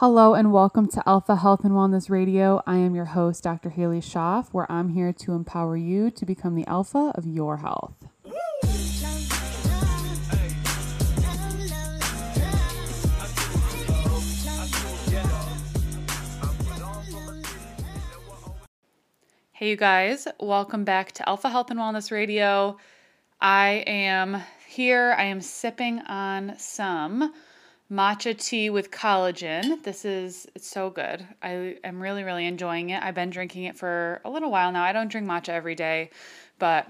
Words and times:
Hello 0.00 0.32
and 0.32 0.50
welcome 0.50 0.88
to 0.88 1.02
Alpha 1.06 1.36
Health 1.36 1.62
and 1.62 1.72
Wellness 1.72 2.08
Radio. 2.08 2.62
I 2.66 2.76
am 2.76 2.94
your 2.94 3.04
host, 3.04 3.42
Dr. 3.42 3.68
Halie 3.68 4.00
Schoff, 4.00 4.48
where 4.50 4.64
I'm 4.72 4.88
here 4.88 5.12
to 5.12 5.32
empower 5.32 5.76
you 5.76 6.10
to 6.12 6.24
become 6.24 6.54
the 6.54 6.66
alpha 6.66 7.12
of 7.14 7.26
your 7.26 7.58
health. 7.58 7.92
Hey, 19.52 19.68
you 19.68 19.76
guys, 19.76 20.26
welcome 20.40 20.84
back 20.84 21.12
to 21.12 21.28
Alpha 21.28 21.50
Health 21.50 21.70
and 21.70 21.78
Wellness 21.78 22.10
Radio. 22.10 22.78
I 23.38 23.84
am 23.86 24.42
here, 24.66 25.14
I 25.18 25.24
am 25.24 25.42
sipping 25.42 25.98
on 25.98 26.54
some 26.56 27.34
matcha 27.90 28.36
tea 28.38 28.70
with 28.70 28.90
collagen. 28.90 29.82
This 29.82 30.04
is 30.04 30.46
it's 30.54 30.68
so 30.68 30.90
good. 30.90 31.26
I 31.42 31.76
am 31.84 32.00
really 32.00 32.22
really 32.22 32.46
enjoying 32.46 32.90
it. 32.90 33.02
I've 33.02 33.14
been 33.14 33.30
drinking 33.30 33.64
it 33.64 33.76
for 33.76 34.20
a 34.24 34.30
little 34.30 34.50
while 34.50 34.72
now. 34.72 34.84
I 34.84 34.92
don't 34.92 35.08
drink 35.08 35.26
matcha 35.26 35.50
every 35.50 35.74
day, 35.74 36.10
but 36.58 36.86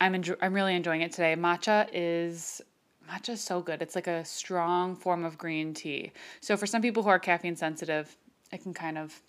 I'm 0.00 0.14
enjo- 0.14 0.38
I'm 0.40 0.54
really 0.54 0.74
enjoying 0.74 1.02
it 1.02 1.12
today. 1.12 1.34
Matcha 1.36 1.88
is 1.92 2.62
matcha 3.10 3.30
is 3.30 3.40
so 3.40 3.60
good. 3.60 3.82
It's 3.82 3.94
like 3.94 4.06
a 4.06 4.24
strong 4.24 4.96
form 4.96 5.24
of 5.24 5.36
green 5.36 5.74
tea. 5.74 6.12
So 6.40 6.56
for 6.56 6.66
some 6.66 6.82
people 6.82 7.02
who 7.02 7.08
are 7.08 7.18
caffeine 7.18 7.56
sensitive, 7.56 8.16
it 8.52 8.62
can 8.62 8.74
kind 8.74 8.96
of 8.96 9.20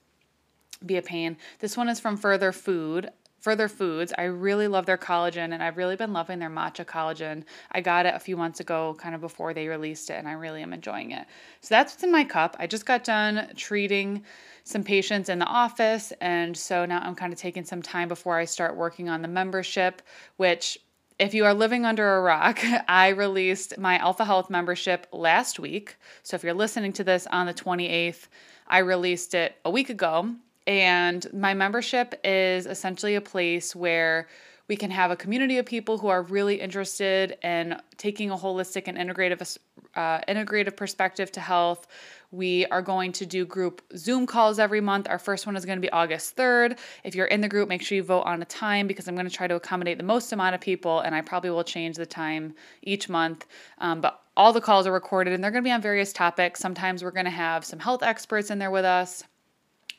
be 0.85 0.95
a 0.97 1.01
pain. 1.01 1.37
This 1.59 1.75
one 1.75 1.89
is 1.89 1.99
from 1.99 2.15
Further 2.15 2.51
Food. 2.51 3.11
Further 3.39 3.69
Foods. 3.69 4.13
I 4.17 4.23
really 4.23 4.67
love 4.67 4.85
their 4.85 4.97
collagen 4.97 5.53
and 5.53 5.63
I've 5.63 5.77
really 5.77 5.95
been 5.95 6.11
loving 6.11 6.39
their 6.39 6.49
matcha 6.49 6.85
collagen. 6.85 7.43
I 7.71 7.81
got 7.81 8.05
it 8.05 8.13
a 8.13 8.19
few 8.19 8.35
months 8.35 8.59
ago, 8.59 8.95
kind 8.99 9.15
of 9.15 9.21
before 9.21 9.53
they 9.53 9.67
released 9.67 10.09
it, 10.09 10.13
and 10.13 10.27
I 10.27 10.33
really 10.33 10.61
am 10.61 10.73
enjoying 10.73 11.11
it. 11.11 11.25
So 11.61 11.73
that's 11.73 11.93
what's 11.93 12.03
in 12.03 12.11
my 12.11 12.25
cup. 12.25 12.57
I 12.59 12.67
just 12.67 12.85
got 12.85 13.03
done 13.03 13.51
treating 13.55 14.23
some 14.65 14.83
patients 14.83 15.29
in 15.29 15.39
the 15.39 15.45
office, 15.45 16.11
and 16.19 16.55
so 16.55 16.85
now 16.85 16.99
I'm 16.99 17.15
kind 17.15 17.31
of 17.31 17.39
taking 17.39 17.63
some 17.63 17.81
time 17.81 18.07
before 18.07 18.37
I 18.37 18.45
start 18.45 18.75
working 18.75 19.09
on 19.09 19.21
the 19.21 19.27
membership, 19.27 20.01
which 20.37 20.77
if 21.17 21.33
you 21.33 21.45
are 21.45 21.53
living 21.53 21.85
under 21.85 22.17
a 22.17 22.21
rock, 22.21 22.59
I 22.87 23.09
released 23.09 23.77
my 23.77 23.97
Alpha 23.97 24.25
Health 24.25 24.49
membership 24.49 25.07
last 25.11 25.59
week. 25.59 25.97
So 26.23 26.35
if 26.35 26.43
you're 26.43 26.53
listening 26.53 26.93
to 26.93 27.03
this 27.03 27.27
on 27.27 27.45
the 27.45 27.53
28th, 27.53 28.27
I 28.67 28.79
released 28.79 29.33
it 29.33 29.55
a 29.65 29.69
week 29.69 29.89
ago 29.89 30.35
and 30.69 31.25
my 31.33 31.55
membership 31.55 32.13
is 32.23 32.67
essentially 32.67 33.15
a 33.15 33.21
place 33.21 33.75
where 33.75 34.27
we 34.67 34.77
can 34.77 34.91
have 34.91 35.09
a 35.09 35.15
community 35.15 35.57
of 35.57 35.65
people 35.65 35.97
who 35.97 36.09
are 36.09 36.21
really 36.21 36.61
interested 36.61 37.39
in 37.43 37.75
taking 37.97 38.29
a 38.29 38.37
holistic 38.37 38.83
and 38.85 38.95
integrative 38.95 39.57
uh, 39.95 40.19
integrative 40.27 40.77
perspective 40.77 41.31
to 41.31 41.39
health. 41.39 41.87
We 42.29 42.67
are 42.67 42.83
going 42.83 43.11
to 43.13 43.25
do 43.25 43.47
group 43.47 43.81
Zoom 43.97 44.27
calls 44.27 44.59
every 44.59 44.79
month. 44.79 45.07
Our 45.09 45.17
first 45.17 45.47
one 45.47 45.55
is 45.57 45.65
going 45.65 45.77
to 45.77 45.81
be 45.81 45.89
August 45.89 46.37
3rd. 46.37 46.77
If 47.03 47.15
you're 47.15 47.25
in 47.25 47.41
the 47.41 47.49
group, 47.49 47.67
make 47.67 47.81
sure 47.81 47.95
you 47.95 48.03
vote 48.03 48.21
on 48.21 48.39
a 48.43 48.45
time 48.45 48.85
because 48.85 49.07
I'm 49.07 49.15
going 49.15 49.27
to 49.27 49.35
try 49.35 49.47
to 49.47 49.55
accommodate 49.55 49.97
the 49.97 50.03
most 50.03 50.31
amount 50.31 50.53
of 50.53 50.61
people, 50.61 50.99
and 50.99 51.15
I 51.15 51.21
probably 51.21 51.49
will 51.49 51.63
change 51.63 51.95
the 51.95 52.05
time 52.05 52.53
each 52.83 53.09
month. 53.09 53.47
Um, 53.79 54.01
but 54.01 54.21
all 54.37 54.53
the 54.53 54.61
calls 54.61 54.85
are 54.85 54.93
recorded 54.93 55.33
and 55.33 55.43
they're 55.43 55.49
going 55.49 55.63
to 55.63 55.67
be 55.67 55.73
on 55.73 55.81
various 55.81 56.13
topics. 56.13 56.59
Sometimes 56.59 57.03
we're 57.03 57.09
going 57.09 57.25
to 57.25 57.31
have 57.31 57.65
some 57.65 57.79
health 57.79 58.03
experts 58.03 58.51
in 58.51 58.59
there 58.59 58.69
with 58.69 58.85
us. 58.85 59.23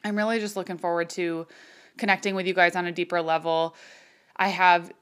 I'm 0.05 0.17
really 0.17 0.41
just 0.41 0.57
looking 0.57 0.79
forward 0.79 1.11
to 1.11 1.47
connecting 1.99 2.35
with 2.35 2.47
you 2.47 2.55
guys 2.55 2.77
on 2.77 2.87
a 2.87 2.93
deeper 2.93 3.21
level. 3.21 3.75
I 4.37 4.49
have 4.49 4.93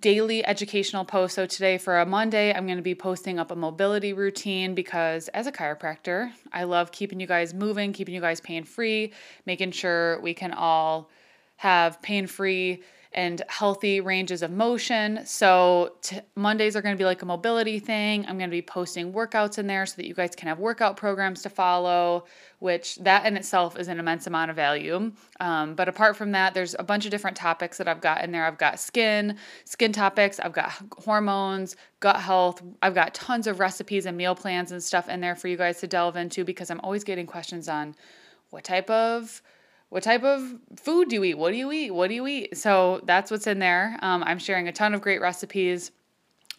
daily 0.00 0.44
educational 0.44 1.04
posts. 1.04 1.34
So 1.34 1.46
today 1.46 1.78
for 1.78 1.98
a 1.98 2.06
Monday, 2.06 2.52
I'm 2.52 2.66
going 2.66 2.76
to 2.76 2.82
be 2.82 2.94
posting 2.94 3.38
up 3.38 3.50
a 3.50 3.56
mobility 3.56 4.12
routine 4.12 4.74
because 4.74 5.28
as 5.28 5.46
a 5.46 5.52
chiropractor, 5.52 6.30
I 6.52 6.64
love 6.64 6.92
keeping 6.92 7.20
you 7.20 7.26
guys 7.26 7.54
moving, 7.54 7.92
keeping 7.92 8.14
you 8.14 8.20
guys 8.20 8.40
pain 8.40 8.64
free, 8.64 9.12
making 9.46 9.72
sure 9.72 10.20
we 10.20 10.34
can 10.34 10.52
all 10.52 11.10
have 11.56 12.00
pain 12.02 12.26
free 12.26 12.82
and 13.12 13.42
healthy 13.48 14.00
ranges 14.00 14.42
of 14.42 14.50
motion. 14.50 15.20
So 15.24 15.94
t- 16.02 16.20
Mondays 16.36 16.76
are 16.76 16.82
going 16.82 16.94
to 16.94 16.98
be 16.98 17.04
like 17.04 17.22
a 17.22 17.26
mobility 17.26 17.78
thing. 17.78 18.26
I'm 18.26 18.36
going 18.36 18.50
to 18.50 18.54
be 18.54 18.62
posting 18.62 19.12
workouts 19.12 19.58
in 19.58 19.66
there 19.66 19.86
so 19.86 19.96
that 19.96 20.06
you 20.06 20.14
guys 20.14 20.34
can 20.36 20.48
have 20.48 20.58
workout 20.58 20.96
programs 20.96 21.42
to 21.42 21.48
follow, 21.48 22.26
which 22.58 22.96
that 22.96 23.24
in 23.24 23.36
itself 23.36 23.78
is 23.78 23.88
an 23.88 23.98
immense 23.98 24.26
amount 24.26 24.50
of 24.50 24.56
value. 24.56 25.12
Um, 25.40 25.74
but 25.74 25.88
apart 25.88 26.16
from 26.16 26.32
that, 26.32 26.52
there's 26.52 26.76
a 26.78 26.82
bunch 26.82 27.06
of 27.06 27.10
different 27.10 27.36
topics 27.36 27.78
that 27.78 27.88
I've 27.88 28.00
got 28.00 28.22
in 28.22 28.30
there. 28.30 28.44
I've 28.44 28.58
got 28.58 28.78
skin, 28.78 29.36
skin 29.64 29.92
topics. 29.92 30.38
I've 30.38 30.52
got 30.52 30.72
hormones, 30.98 31.76
gut 32.00 32.16
health. 32.16 32.62
I've 32.82 32.94
got 32.94 33.14
tons 33.14 33.46
of 33.46 33.58
recipes 33.58 34.04
and 34.04 34.16
meal 34.16 34.34
plans 34.34 34.70
and 34.72 34.82
stuff 34.82 35.08
in 35.08 35.20
there 35.20 35.34
for 35.34 35.48
you 35.48 35.56
guys 35.56 35.80
to 35.80 35.86
delve 35.86 36.16
into 36.16 36.44
because 36.44 36.70
I'm 36.70 36.80
always 36.80 37.04
getting 37.04 37.26
questions 37.26 37.68
on 37.68 37.94
what 38.50 38.64
type 38.64 38.90
of 38.90 39.42
what 39.90 40.02
type 40.02 40.22
of 40.22 40.54
food 40.76 41.08
do 41.08 41.16
you 41.16 41.24
eat? 41.24 41.38
What 41.38 41.52
do 41.52 41.56
you 41.56 41.72
eat? 41.72 41.90
What 41.90 42.08
do 42.08 42.14
you 42.14 42.26
eat? 42.26 42.56
So 42.56 43.00
that's 43.04 43.30
what's 43.30 43.46
in 43.46 43.58
there. 43.58 43.98
Um, 44.02 44.22
I'm 44.24 44.38
sharing 44.38 44.68
a 44.68 44.72
ton 44.72 44.94
of 44.94 45.00
great 45.00 45.20
recipes 45.20 45.92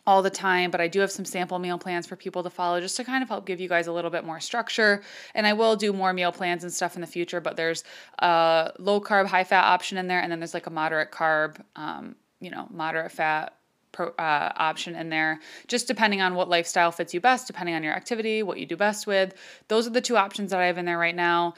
all 0.08 0.24
the 0.24 0.30
time, 0.30 0.72
but 0.72 0.82
I 0.82 0.88
do 0.88 1.00
have 1.02 1.12
some 1.12 1.26
sample 1.26 1.60
meal 1.60 1.78
plans 1.78 2.08
for 2.08 2.16
people 2.16 2.42
to 2.42 2.50
follow 2.50 2.82
just 2.82 2.98
to 2.98 3.04
kind 3.04 3.22
of 3.22 3.30
help 3.30 3.46
give 3.46 3.60
you 3.60 3.70
guys 3.70 3.86
a 3.86 3.92
little 3.92 4.10
bit 4.10 4.24
more 4.24 4.40
structure. 4.40 5.04
And 5.36 5.46
I 5.46 5.54
will 5.54 5.76
do 5.76 5.94
more 5.94 6.14
meal 6.14 6.32
plans 6.32 6.64
and 6.64 6.74
stuff 6.74 6.96
in 6.96 7.02
the 7.02 7.08
future, 7.08 7.40
but 7.40 7.56
there's 7.56 7.84
a 8.18 8.72
low 8.80 9.00
carb, 9.00 9.28
high 9.28 9.44
fat 9.44 9.66
option 9.66 10.00
in 10.00 10.08
there, 10.08 10.20
and 10.20 10.32
then 10.32 10.40
there's 10.40 10.56
like 10.56 10.66
a 10.66 10.72
moderate 10.72 11.12
carb, 11.12 11.62
um, 11.76 12.16
you 12.40 12.50
know, 12.50 12.68
moderate 12.72 13.12
fat 13.12 13.54
Pro, 13.92 14.10
uh, 14.20 14.52
option 14.56 14.96
in 14.96 15.10
there, 15.10 15.40
just 15.68 15.88
depending 15.88 16.22
on 16.22 16.36
what 16.36 16.48
lifestyle 16.48 16.92
fits 16.92 17.12
you 17.12 17.20
best, 17.20 17.48
depending 17.48 17.74
on 17.74 17.84
your 17.84 17.94
activity, 17.94 18.44
what 18.44 18.60
you 18.60 18.68
do 18.68 18.78
best 18.78 19.08
with. 19.08 19.34
Those 19.68 19.88
are 19.88 19.90
the 19.90 20.00
two 20.00 20.16
options 20.16 20.52
that 20.52 20.60
I 20.60 20.68
have 20.68 20.78
in 20.78 20.86
there 20.86 21.00
right 21.00 21.16
now 21.16 21.56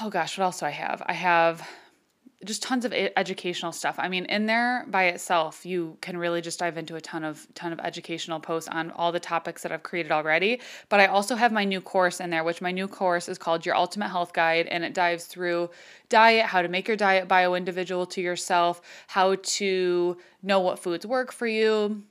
oh 0.00 0.10
gosh, 0.10 0.38
what 0.38 0.44
else 0.44 0.60
do 0.60 0.66
I 0.66 0.70
have? 0.70 1.02
I 1.06 1.12
have 1.12 1.66
just 2.44 2.62
tons 2.62 2.84
of 2.84 2.92
educational 2.92 3.70
stuff. 3.70 3.94
I 3.98 4.08
mean, 4.08 4.24
in 4.24 4.46
there 4.46 4.84
by 4.88 5.04
itself, 5.04 5.64
you 5.64 5.96
can 6.00 6.16
really 6.16 6.40
just 6.40 6.58
dive 6.58 6.76
into 6.76 6.96
a 6.96 7.00
ton 7.00 7.22
of 7.22 7.46
ton 7.54 7.72
of 7.72 7.78
educational 7.80 8.40
posts 8.40 8.68
on 8.68 8.90
all 8.92 9.12
the 9.12 9.20
topics 9.20 9.62
that 9.62 9.70
I've 9.70 9.84
created 9.84 10.10
already. 10.10 10.60
But 10.88 10.98
I 11.00 11.06
also 11.06 11.36
have 11.36 11.52
my 11.52 11.64
new 11.64 11.80
course 11.80 12.20
in 12.20 12.30
there, 12.30 12.42
which 12.42 12.60
my 12.60 12.72
new 12.72 12.88
course 12.88 13.28
is 13.28 13.38
called 13.38 13.64
Your 13.64 13.76
Ultimate 13.76 14.08
Health 14.08 14.32
Guide, 14.32 14.66
and 14.66 14.82
it 14.82 14.92
dives 14.92 15.26
through 15.26 15.70
diet, 16.08 16.46
how 16.46 16.62
to 16.62 16.68
make 16.68 16.88
your 16.88 16.96
diet 16.96 17.28
bio 17.28 17.54
individual 17.54 18.06
to 18.06 18.20
yourself, 18.20 18.80
how 19.06 19.36
to 19.42 20.16
know 20.42 20.58
what 20.58 20.80
foods 20.80 21.06
work 21.06 21.32
for 21.32 21.46
you, 21.46 22.02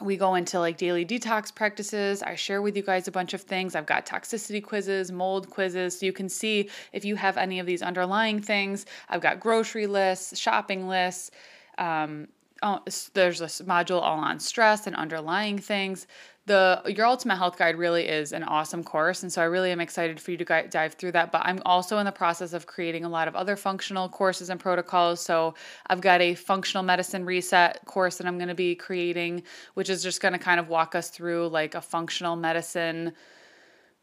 we 0.00 0.16
go 0.16 0.34
into 0.34 0.60
like 0.60 0.76
daily 0.76 1.04
detox 1.04 1.54
practices. 1.54 2.22
I 2.22 2.34
share 2.34 2.62
with 2.62 2.76
you 2.76 2.82
guys 2.82 3.08
a 3.08 3.12
bunch 3.12 3.34
of 3.34 3.42
things. 3.42 3.74
I've 3.74 3.86
got 3.86 4.06
toxicity 4.06 4.62
quizzes, 4.62 5.10
mold 5.10 5.50
quizzes, 5.50 5.98
so 5.98 6.06
you 6.06 6.12
can 6.12 6.28
see 6.28 6.70
if 6.92 7.04
you 7.04 7.16
have 7.16 7.36
any 7.36 7.58
of 7.58 7.66
these 7.66 7.82
underlying 7.82 8.40
things. 8.40 8.86
I've 9.08 9.20
got 9.20 9.40
grocery 9.40 9.86
lists, 9.86 10.38
shopping 10.38 10.88
lists. 10.88 11.30
Um, 11.78 12.28
oh, 12.62 12.80
there's 13.14 13.40
this 13.40 13.60
module 13.62 14.00
all 14.00 14.18
on 14.18 14.38
stress 14.38 14.86
and 14.86 14.94
underlying 14.94 15.58
things 15.58 16.06
the 16.48 16.82
your 16.86 17.06
ultimate 17.06 17.36
health 17.36 17.56
guide 17.56 17.76
really 17.76 18.08
is 18.08 18.32
an 18.32 18.42
awesome 18.42 18.82
course 18.82 19.22
and 19.22 19.32
so 19.32 19.40
i 19.40 19.44
really 19.44 19.70
am 19.70 19.80
excited 19.80 20.18
for 20.18 20.32
you 20.32 20.36
to 20.36 20.66
dive 20.70 20.94
through 20.94 21.12
that 21.12 21.30
but 21.30 21.42
i'm 21.44 21.60
also 21.64 21.98
in 21.98 22.06
the 22.06 22.12
process 22.12 22.52
of 22.52 22.66
creating 22.66 23.04
a 23.04 23.08
lot 23.08 23.28
of 23.28 23.36
other 23.36 23.54
functional 23.54 24.08
courses 24.08 24.50
and 24.50 24.58
protocols 24.58 25.20
so 25.20 25.54
i've 25.88 26.00
got 26.00 26.20
a 26.20 26.34
functional 26.34 26.82
medicine 26.82 27.24
reset 27.24 27.84
course 27.84 28.16
that 28.16 28.26
i'm 28.26 28.38
going 28.38 28.48
to 28.48 28.54
be 28.54 28.74
creating 28.74 29.42
which 29.74 29.88
is 29.88 30.02
just 30.02 30.20
going 30.20 30.32
to 30.32 30.38
kind 30.38 30.58
of 30.58 30.68
walk 30.68 30.94
us 30.94 31.10
through 31.10 31.46
like 31.48 31.74
a 31.74 31.80
functional 31.80 32.34
medicine 32.34 33.12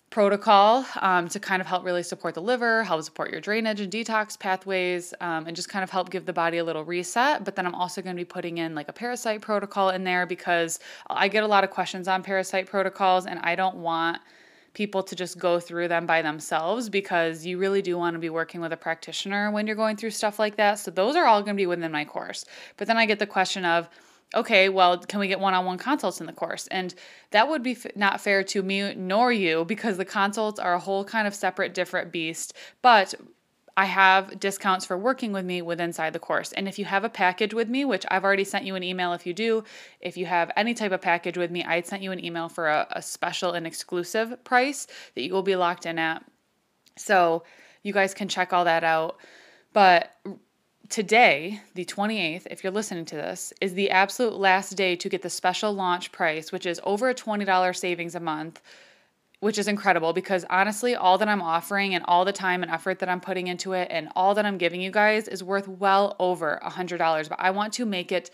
protocol 0.10 0.86
um, 1.02 1.28
to 1.28 1.40
kind 1.40 1.62
of 1.62 1.68
help 1.68 1.84
really 1.84 2.04
support 2.04 2.36
the 2.36 2.42
liver, 2.42 2.84
help 2.84 3.04
support 3.04 3.32
your 3.32 3.42
drainage 3.42 3.82
and 3.82 3.92
detox 3.92 4.40
pathways, 4.40 5.14
um, 5.20 5.48
and 5.48 5.56
just 5.56 5.68
kind 5.68 5.84
of 5.84 5.90
help 5.90 6.10
give 6.10 6.26
the 6.26 6.34
body 6.34 6.58
a 6.58 6.64
little 6.64 6.86
reset. 6.86 7.44
But 7.44 7.56
then 7.56 7.66
I'm 7.66 7.76
also 7.76 8.02
going 8.02 8.16
to 8.16 8.20
be 8.20 8.26
putting 8.26 8.60
in 8.60 8.76
like 8.76 8.88
a 8.88 8.94
parasite 8.94 9.42
protocol 9.42 9.90
in 9.90 10.04
there 10.04 10.26
because 10.26 10.80
I 11.10 11.28
get 11.28 11.44
a 11.44 11.48
lot 11.48 11.64
of 11.64 11.70
questions 11.70 12.08
on 12.08 12.24
parasite 12.24 12.68
protocols, 12.68 13.26
and 13.26 13.40
I 13.40 13.56
don't 13.56 13.78
want 13.78 14.20
people 14.74 15.02
to 15.02 15.16
just 15.16 15.40
go 15.40 15.60
through 15.60 15.88
them 15.88 16.06
by 16.06 16.22
themselves 16.22 16.90
because 16.90 17.46
you 17.46 17.58
really 17.58 17.82
do 17.82 17.98
want 17.98 18.14
to 18.14 18.20
be 18.20 18.30
working 18.30 18.62
with 18.62 18.74
a 18.74 18.78
practitioner 18.78 19.50
when 19.50 19.66
you're 19.66 19.76
going 19.76 19.96
through 19.96 20.12
stuff 20.12 20.38
like 20.38 20.58
that. 20.58 20.78
So 20.78 20.92
those 20.92 21.16
are 21.16 21.26
all 21.26 21.42
going 21.42 21.56
to 21.56 21.62
be 21.62 21.66
within 21.66 21.92
my 21.92 22.06
course. 22.06 22.46
But 22.78 22.88
then 22.88 22.98
I 22.98 23.06
get 23.06 23.18
the 23.18 23.26
question 23.26 23.66
of, 23.66 23.90
okay, 24.36 24.70
well, 24.70 24.98
can 24.98 25.20
we 25.20 25.28
get 25.28 25.40
one 25.40 25.54
on 25.54 25.66
one 25.66 25.78
consults 25.78 26.20
in 26.20 26.28
the 26.28 26.34
course? 26.34 26.68
And 26.68 26.94
that 27.32 27.48
would 27.48 27.64
be 27.64 27.72
f- 27.72 27.96
not 27.96 28.22
fair 28.22 28.44
to 28.44 28.62
me 28.62 28.94
nor 28.96 29.32
you 29.32 29.66
because 29.66 29.98
the 29.98 30.06
consults 30.06 30.60
are 30.60 30.74
a 30.74 30.80
whole 30.80 31.04
kind 31.04 31.28
of 31.28 31.34
separate, 31.34 31.74
different 31.74 32.12
beast. 32.12 32.54
But 32.82 33.16
I 33.78 33.86
have 33.86 34.40
discounts 34.40 34.86
for 34.86 34.98
working 34.98 35.34
with 35.34 35.44
me 35.46 35.62
with 35.62 35.82
inside 35.82 36.14
the 36.14 36.20
course. 36.20 36.54
And 36.54 36.68
if 36.68 36.80
you 36.80 36.86
have 36.86 37.04
a 37.04 37.10
package 37.10 37.54
with 37.54 37.68
me, 37.68 37.84
which 37.84 38.06
I've 38.10 38.24
already 38.24 38.46
sent 38.46 38.66
you 38.66 38.76
an 38.76 38.84
email 38.84 39.12
if 39.12 39.26
you 39.26 39.34
do, 39.34 39.66
if 40.00 40.16
you 40.16 40.26
have 40.26 40.52
any 40.56 40.74
type 40.74 40.94
of 40.94 41.02
package 41.02 41.38
with 41.38 41.52
me, 41.52 41.64
I'd 41.64 41.86
sent 41.86 42.02
you 42.02 42.12
an 42.12 42.24
email 42.24 42.48
for 42.48 42.70
a, 42.70 42.88
a 42.92 43.02
special 43.02 43.52
and 43.52 43.68
exclusive 43.68 44.42
price 44.46 44.88
that 45.16 45.24
you 45.24 45.34
will 45.34 45.44
be 45.44 45.58
locked 45.58 45.86
in 45.86 46.00
at. 46.00 46.24
So 46.98 47.44
you 47.84 47.92
guys 47.92 48.14
can 48.14 48.30
check 48.30 48.54
all 48.54 48.64
that 48.64 48.86
out. 48.86 49.18
But 49.74 50.16
today, 50.90 51.62
the 51.74 51.86
28th, 51.86 52.48
if 52.50 52.64
you're 52.64 52.74
listening 52.74 53.06
to 53.06 53.16
this, 53.16 53.54
is 53.62 53.74
the 53.74 53.92
absolute 53.92 54.36
last 54.36 54.72
day 54.76 54.96
to 54.96 55.10
get 55.10 55.22
the 55.22 55.30
special 55.30 55.74
launch 55.74 56.12
price, 56.12 56.52
which 56.52 56.66
is 56.66 56.80
over 56.84 57.10
a 57.10 57.16
$20 57.16 57.76
savings 57.76 58.16
a 58.16 58.20
month. 58.20 58.62
which 59.42 59.58
is 59.60 59.68
incredible 59.68 60.14
because 60.14 60.46
honestly, 60.50 60.96
all 60.96 61.18
that 61.20 61.28
I'm 61.28 61.42
offering 61.42 61.94
and 61.94 62.04
all 62.08 62.26
the 62.26 62.32
time 62.32 62.64
and 62.64 62.72
effort 62.72 63.00
that 63.00 63.10
I'm 63.10 63.20
putting 63.20 63.48
into 63.48 63.74
it 63.74 63.90
and 63.92 64.10
all 64.16 64.34
that 64.36 64.46
I'm 64.46 64.58
giving 64.58 64.82
you 64.82 64.90
guys 64.92 65.28
is 65.28 65.44
worth 65.44 65.68
well 65.68 66.16
over 66.20 66.56
a 66.64 66.72
$100. 66.72 67.30
But 67.30 67.40
I 67.40 67.52
want 67.52 67.74
to 67.74 67.86
make 67.86 68.12
it 68.12 68.32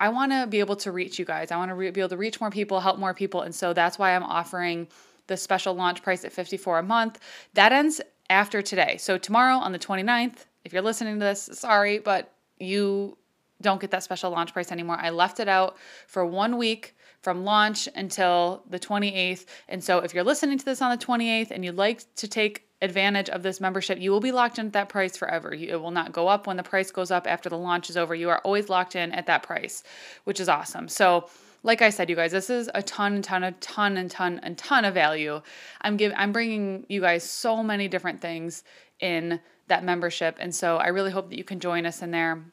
I 0.00 0.08
want 0.08 0.32
to 0.32 0.46
be 0.46 0.60
able 0.60 0.76
to 0.76 0.92
reach 0.92 1.18
you 1.18 1.24
guys. 1.24 1.50
I 1.50 1.56
want 1.56 1.70
to 1.70 1.74
re- 1.74 1.90
be 1.90 2.00
able 2.00 2.08
to 2.10 2.16
reach 2.16 2.40
more 2.40 2.50
people, 2.50 2.80
help 2.80 2.98
more 2.98 3.12
people. 3.12 3.42
And 3.42 3.54
so 3.54 3.72
that's 3.72 3.98
why 3.98 4.14
I'm 4.16 4.22
offering 4.22 4.88
the 5.26 5.36
special 5.36 5.74
launch 5.74 6.02
price 6.02 6.24
at 6.24 6.32
54 6.32 6.78
a 6.78 6.82
month. 6.82 7.20
That 7.54 7.72
ends 7.72 8.00
after 8.30 8.62
today. 8.62 8.96
So 8.98 9.18
tomorrow 9.18 9.56
on 9.56 9.72
the 9.72 9.78
29th, 9.78 10.46
if 10.66 10.72
you're 10.72 10.82
listening 10.82 11.20
to 11.20 11.24
this, 11.24 11.48
sorry, 11.52 12.00
but 12.00 12.34
you 12.58 13.16
don't 13.62 13.80
get 13.80 13.92
that 13.92 14.02
special 14.02 14.32
launch 14.32 14.52
price 14.52 14.72
anymore. 14.72 14.98
I 15.00 15.10
left 15.10 15.38
it 15.38 15.48
out 15.48 15.76
for 16.08 16.26
one 16.26 16.58
week 16.58 16.96
from 17.22 17.44
launch 17.44 17.88
until 17.94 18.64
the 18.68 18.78
28th. 18.78 19.46
And 19.68 19.82
so 19.82 20.00
if 20.00 20.12
you're 20.12 20.24
listening 20.24 20.58
to 20.58 20.64
this 20.64 20.82
on 20.82 20.90
the 20.90 21.02
28th 21.02 21.52
and 21.52 21.64
you'd 21.64 21.76
like 21.76 22.02
to 22.16 22.26
take 22.26 22.68
advantage 22.82 23.30
of 23.30 23.44
this 23.44 23.60
membership, 23.60 24.00
you 24.00 24.10
will 24.10 24.20
be 24.20 24.32
locked 24.32 24.58
in 24.58 24.66
at 24.66 24.72
that 24.72 24.88
price 24.88 25.16
forever. 25.16 25.54
It 25.54 25.80
will 25.80 25.92
not 25.92 26.12
go 26.12 26.26
up 26.26 26.48
when 26.48 26.56
the 26.56 26.64
price 26.64 26.90
goes 26.90 27.12
up 27.12 27.28
after 27.28 27.48
the 27.48 27.56
launch 27.56 27.88
is 27.88 27.96
over. 27.96 28.14
You 28.14 28.28
are 28.30 28.40
always 28.40 28.68
locked 28.68 28.96
in 28.96 29.12
at 29.12 29.26
that 29.26 29.44
price, 29.44 29.84
which 30.24 30.40
is 30.40 30.48
awesome. 30.48 30.88
So, 30.88 31.28
like 31.62 31.80
I 31.80 31.90
said, 31.90 32.10
you 32.10 32.16
guys, 32.16 32.32
this 32.32 32.50
is 32.50 32.70
a 32.74 32.82
ton 32.82 33.14
and 33.14 33.24
ton, 33.24 33.42
a 33.42 33.52
ton 33.52 33.96
and 33.96 34.10
ton 34.10 34.40
and 34.42 34.58
ton 34.58 34.84
of 34.84 34.94
value. 34.94 35.40
I'm 35.80 35.96
giving, 35.96 36.16
I'm 36.16 36.32
bringing 36.32 36.86
you 36.88 37.00
guys 37.00 37.28
so 37.28 37.62
many 37.62 37.88
different 37.88 38.20
things 38.20 38.62
in 39.00 39.40
that 39.68 39.84
membership, 39.84 40.36
and 40.38 40.54
so 40.54 40.76
I 40.76 40.88
really 40.88 41.10
hope 41.10 41.30
that 41.30 41.38
you 41.38 41.44
can 41.44 41.60
join 41.60 41.86
us 41.86 42.02
in 42.02 42.10
there. 42.10 42.44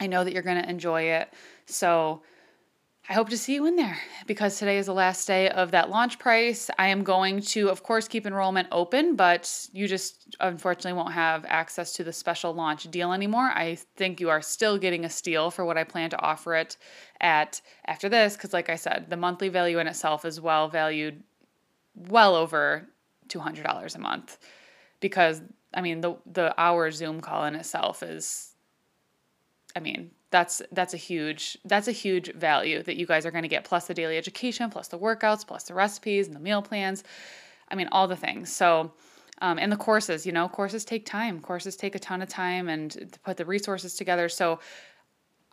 I 0.00 0.06
know 0.06 0.24
that 0.24 0.32
you're 0.32 0.42
going 0.42 0.60
to 0.60 0.68
enjoy 0.68 1.02
it. 1.02 1.32
So 1.66 2.22
I 3.08 3.14
hope 3.14 3.30
to 3.30 3.38
see 3.38 3.54
you 3.54 3.66
in 3.66 3.74
there 3.74 3.98
because 4.26 4.58
today 4.58 4.78
is 4.78 4.86
the 4.86 4.94
last 4.94 5.26
day 5.26 5.48
of 5.48 5.72
that 5.72 5.90
launch 5.90 6.20
price. 6.20 6.70
I 6.78 6.88
am 6.88 7.02
going 7.02 7.40
to, 7.40 7.68
of 7.68 7.82
course, 7.82 8.06
keep 8.06 8.26
enrollment 8.26 8.68
open, 8.70 9.16
but 9.16 9.68
you 9.72 9.88
just 9.88 10.36
unfortunately 10.38 10.92
won't 10.92 11.12
have 11.12 11.44
access 11.48 11.92
to 11.94 12.04
the 12.04 12.12
special 12.12 12.54
launch 12.54 12.88
deal 12.92 13.12
anymore. 13.12 13.50
I 13.52 13.78
think 13.96 14.20
you 14.20 14.30
are 14.30 14.40
still 14.40 14.78
getting 14.78 15.04
a 15.04 15.10
steal 15.10 15.50
for 15.50 15.64
what 15.64 15.76
I 15.76 15.82
plan 15.82 16.10
to 16.10 16.20
offer 16.22 16.54
it 16.54 16.76
at 17.20 17.60
after 17.86 18.08
this 18.08 18.36
because, 18.36 18.52
like 18.52 18.70
I 18.70 18.76
said, 18.76 19.06
the 19.08 19.16
monthly 19.16 19.48
value 19.48 19.80
in 19.80 19.88
itself 19.88 20.24
is 20.24 20.40
well 20.40 20.68
valued, 20.68 21.24
well 21.96 22.36
over 22.36 22.88
$200 23.28 23.96
a 23.96 23.98
month 23.98 24.38
because 25.00 25.42
I 25.74 25.80
mean 25.80 26.00
the 26.00 26.16
the 26.26 26.54
hour 26.60 26.90
Zoom 26.90 27.20
call 27.20 27.44
in 27.44 27.54
itself 27.54 28.02
is 28.02 28.54
I 29.76 29.80
mean 29.80 30.10
that's 30.30 30.62
that's 30.72 30.94
a 30.94 30.96
huge 30.96 31.58
that's 31.64 31.88
a 31.88 31.92
huge 31.92 32.32
value 32.34 32.82
that 32.82 32.96
you 32.96 33.06
guys 33.06 33.26
are 33.26 33.30
going 33.30 33.42
to 33.42 33.48
get 33.48 33.64
plus 33.64 33.86
the 33.86 33.94
daily 33.94 34.16
education 34.16 34.70
plus 34.70 34.88
the 34.88 34.98
workouts 34.98 35.46
plus 35.46 35.64
the 35.64 35.74
recipes 35.74 36.26
and 36.26 36.36
the 36.36 36.40
meal 36.40 36.62
plans. 36.62 37.04
I 37.68 37.74
mean 37.74 37.88
all 37.92 38.08
the 38.08 38.16
things. 38.16 38.52
So 38.52 38.92
um, 39.40 39.58
and 39.58 39.72
the 39.72 39.76
courses 39.76 40.26
you 40.26 40.32
know 40.32 40.48
courses 40.48 40.84
take 40.84 41.06
time. 41.06 41.40
Courses 41.40 41.76
take 41.76 41.94
a 41.94 41.98
ton 41.98 42.22
of 42.22 42.28
time 42.28 42.68
and 42.68 42.90
to 42.90 43.20
put 43.24 43.36
the 43.36 43.44
resources 43.44 43.94
together. 43.94 44.28
So 44.28 44.60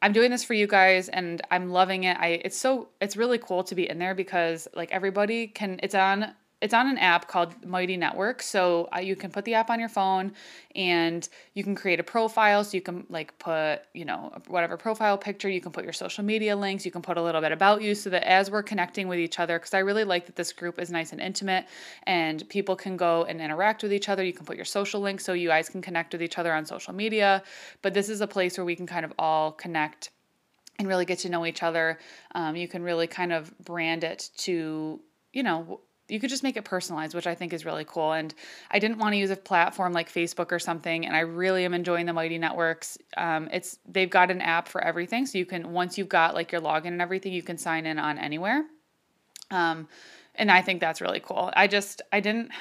i'm 0.01 0.13
doing 0.13 0.31
this 0.31 0.45
for 0.45 0.53
you 0.53 0.65
guys 0.65 1.09
and 1.09 1.41
i'm 1.51 1.69
loving 1.69 2.05
it. 2.05 2.17
I 2.17 2.41
it's 2.45 2.57
so 2.57 2.89
it's 3.01 3.17
really 3.17 3.37
cool 3.37 3.63
to 3.65 3.75
be 3.75 3.89
in 3.89 3.99
there 3.99 4.15
because 4.15 4.67
like 4.73 4.91
everybody 4.91 5.47
can 5.47 5.79
it's 5.83 5.95
on 5.95 6.33
it's 6.61 6.73
on 6.73 6.87
an 6.87 6.97
app 6.97 7.27
called 7.27 7.65
Mighty 7.65 7.95
Network. 7.95 8.41
So 8.41 8.89
uh, 8.93 8.99
you 8.99 9.15
can 9.15 9.31
put 9.31 9.45
the 9.45 9.53
app 9.53 9.69
on 9.69 9.79
your 9.79 9.87
phone 9.87 10.33
and 10.75 11.27
you 11.53 11.63
can 11.63 11.73
create 11.73 12.01
a 12.01 12.03
profile. 12.03 12.65
So 12.65 12.75
you 12.75 12.81
can 12.81 13.05
like 13.09 13.37
put, 13.39 13.79
you 13.93 14.03
know, 14.03 14.33
whatever 14.47 14.75
profile 14.75 15.17
picture, 15.17 15.47
you 15.47 15.61
can 15.61 15.71
put 15.71 15.85
your 15.85 15.93
social 15.93 16.23
media 16.23 16.55
links, 16.55 16.85
you 16.85 16.91
can 16.91 17.01
put 17.01 17.17
a 17.17 17.21
little 17.21 17.39
bit 17.39 17.53
about 17.53 17.81
you 17.81 17.95
so 17.95 18.09
that 18.09 18.23
as 18.23 18.51
we're 18.51 18.63
connecting 18.63 19.07
with 19.07 19.19
each 19.19 19.39
other, 19.39 19.57
because 19.57 19.73
I 19.73 19.79
really 19.79 20.03
like 20.03 20.25
that 20.25 20.35
this 20.35 20.51
group 20.51 20.79
is 20.79 20.91
nice 20.91 21.13
and 21.13 21.21
intimate 21.21 21.65
and 22.03 22.47
people 22.49 22.75
can 22.75 22.97
go 22.97 23.23
and 23.23 23.39
interact 23.39 23.81
with 23.81 23.93
each 23.93 24.09
other. 24.09 24.23
You 24.23 24.33
can 24.33 24.45
put 24.45 24.57
your 24.57 24.65
social 24.65 24.99
links 24.99 25.23
so 25.23 25.31
you 25.31 25.47
guys 25.47 25.69
can 25.69 25.81
connect 25.81 26.11
with 26.11 26.21
each 26.21 26.37
other 26.37 26.53
on 26.53 26.65
social 26.65 26.93
media. 26.93 27.41
But 27.81 27.93
this 27.93 28.09
is 28.09 28.19
a 28.19 28.27
place 28.27 28.57
where 28.57 28.65
we 28.65 28.75
can 28.75 28.85
kind 28.85 29.05
of 29.05 29.13
all 29.17 29.53
connect 29.53 30.09
and 30.77 30.89
really 30.89 31.05
get 31.05 31.19
to 31.19 31.29
know 31.29 31.45
each 31.45 31.63
other. 31.63 31.99
Um, 32.35 32.57
you 32.57 32.67
can 32.67 32.83
really 32.83 33.07
kind 33.07 33.31
of 33.31 33.57
brand 33.59 34.03
it 34.03 34.29
to, 34.37 34.99
you 35.31 35.43
know, 35.43 35.81
you 36.09 36.19
could 36.19 36.29
just 36.29 36.43
make 36.43 36.57
it 36.57 36.65
personalized, 36.65 37.15
which 37.15 37.27
I 37.27 37.35
think 37.35 37.53
is 37.53 37.65
really 37.65 37.85
cool. 37.85 38.13
And 38.13 38.33
I 38.71 38.79
didn't 38.79 38.97
want 38.97 39.13
to 39.13 39.17
use 39.17 39.29
a 39.29 39.35
platform 39.35 39.93
like 39.93 40.11
Facebook 40.11 40.51
or 40.51 40.59
something, 40.59 41.05
and 41.05 41.15
I 41.15 41.21
really 41.21 41.65
am 41.65 41.73
enjoying 41.73 42.05
the 42.05 42.13
Mighty 42.13 42.37
Networks. 42.37 42.97
Um, 43.17 43.49
it's 43.51 43.79
they've 43.87 44.09
got 44.09 44.31
an 44.31 44.41
app 44.41 44.67
for 44.67 44.83
everything, 44.83 45.25
so 45.25 45.37
you 45.37 45.45
can 45.45 45.71
once 45.71 45.97
you've 45.97 46.09
got 46.09 46.33
like 46.33 46.51
your 46.51 46.61
login 46.61 46.87
and 46.87 47.01
everything, 47.01 47.33
you 47.33 47.43
can 47.43 47.57
sign 47.57 47.85
in 47.85 47.99
on 47.99 48.17
anywhere. 48.17 48.65
Um, 49.51 49.87
and 50.35 50.49
I 50.49 50.61
think 50.61 50.79
that's 50.79 51.01
really 51.01 51.19
cool. 51.19 51.51
I 51.55 51.67
just 51.67 52.01
I 52.13 52.21
didn't 52.21 52.51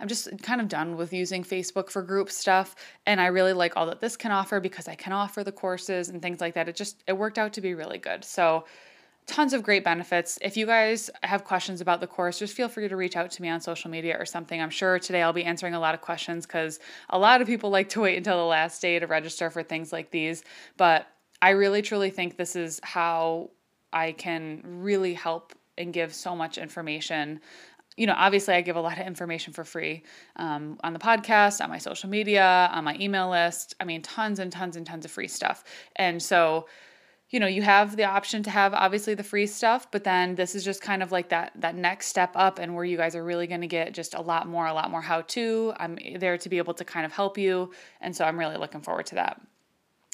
I'm 0.00 0.08
just 0.08 0.42
kind 0.42 0.60
of 0.60 0.68
done 0.68 0.96
with 0.96 1.12
using 1.12 1.44
Facebook 1.44 1.88
for 1.88 2.02
group 2.02 2.30
stuff 2.30 2.74
and 3.06 3.20
I 3.20 3.26
really 3.26 3.52
like 3.52 3.76
all 3.76 3.86
that 3.86 4.00
this 4.00 4.16
can 4.16 4.32
offer 4.32 4.60
because 4.60 4.88
I 4.88 4.96
can 4.96 5.12
offer 5.12 5.44
the 5.44 5.52
courses 5.52 6.08
and 6.08 6.20
things 6.20 6.40
like 6.40 6.54
that. 6.54 6.68
It 6.68 6.76
just 6.76 7.02
it 7.06 7.12
worked 7.12 7.38
out 7.38 7.52
to 7.54 7.60
be 7.60 7.74
really 7.74 7.98
good. 7.98 8.24
So 8.24 8.64
tons 9.28 9.52
of 9.52 9.62
great 9.62 9.84
benefits. 9.84 10.38
If 10.40 10.56
you 10.56 10.64
guys 10.66 11.10
have 11.22 11.44
questions 11.44 11.80
about 11.80 12.00
the 12.00 12.06
course, 12.06 12.38
just 12.38 12.54
feel 12.56 12.68
free 12.68 12.88
to 12.88 12.96
reach 12.96 13.14
out 13.14 13.30
to 13.32 13.42
me 13.42 13.50
on 13.50 13.60
social 13.60 13.90
media 13.90 14.16
or 14.18 14.24
something. 14.24 14.60
I'm 14.60 14.70
sure 14.70 14.98
today 14.98 15.22
I'll 15.22 15.34
be 15.34 15.44
answering 15.44 15.74
a 15.74 15.80
lot 15.80 15.94
of 15.94 16.00
questions 16.00 16.46
because 16.46 16.80
a 17.10 17.18
lot 17.18 17.40
of 17.42 17.46
people 17.46 17.68
like 17.68 17.90
to 17.90 18.00
wait 18.00 18.16
until 18.16 18.38
the 18.38 18.44
last 18.44 18.80
day 18.80 18.98
to 18.98 19.06
register 19.06 19.50
for 19.50 19.62
things 19.62 19.92
like 19.92 20.10
these. 20.10 20.42
But 20.78 21.06
I 21.42 21.50
really 21.50 21.82
truly 21.82 22.10
think 22.10 22.36
this 22.36 22.56
is 22.56 22.80
how 22.82 23.50
I 23.92 24.12
can 24.12 24.62
really 24.64 25.12
help 25.12 25.54
and 25.76 25.92
give 25.92 26.14
so 26.14 26.34
much 26.34 26.56
information. 26.56 27.40
You 27.98 28.06
know, 28.06 28.14
obviously, 28.16 28.54
I 28.54 28.62
give 28.62 28.76
a 28.76 28.80
lot 28.80 28.98
of 28.98 29.06
information 29.06 29.52
for 29.52 29.62
free 29.62 30.04
um, 30.36 30.78
on 30.82 30.94
the 30.94 30.98
podcast, 30.98 31.62
on 31.62 31.68
my 31.68 31.78
social 31.78 32.08
media, 32.08 32.70
on 32.72 32.82
my 32.82 32.96
email 32.98 33.28
list. 33.28 33.74
I 33.78 33.84
mean, 33.84 34.00
tons 34.00 34.38
and 34.38 34.50
tons 34.50 34.76
and 34.76 34.86
tons 34.86 35.04
of 35.04 35.10
free 35.10 35.28
stuff. 35.28 35.64
And 35.96 36.22
so, 36.22 36.66
you 37.30 37.38
know 37.40 37.46
you 37.46 37.62
have 37.62 37.96
the 37.96 38.04
option 38.04 38.42
to 38.42 38.50
have 38.50 38.72
obviously 38.72 39.14
the 39.14 39.22
free 39.22 39.46
stuff 39.46 39.90
but 39.90 40.04
then 40.04 40.34
this 40.34 40.54
is 40.54 40.64
just 40.64 40.80
kind 40.80 41.02
of 41.02 41.12
like 41.12 41.28
that 41.28 41.52
that 41.56 41.74
next 41.74 42.06
step 42.06 42.32
up 42.34 42.58
and 42.58 42.74
where 42.74 42.84
you 42.84 42.96
guys 42.96 43.14
are 43.14 43.24
really 43.24 43.46
going 43.46 43.60
to 43.60 43.66
get 43.66 43.92
just 43.92 44.14
a 44.14 44.20
lot 44.20 44.46
more 44.46 44.66
a 44.66 44.72
lot 44.72 44.90
more 44.90 45.00
how 45.00 45.20
to 45.22 45.72
i'm 45.76 45.98
there 46.18 46.38
to 46.38 46.48
be 46.48 46.58
able 46.58 46.74
to 46.74 46.84
kind 46.84 47.04
of 47.04 47.12
help 47.12 47.36
you 47.36 47.70
and 48.00 48.14
so 48.14 48.24
i'm 48.24 48.38
really 48.38 48.56
looking 48.56 48.80
forward 48.80 49.06
to 49.06 49.16
that. 49.16 49.40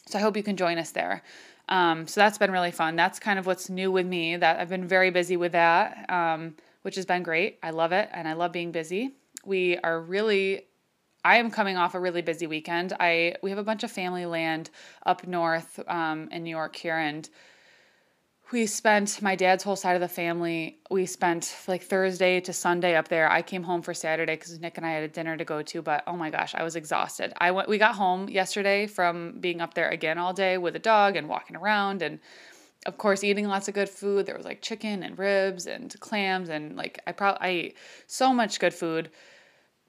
So 0.07 0.19
i 0.19 0.23
hope 0.23 0.37
you 0.37 0.43
can 0.43 0.57
join 0.57 0.79
us 0.79 0.91
there. 0.91 1.23
Um, 1.67 2.07
so 2.07 2.21
that's 2.21 2.37
been 2.37 2.51
really 2.51 2.73
fun. 2.73 2.95
That's 2.95 3.19
kind 3.19 3.39
of 3.39 3.47
what's 3.47 3.71
new 3.71 3.91
with 3.91 4.07
me 4.07 4.37
that 4.37 4.61
i've 4.61 4.69
been 4.69 4.87
very 4.87 5.11
busy 5.11 5.37
with 5.37 5.53
that 5.53 6.11
um, 6.11 6.55
which 6.83 6.97
has 6.97 7.07
been 7.07 7.23
great. 7.23 7.59
I 7.63 7.71
love 7.71 7.93
it 7.93 8.09
and 8.13 8.29
i 8.29 8.33
love 8.35 8.53
being 8.53 8.73
busy. 8.73 9.15
We 9.47 9.79
are 9.79 10.01
really 10.01 10.67
I 11.25 11.37
am 11.39 11.51
coming 11.51 11.79
off 11.79 11.95
a 11.95 12.01
really 12.01 12.21
busy 12.21 12.47
weekend. 12.47 12.93
I 13.01 13.37
we 13.43 13.49
have 13.51 13.59
a 13.59 13.65
bunch 13.65 13.83
of 13.83 13.91
family 13.91 14.27
land 14.27 14.69
up 15.07 15.27
north 15.27 15.81
um, 15.89 16.29
in 16.31 16.45
New 16.45 16.51
York 16.51 16.77
here, 16.77 16.99
and 16.99 17.29
we 18.53 18.67
spent 18.67 19.23
my 19.23 19.35
dad's 19.35 19.65
whole 19.65 19.75
side 19.75 19.95
of 19.95 20.03
the 20.03 20.09
family. 20.09 20.79
We 20.91 21.07
spent 21.07 21.57
like 21.67 21.83
Thursday 21.83 22.41
to 22.41 22.53
Sunday 22.53 22.95
up 22.95 23.09
there. 23.09 23.31
I 23.31 23.41
came 23.41 23.63
home 23.63 23.81
for 23.81 23.95
Saturday 23.95 24.35
because 24.35 24.61
Nick 24.61 24.77
and 24.77 24.85
I 24.85 24.91
had 24.91 25.03
a 25.03 25.09
dinner 25.09 25.35
to 25.39 25.45
go 25.47 25.63
to. 25.63 25.81
But 25.81 26.05
oh 26.07 26.17
my 26.17 26.29
gosh, 26.29 26.55
I 26.55 26.63
was 26.63 26.77
exhausted. 26.77 27.33
I 27.39 27.53
went. 27.53 27.71
We 27.71 27.79
got 27.79 27.95
home 27.95 28.29
yesterday 28.29 28.87
from 28.87 29.41
being 29.41 29.63
up 29.63 29.73
there 29.73 29.89
again 29.89 30.19
all 30.19 30.35
day 30.35 30.59
with 30.59 30.77
a 30.77 30.79
dog 30.79 31.17
and 31.17 31.27
walking 31.27 31.57
around 31.57 32.03
and 32.03 32.21
of 32.87 32.99
course 32.99 33.25
eating 33.25 33.49
lots 33.49 33.67
of 33.67 33.73
good 33.73 33.89
food 33.89 34.27
there 34.27 34.37
was 34.37 34.45
like 34.45 34.61
chicken 34.61 35.03
and 35.03 35.19
ribs 35.19 35.67
and 35.67 35.99
clams 36.01 36.51
and 36.51 36.77
like 36.77 37.01
i 37.07 37.13
probably 37.13 37.41
i 37.41 37.49
ate 37.49 37.77
so 38.07 38.31
much 38.31 38.61
good 38.61 38.75
food 38.75 39.11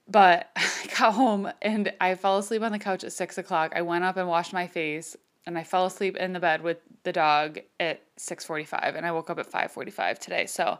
but 0.08 0.50
I 0.56 0.88
got 0.98 1.14
home 1.14 1.52
and 1.62 1.94
I 2.00 2.16
fell 2.16 2.38
asleep 2.38 2.62
on 2.62 2.72
the 2.72 2.80
couch 2.80 3.04
at 3.04 3.14
six 3.14 3.38
o'clock. 3.38 3.74
I 3.76 3.82
went 3.82 4.04
up 4.04 4.18
and 4.18 4.28
washed 4.28 4.54
my 4.54 4.68
face 4.68 5.16
and 5.46 5.58
I 5.58 5.64
fell 5.64 5.86
asleep 5.86 6.18
in 6.18 6.34
the 6.34 6.40
bed 6.40 6.62
with 6.62 6.78
the 7.04 7.14
dog 7.14 7.60
at 7.80 8.02
6:45 8.18 8.96
and 8.96 9.06
I 9.06 9.12
woke 9.12 9.30
up 9.30 9.40
at 9.40 9.52
5:45 9.52 10.20
today. 10.20 10.46
So 10.46 10.80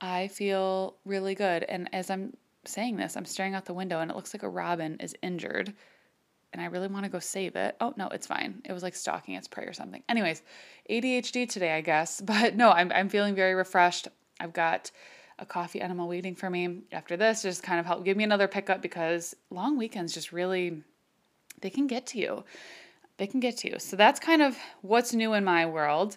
I 0.00 0.28
feel 0.28 0.96
really 1.04 1.34
good 1.34 1.64
and 1.64 1.88
as 1.92 2.10
I'm 2.10 2.36
saying 2.64 2.96
this, 2.96 3.16
I'm 3.16 3.24
staring 3.24 3.54
out 3.54 3.64
the 3.64 3.74
window 3.74 4.00
and 4.00 4.10
it 4.10 4.16
looks 4.16 4.34
like 4.34 4.42
a 4.42 4.48
robin 4.48 4.96
is 5.00 5.14
injured 5.22 5.72
and 6.52 6.62
I 6.62 6.66
really 6.66 6.88
want 6.88 7.04
to 7.04 7.10
go 7.10 7.18
save 7.18 7.54
it. 7.54 7.76
Oh, 7.80 7.92
no, 7.96 8.08
it's 8.08 8.26
fine. 8.26 8.62
It 8.64 8.72
was 8.72 8.82
like 8.82 8.94
stalking 8.94 9.34
its 9.34 9.46
prey 9.46 9.64
or 9.64 9.74
something. 9.74 10.02
Anyways, 10.08 10.42
ADHD 10.88 11.48
today, 11.48 11.72
I 11.72 11.82
guess. 11.82 12.20
But 12.24 12.56
no, 12.56 12.70
I'm 12.70 12.90
I'm 12.92 13.08
feeling 13.08 13.34
very 13.34 13.54
refreshed. 13.54 14.08
I've 14.40 14.52
got 14.52 14.90
a 15.38 15.46
coffee 15.46 15.80
enema 15.80 16.06
waiting 16.06 16.34
for 16.34 16.48
me 16.48 16.80
after 16.92 17.16
this 17.16 17.42
just 17.42 17.62
kind 17.62 17.78
of 17.78 17.86
help 17.86 18.04
give 18.04 18.16
me 18.16 18.24
another 18.24 18.48
pickup 18.48 18.80
because 18.80 19.34
long 19.50 19.76
weekends 19.76 20.14
just 20.14 20.32
really 20.32 20.82
they 21.60 21.70
can 21.70 21.86
get 21.86 22.06
to 22.08 22.18
you. 22.18 22.44
They 23.18 23.26
can 23.26 23.40
get 23.40 23.56
to 23.58 23.70
you. 23.70 23.78
So 23.78 23.96
that's 23.96 24.20
kind 24.20 24.42
of 24.42 24.56
what's 24.82 25.14
new 25.14 25.32
in 25.32 25.44
my 25.44 25.66
world. 25.66 26.16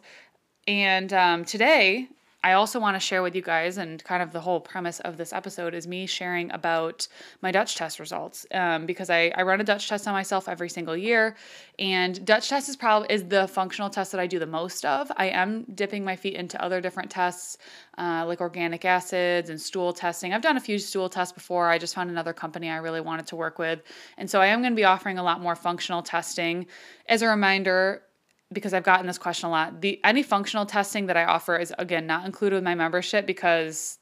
And 0.68 1.12
um, 1.14 1.46
today 1.46 2.10
I 2.42 2.54
also 2.54 2.80
want 2.80 2.96
to 2.96 3.02
share 3.02 3.22
with 3.22 3.36
you 3.36 3.42
guys, 3.42 3.78
and 3.78 4.02
kind 4.04 4.24
of 4.24 4.32
the 4.32 4.40
whole 4.40 4.62
premise 4.62 5.02
of 5.02 5.18
this 5.18 5.34
episode 5.34 5.74
is 5.74 5.88
me 5.88 6.06
sharing 6.06 6.50
about 6.52 7.06
my 7.42 7.52
Dutch 7.52 7.76
test 7.76 8.00
results 8.00 8.46
um, 8.54 8.86
because 8.86 9.10
I, 9.10 9.34
I 9.36 9.44
run 9.44 9.60
a 9.60 9.64
Dutch 9.66 9.90
test 9.90 10.08
on 10.08 10.14
myself 10.14 10.48
every 10.48 10.70
single 10.70 10.96
year, 10.96 11.36
and 11.78 12.26
Dutch 12.26 12.48
test 12.48 12.70
is 12.70 12.78
probably 12.78 13.14
is 13.14 13.26
the 13.26 13.50
functional 13.50 13.90
test 13.90 14.14
that 14.14 14.22
I 14.22 14.28
do 14.28 14.40
the 14.40 14.46
most 14.46 14.86
of. 14.86 15.12
I 15.18 15.26
am 15.26 15.66
dipping 15.76 16.06
my 16.06 16.16
feet 16.16 16.36
into 16.36 16.62
other 16.64 16.80
different 16.80 17.12
tests 17.12 17.58
uh, 17.98 18.24
like 18.26 18.40
organic 18.40 18.86
acids 18.86 19.50
and 19.50 19.60
stool 19.60 19.92
testing. 19.92 20.34
I've 20.34 20.42
done 20.42 20.56
a 20.56 20.62
few 20.62 20.80
stool 20.80 21.10
tests 21.10 21.34
before. 21.34 21.68
I 21.68 21.78
just 21.78 21.94
found 21.94 22.10
another 22.10 22.32
company 22.32 22.70
I 22.70 22.78
really 22.78 23.02
wanted 23.02 23.28
to 23.28 23.36
work 23.36 23.60
with, 23.60 23.82
and 24.18 24.30
so 24.30 24.40
I 24.40 24.46
am 24.46 24.62
going 24.62 24.72
to 24.72 24.78
be 24.78 24.86
offering 24.86 25.18
a 25.18 25.24
lot 25.24 25.42
more 25.42 25.58
functional 25.58 26.02
testing. 26.02 26.68
As 27.10 27.22
a 27.22 27.28
reminder, 27.28 28.04
because 28.52 28.74
I've 28.74 28.84
gotten 28.84 29.08
this 29.08 29.18
question 29.18 29.48
a 29.48 29.52
lot. 29.52 29.82
The 29.82 30.00
any 30.04 30.24
functional 30.24 30.66
testing 30.66 31.06
that 31.08 31.18
I 31.18 31.26
offer 31.26 31.58
is 31.58 31.74
again 31.78 32.08
not 32.08 32.26
included 32.26 32.56
with 32.56 32.64
my 32.64 32.76
membership 32.76 33.26
because 33.26 34.00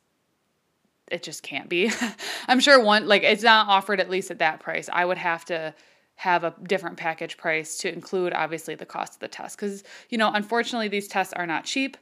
it 1.12 1.24
just 1.24 1.44
can't 1.44 1.70
be. 1.70 1.92
I'm 2.48 2.60
sure 2.60 2.82
one 2.82 3.08
like 3.08 3.24
it's 3.24 3.44
not 3.44 3.68
offered 3.68 4.00
at 4.00 4.10
least 4.10 4.32
at 4.32 4.40
that 4.40 4.60
price. 4.60 4.90
I 4.92 5.06
would 5.06 5.18
have 5.18 5.46
to 5.46 5.74
have 6.16 6.44
a 6.44 6.56
different 6.64 6.98
package 6.98 7.38
price 7.38 7.78
to 7.78 7.94
include 7.94 8.34
obviously 8.34 8.76
the 8.76 8.86
cost 8.86 9.16
of 9.16 9.20
the 9.20 9.28
test 9.28 9.58
cuz 9.58 9.84
you 10.10 10.18
know, 10.18 10.32
unfortunately 10.34 10.88
these 10.88 11.08
tests 11.08 11.34
are 11.34 11.46
not 11.46 11.66
cheap, 11.66 11.98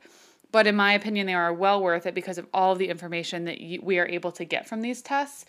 but 0.52 0.68
in 0.68 0.76
my 0.76 0.94
opinion 0.94 1.28
they 1.28 1.34
are 1.34 1.54
well 1.54 1.82
worth 1.82 2.06
it 2.06 2.14
because 2.14 2.38
of 2.38 2.48
all 2.54 2.72
of 2.72 2.80
the 2.80 2.90
information 2.90 3.46
that 3.46 3.60
you, 3.60 3.82
we 3.82 4.00
are 4.00 4.08
able 4.08 4.32
to 4.32 4.46
get 4.46 4.68
from 4.68 4.82
these 4.82 5.02
tests. 5.02 5.46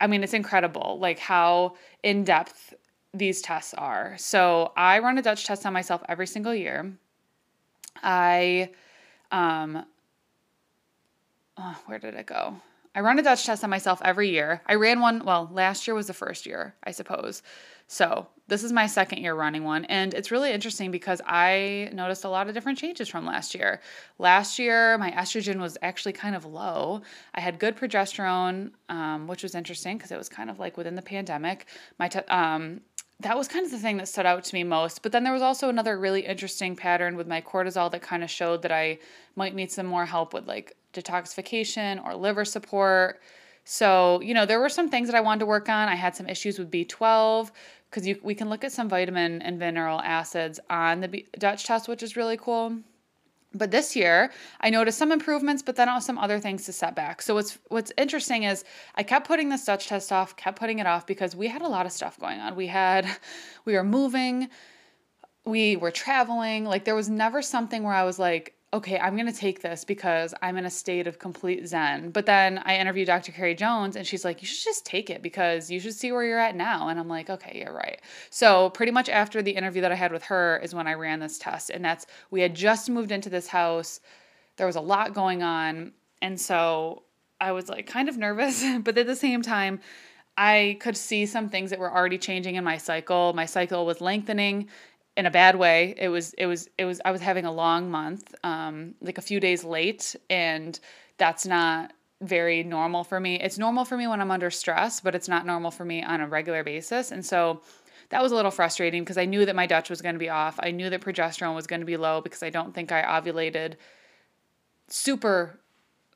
I 0.00 0.06
mean, 0.06 0.22
it's 0.24 0.34
incredible 0.34 0.98
like 1.00 1.18
how 1.18 1.76
in 2.02 2.24
depth 2.24 2.74
these 3.12 3.42
tests 3.42 3.74
are. 3.74 4.14
So 4.18 4.72
I 4.76 5.00
run 5.00 5.18
a 5.18 5.22
Dutch 5.22 5.44
test 5.46 5.66
on 5.66 5.72
myself 5.72 6.02
every 6.08 6.26
single 6.26 6.54
year. 6.54 6.92
I, 8.02 8.70
um, 9.32 9.84
oh, 11.56 11.76
where 11.86 11.98
did 11.98 12.14
it 12.14 12.26
go? 12.26 12.56
I 12.94 13.00
run 13.00 13.18
a 13.18 13.22
Dutch 13.22 13.46
test 13.46 13.62
on 13.62 13.70
myself 13.70 14.00
every 14.04 14.30
year. 14.30 14.62
I 14.66 14.74
ran 14.74 15.00
one, 15.00 15.24
well, 15.24 15.48
last 15.52 15.86
year 15.86 15.94
was 15.94 16.08
the 16.08 16.14
first 16.14 16.44
year, 16.44 16.74
I 16.82 16.90
suppose. 16.90 17.42
So 17.86 18.26
this 18.48 18.64
is 18.64 18.72
my 18.72 18.86
second 18.86 19.18
year 19.18 19.34
running 19.34 19.62
one. 19.62 19.84
And 19.84 20.12
it's 20.12 20.32
really 20.32 20.52
interesting 20.52 20.90
because 20.90 21.20
I 21.24 21.88
noticed 21.92 22.24
a 22.24 22.28
lot 22.28 22.48
of 22.48 22.54
different 22.54 22.78
changes 22.78 23.08
from 23.08 23.26
last 23.26 23.54
year. 23.54 23.80
Last 24.18 24.58
year, 24.58 24.98
my 24.98 25.12
estrogen 25.12 25.60
was 25.60 25.78
actually 25.82 26.12
kind 26.12 26.34
of 26.34 26.44
low. 26.44 27.02
I 27.34 27.40
had 27.40 27.60
good 27.60 27.76
progesterone, 27.76 28.72
um, 28.88 29.28
which 29.28 29.44
was 29.44 29.54
interesting 29.54 29.96
because 29.96 30.10
it 30.10 30.18
was 30.18 30.28
kind 30.28 30.50
of 30.50 30.58
like 30.58 30.76
within 30.76 30.96
the 30.96 31.02
pandemic. 31.02 31.66
My 31.98 32.08
te- 32.08 32.20
um, 32.28 32.80
that 33.20 33.36
was 33.36 33.48
kind 33.48 33.64
of 33.64 33.70
the 33.70 33.78
thing 33.78 33.98
that 33.98 34.08
stood 34.08 34.26
out 34.26 34.44
to 34.44 34.54
me 34.54 34.64
most. 34.64 35.02
But 35.02 35.12
then 35.12 35.24
there 35.24 35.32
was 35.32 35.42
also 35.42 35.68
another 35.68 35.98
really 35.98 36.22
interesting 36.22 36.74
pattern 36.74 37.16
with 37.16 37.28
my 37.28 37.40
cortisol 37.40 37.90
that 37.90 38.02
kind 38.02 38.24
of 38.24 38.30
showed 38.30 38.62
that 38.62 38.72
I 38.72 38.98
might 39.36 39.54
need 39.54 39.70
some 39.70 39.86
more 39.86 40.06
help 40.06 40.32
with 40.32 40.48
like 40.48 40.76
detoxification 40.94 42.04
or 42.04 42.14
liver 42.14 42.44
support. 42.44 43.20
So, 43.64 44.20
you 44.22 44.32
know, 44.32 44.46
there 44.46 44.58
were 44.58 44.68
some 44.68 44.88
things 44.88 45.08
that 45.08 45.16
I 45.16 45.20
wanted 45.20 45.40
to 45.40 45.46
work 45.46 45.68
on. 45.68 45.88
I 45.88 45.94
had 45.94 46.16
some 46.16 46.28
issues 46.28 46.58
with 46.58 46.70
B12 46.70 47.50
because 47.90 48.22
we 48.22 48.34
can 48.34 48.48
look 48.48 48.64
at 48.64 48.72
some 48.72 48.88
vitamin 48.88 49.42
and 49.42 49.58
mineral 49.58 50.00
acids 50.00 50.58
on 50.70 51.00
the 51.00 51.08
B- 51.08 51.26
Dutch 51.38 51.64
test, 51.64 51.88
which 51.88 52.02
is 52.02 52.16
really 52.16 52.36
cool. 52.36 52.78
But 53.52 53.72
this 53.72 53.96
year, 53.96 54.30
I 54.60 54.70
noticed 54.70 54.96
some 54.96 55.10
improvements, 55.10 55.60
but 55.62 55.74
then 55.74 55.88
also 55.88 56.06
some 56.06 56.18
other 56.18 56.38
things 56.38 56.64
to 56.66 56.72
set 56.72 56.94
back. 56.94 57.20
So 57.20 57.34
what's 57.34 57.58
what's 57.68 57.92
interesting 57.98 58.44
is 58.44 58.64
I 58.94 59.02
kept 59.02 59.26
putting 59.26 59.48
this 59.48 59.64
Dutch 59.64 59.88
test 59.88 60.12
off, 60.12 60.36
kept 60.36 60.58
putting 60.58 60.78
it 60.78 60.86
off 60.86 61.04
because 61.06 61.34
we 61.34 61.48
had 61.48 61.62
a 61.62 61.68
lot 61.68 61.84
of 61.84 61.92
stuff 61.92 62.18
going 62.18 62.38
on. 62.38 62.54
We 62.54 62.68
had 62.68 63.08
we 63.64 63.74
were 63.74 63.84
moving, 63.84 64.48
we 65.44 65.76
were 65.76 65.90
traveling. 65.90 66.64
Like 66.64 66.84
there 66.84 66.94
was 66.94 67.08
never 67.08 67.42
something 67.42 67.82
where 67.82 67.94
I 67.94 68.04
was 68.04 68.18
like, 68.18 68.54
okay, 68.72 68.98
I'm 69.00 69.16
going 69.16 69.26
to 69.26 69.32
take 69.32 69.62
this 69.62 69.84
because 69.84 70.32
I'm 70.42 70.56
in 70.56 70.64
a 70.64 70.70
state 70.70 71.08
of 71.08 71.18
complete 71.18 71.66
zen. 71.66 72.10
But 72.10 72.26
then 72.26 72.58
I 72.64 72.76
interviewed 72.76 73.08
Dr. 73.08 73.32
Carrie 73.32 73.54
Jones 73.56 73.96
and 73.96 74.06
she's 74.06 74.24
like, 74.24 74.42
you 74.42 74.46
should 74.46 74.62
just 74.64 74.86
take 74.86 75.10
it 75.10 75.22
because 75.22 75.70
you 75.70 75.80
should 75.80 75.94
see 75.94 76.12
where 76.12 76.24
you're 76.24 76.38
at 76.38 76.54
now. 76.54 76.88
And 76.88 76.98
I'm 76.98 77.08
like, 77.08 77.28
okay, 77.28 77.62
you're 77.64 77.74
right. 77.74 78.00
So, 78.30 78.70
pretty 78.70 78.92
much 78.92 79.08
after 79.08 79.42
the 79.42 79.50
interview 79.50 79.82
that 79.82 79.90
I 79.90 79.96
had 79.96 80.12
with 80.12 80.22
her 80.24 80.60
is 80.62 80.72
when 80.72 80.86
I 80.86 80.94
ran 80.94 81.18
this 81.18 81.36
test. 81.38 81.70
And 81.70 81.84
that's, 81.84 82.06
we 82.30 82.42
had 82.42 82.54
just 82.54 82.88
moved 82.88 83.10
into 83.10 83.28
this 83.28 83.48
house, 83.48 84.00
there 84.56 84.66
was 84.66 84.76
a 84.76 84.80
lot 84.80 85.14
going 85.14 85.42
on. 85.42 85.92
And 86.22 86.40
so 86.40 87.02
I 87.40 87.52
was 87.52 87.68
like 87.68 87.86
kind 87.86 88.08
of 88.08 88.18
nervous, 88.18 88.64
but 88.82 88.96
at 88.96 89.06
the 89.06 89.16
same 89.16 89.42
time, 89.42 89.80
I 90.36 90.78
could 90.80 90.96
see 90.96 91.26
some 91.26 91.48
things 91.48 91.70
that 91.70 91.78
were 91.78 91.92
already 91.92 92.18
changing 92.18 92.54
in 92.54 92.64
my 92.64 92.78
cycle. 92.78 93.32
My 93.32 93.46
cycle 93.46 93.84
was 93.84 94.00
lengthening 94.00 94.68
in 95.20 95.26
a 95.26 95.30
bad 95.30 95.56
way. 95.56 95.94
It 95.98 96.08
was 96.08 96.32
it 96.34 96.46
was 96.46 96.68
it 96.78 96.86
was 96.86 96.98
I 97.04 97.10
was 97.10 97.20
having 97.20 97.44
a 97.44 97.52
long 97.52 97.90
month, 97.90 98.34
um, 98.42 98.94
like 99.02 99.18
a 99.18 99.22
few 99.22 99.38
days 99.38 99.62
late, 99.62 100.16
and 100.30 100.80
that's 101.18 101.44
not 101.44 101.92
very 102.22 102.62
normal 102.62 103.04
for 103.04 103.20
me. 103.20 103.38
It's 103.38 103.58
normal 103.58 103.84
for 103.84 103.98
me 103.98 104.06
when 104.06 104.22
I'm 104.22 104.30
under 104.30 104.50
stress, 104.50 105.00
but 105.00 105.14
it's 105.14 105.28
not 105.28 105.44
normal 105.44 105.70
for 105.70 105.84
me 105.84 106.02
on 106.02 106.22
a 106.22 106.26
regular 106.26 106.64
basis. 106.64 107.10
And 107.12 107.24
so 107.24 107.60
that 108.08 108.22
was 108.22 108.32
a 108.32 108.34
little 108.34 108.50
frustrating 108.50 109.02
because 109.02 109.18
I 109.18 109.26
knew 109.26 109.44
that 109.44 109.54
my 109.54 109.66
Dutch 109.66 109.90
was 109.90 110.00
going 110.00 110.14
to 110.14 110.18
be 110.18 110.30
off. 110.30 110.58
I 110.58 110.70
knew 110.70 110.88
that 110.88 111.02
progesterone 111.02 111.54
was 111.54 111.66
going 111.66 111.80
to 111.80 111.86
be 111.86 111.98
low 111.98 112.22
because 112.22 112.42
I 112.42 112.48
don't 112.48 112.74
think 112.74 112.90
I 112.90 113.02
ovulated 113.02 113.74
super 114.88 115.60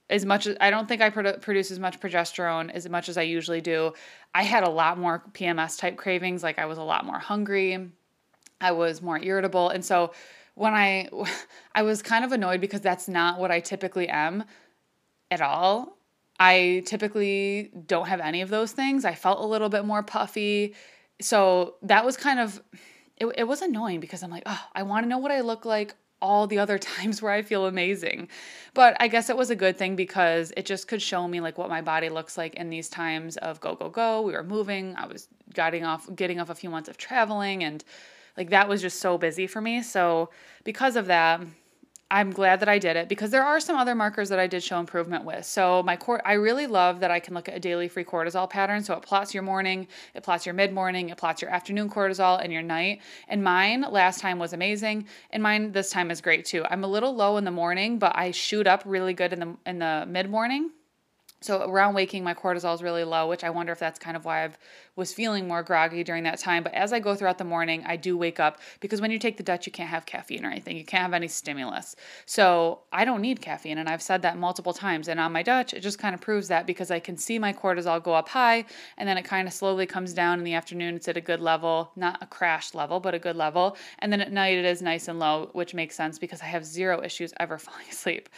as 0.09 0.25
much 0.25 0.47
as 0.47 0.57
I 0.63 0.71
don't 0.71 0.89
think 0.89 1.03
I 1.03 1.11
produ- 1.11 1.43
produce 1.43 1.71
as 1.71 1.79
much 1.79 2.01
progesterone 2.01 2.71
as 2.71 2.89
much 2.89 3.11
as 3.11 3.19
I 3.19 3.23
usually 3.23 3.61
do. 3.61 3.93
I 4.35 4.45
had 4.45 4.65
a 4.65 4.71
lot 4.71 4.99
more 4.99 5.23
PMS 5.33 5.79
type 5.79 5.97
cravings, 5.99 6.43
like 6.43 6.59
I 6.59 6.65
was 6.65 6.79
a 6.79 6.83
lot 6.83 7.05
more 7.05 7.19
hungry. 7.19 7.91
I 8.65 8.73
was 8.73 9.03
more 9.03 9.19
irritable. 9.19 9.69
And 9.69 9.85
so 9.85 10.13
when 10.55 10.75
I 10.75 11.09
I 11.75 11.83
was 11.83 12.03
kind 12.03 12.25
of 12.25 12.33
annoyed 12.33 12.61
because 12.61 12.81
that's 12.81 13.09
not 13.09 13.39
what 13.39 13.51
I 13.51 13.61
typically 13.61 14.09
am 14.09 14.45
at 15.31 15.41
all. 15.41 15.99
I 16.41 16.83
typically 16.87 17.71
don't 17.87 18.09
have 18.09 18.21
any 18.21 18.41
of 18.43 18.49
those 18.49 18.73
things. 18.73 19.05
I 19.05 19.15
felt 19.15 19.41
a 19.41 19.47
little 19.47 19.69
bit 19.69 19.85
more 19.85 20.03
puffy. 20.03 20.75
So 21.21 21.77
that 21.83 22.05
was 22.05 22.17
kind 22.17 22.41
of 22.41 22.61
it, 23.17 23.27
it 23.37 23.45
was 23.45 23.63
annoying 23.63 24.01
because 24.01 24.23
I'm 24.23 24.31
like, 24.31 24.43
oh, 24.47 24.65
I 24.75 24.83
want 24.83 25.05
to 25.05 25.09
know 25.09 25.19
what 25.19 25.31
I 25.31 25.43
look 25.43 25.65
like 25.65 25.95
all 26.21 26.47
the 26.47 26.59
other 26.59 26.79
times 26.95 27.21
where 27.21 27.33
I 27.33 27.43
feel 27.43 27.67
amazing. 27.67 28.29
But 28.73 28.97
I 28.99 29.09
guess 29.09 29.29
it 29.29 29.37
was 29.37 29.51
a 29.51 29.57
good 29.57 29.77
thing 29.77 29.95
because 29.95 30.53
it 30.57 30.65
just 30.65 30.89
could 30.89 31.03
show 31.03 31.29
me 31.29 31.41
like 31.41 31.59
what 31.59 31.69
my 31.69 31.83
body 31.83 32.09
looks 32.09 32.39
like 32.39 32.55
in 32.55 32.71
these 32.71 32.89
times 32.89 33.37
of 33.37 33.61
go 33.61 33.75
go 33.75 33.91
go. 33.91 34.23
We 34.23 34.33
were 34.33 34.43
moving. 34.43 34.97
I 34.97 35.07
was 35.07 35.29
getting 35.53 35.85
off 35.85 36.09
getting 36.17 36.41
off 36.41 36.49
a 36.49 36.55
few 36.55 36.71
months 36.71 36.89
of 36.89 36.97
traveling 36.97 37.63
and 37.63 37.85
like 38.37 38.51
that 38.51 38.69
was 38.69 38.81
just 38.81 39.01
so 39.01 39.19
busy 39.19 39.47
for 39.47 39.61
me. 39.61 39.83
So 39.83 40.31
because 40.65 40.97
of 40.97 41.07
that, 41.07 41.41
I'm 42.11 42.31
glad 42.31 42.61
that 42.61 42.69
I 42.69 42.79
did 42.79 42.97
it 42.97 43.09
because 43.09 43.31
there 43.31 43.43
are 43.43 43.59
some 43.59 43.77
other 43.77 43.95
markers 43.95 44.29
that 44.29 44.39
I 44.39 44.47
did 44.47 44.63
show 44.63 44.79
improvement 44.79 45.25
with. 45.25 45.45
So 45.47 45.83
my 45.83 45.97
core, 45.97 46.21
I 46.25 46.35
really 46.35 46.67
love 46.67 47.01
that 47.01 47.11
I 47.11 47.19
can 47.19 47.35
look 47.35 47.49
at 47.49 47.57
a 47.57 47.59
daily 47.59 47.89
free 47.89 48.05
cortisol 48.05 48.49
pattern. 48.49 48.85
So 48.85 48.95
it 48.95 49.03
plots 49.03 49.35
your 49.35 49.43
morning, 49.43 49.89
it 50.15 50.23
plots 50.23 50.47
your 50.47 50.55
mid 50.55 50.73
morning, 50.73 51.09
it 51.09 51.17
plots 51.17 51.43
your 51.43 51.51
afternoon 51.51 51.89
cortisol 51.89 52.41
and 52.43 52.53
your 52.53 52.63
night. 52.63 53.01
And 53.27 53.43
mine 53.43 53.85
last 53.91 54.21
time 54.21 54.39
was 54.39 54.53
amazing, 54.53 55.07
and 55.31 55.43
mine 55.43 55.73
this 55.73 55.91
time 55.91 56.11
is 56.11 56.21
great 56.21 56.45
too. 56.45 56.65
I'm 56.71 56.85
a 56.85 56.89
little 56.89 57.15
low 57.15 57.37
in 57.37 57.45
the 57.45 57.51
morning, 57.51 57.99
but 57.99 58.17
I 58.17 58.31
shoot 58.31 58.67
up 58.67 58.83
really 58.85 59.15
good 59.15 59.33
in 59.33 59.41
the 59.41 59.57
in 59.67 59.79
the 59.79 60.05
mid 60.07 60.31
morning 60.31 60.71
so 61.45 61.61
around 61.69 61.93
waking, 61.93 62.25
my 62.25 62.33
cortisol 62.33 62.75
is 62.75 62.83
really 62.83 63.05
low, 63.05 63.29
which 63.29 63.45
I 63.45 63.51
wonder 63.51 63.71
if 63.71 63.79
that's 63.79 63.99
kind 63.99 64.17
of 64.17 64.25
why 64.25 64.47
I 64.47 64.51
was 64.97 65.13
feeling 65.13 65.47
more 65.47 65.63
groggy 65.63 66.03
during 66.03 66.23
that 66.25 66.39
time. 66.39 66.63
But 66.63 66.73
as 66.73 66.91
I 66.91 67.01
go 67.01 67.15
throughout 67.15 67.37
the 67.37 67.45
morning, 67.45 67.85
I 67.85 67.97
do 67.97 68.17
wake 68.17 68.41
up 68.41 68.61
because 68.81 69.03
when 69.03 69.11
you 69.11 69.19
take 69.19 69.37
the 69.37 69.43
Dutch, 69.43 69.67
you 69.67 69.73
can't 69.73 69.91
have 69.91 70.07
caffeine 70.07 70.47
or 70.47 70.51
anything. 70.51 70.79
You 70.79 70.87
can't 70.87 71.03
have 71.03 71.13
any 71.13 71.29
stimulus. 71.29 71.97
So 72.25 72.81
I 72.93 73.05
don't 73.05 73.21
need 73.21 73.43
caffeine, 73.43 73.77
and 73.77 73.91
I've 73.91 74.01
said 74.01 74.23
that 74.23 74.39
multiple 74.39 74.73
times. 74.73 75.07
And 75.07 75.21
on 75.21 75.33
my 75.33 75.43
Dutch, 75.43 75.75
it 75.75 75.81
just 75.81 75.99
kind 75.99 76.15
of 76.15 76.23
proves 76.23 76.49
that 76.49 76.67
because 76.67 76.91
I 76.91 76.99
can 76.99 77.19
see 77.19 77.39
my 77.39 77.53
cortisol 77.53 78.03
go 78.03 78.15
up 78.15 78.31
high, 78.31 78.65
and 78.97 79.07
then 79.07 79.19
it 79.19 79.27
kind 79.27 79.47
of 79.47 79.53
slowly 79.53 79.85
comes 79.85 80.15
down 80.15 80.39
in 80.39 80.47
the 80.47 80.55
afternoon. 80.55 80.95
It's 80.95 81.09
at 81.09 81.19
a 81.19 81.21
good 81.21 81.41
level, 81.41 81.93
not 81.95 82.23
a 82.23 82.27
crash 82.27 82.73
level, 82.73 83.01
but 83.01 83.15
a 83.15 83.19
good 83.19 83.37
level. 83.37 83.77
And 83.99 84.11
then 84.11 84.23
at 84.23 84.33
night, 84.33 84.57
it 84.57 84.65
is 84.65 84.81
nice 84.81 85.09
and 85.09 85.19
low, 85.19 85.51
which 85.53 85.75
makes 85.75 85.95
sense 85.95 86.19
because 86.19 86.41
I 86.41 86.47
have 86.47 86.65
zero 86.65 87.03
issues 87.05 87.35
ever 87.39 87.59
falling 87.65 87.89
asleep. 87.91 88.31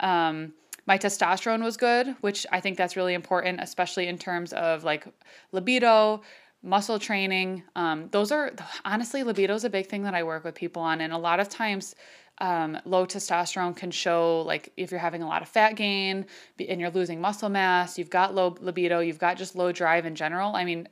Um, 0.00 0.54
my 0.88 0.96
testosterone 0.96 1.62
was 1.62 1.76
good, 1.76 2.16
which 2.22 2.46
I 2.50 2.60
think 2.60 2.78
that's 2.78 2.96
really 2.96 3.12
important, 3.12 3.60
especially 3.60 4.08
in 4.08 4.16
terms 4.16 4.54
of 4.54 4.84
like 4.84 5.06
libido, 5.52 6.22
muscle 6.62 6.98
training. 6.98 7.62
Um, 7.76 8.08
those 8.10 8.32
are 8.32 8.52
honestly, 8.86 9.22
libido 9.22 9.54
is 9.54 9.64
a 9.64 9.70
big 9.70 9.86
thing 9.86 10.02
that 10.04 10.14
I 10.14 10.22
work 10.22 10.44
with 10.44 10.54
people 10.54 10.80
on. 10.80 11.02
And 11.02 11.12
a 11.12 11.18
lot 11.18 11.40
of 11.40 11.50
times, 11.50 11.94
um, 12.38 12.78
low 12.86 13.04
testosterone 13.04 13.76
can 13.76 13.90
show 13.90 14.40
like 14.46 14.72
if 14.78 14.90
you're 14.90 14.98
having 14.98 15.22
a 15.22 15.26
lot 15.26 15.42
of 15.42 15.48
fat 15.48 15.76
gain 15.76 16.24
and 16.66 16.80
you're 16.80 16.90
losing 16.90 17.20
muscle 17.20 17.50
mass, 17.50 17.98
you've 17.98 18.08
got 18.08 18.34
low 18.34 18.56
libido, 18.58 19.00
you've 19.00 19.18
got 19.18 19.36
just 19.36 19.56
low 19.56 19.72
drive 19.72 20.06
in 20.06 20.14
general. 20.14 20.56
I 20.56 20.64
mean, 20.64 20.88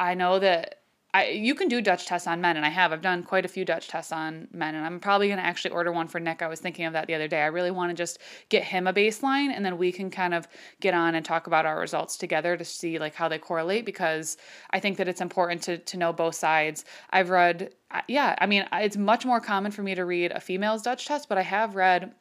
I 0.00 0.14
know 0.14 0.38
that 0.38 0.77
I, 1.14 1.28
you 1.28 1.54
can 1.54 1.68
do 1.68 1.80
Dutch 1.80 2.04
tests 2.04 2.26
on 2.26 2.42
men, 2.42 2.58
and 2.58 2.66
I 2.66 2.68
have. 2.68 2.92
I've 2.92 3.00
done 3.00 3.22
quite 3.22 3.46
a 3.46 3.48
few 3.48 3.64
Dutch 3.64 3.88
tests 3.88 4.12
on 4.12 4.46
men, 4.52 4.74
and 4.74 4.84
I'm 4.84 5.00
probably 5.00 5.28
going 5.28 5.38
to 5.38 5.44
actually 5.44 5.70
order 5.70 5.90
one 5.90 6.06
for 6.06 6.20
Nick. 6.20 6.42
I 6.42 6.48
was 6.48 6.60
thinking 6.60 6.84
of 6.84 6.92
that 6.92 7.06
the 7.06 7.14
other 7.14 7.28
day. 7.28 7.40
I 7.40 7.46
really 7.46 7.70
want 7.70 7.90
to 7.90 7.94
just 7.94 8.18
get 8.50 8.62
him 8.62 8.86
a 8.86 8.92
baseline, 8.92 9.48
and 9.48 9.64
then 9.64 9.78
we 9.78 9.90
can 9.90 10.10
kind 10.10 10.34
of 10.34 10.46
get 10.80 10.92
on 10.92 11.14
and 11.14 11.24
talk 11.24 11.46
about 11.46 11.64
our 11.64 11.80
results 11.80 12.18
together 12.18 12.58
to 12.58 12.64
see 12.64 12.98
like 12.98 13.14
how 13.14 13.26
they 13.26 13.38
correlate 13.38 13.86
because 13.86 14.36
I 14.70 14.80
think 14.80 14.98
that 14.98 15.08
it's 15.08 15.22
important 15.22 15.62
to 15.62 15.78
to 15.78 15.96
know 15.96 16.12
both 16.12 16.34
sides. 16.34 16.84
I've 17.08 17.30
read, 17.30 17.72
yeah, 18.06 18.36
I 18.38 18.46
mean, 18.46 18.66
it's 18.74 18.98
much 18.98 19.24
more 19.24 19.40
common 19.40 19.72
for 19.72 19.82
me 19.82 19.94
to 19.94 20.04
read 20.04 20.32
a 20.32 20.40
female's 20.40 20.82
Dutch 20.82 21.06
test, 21.06 21.28
but 21.28 21.38
I 21.38 21.42
have 21.42 21.74
read 21.74 22.12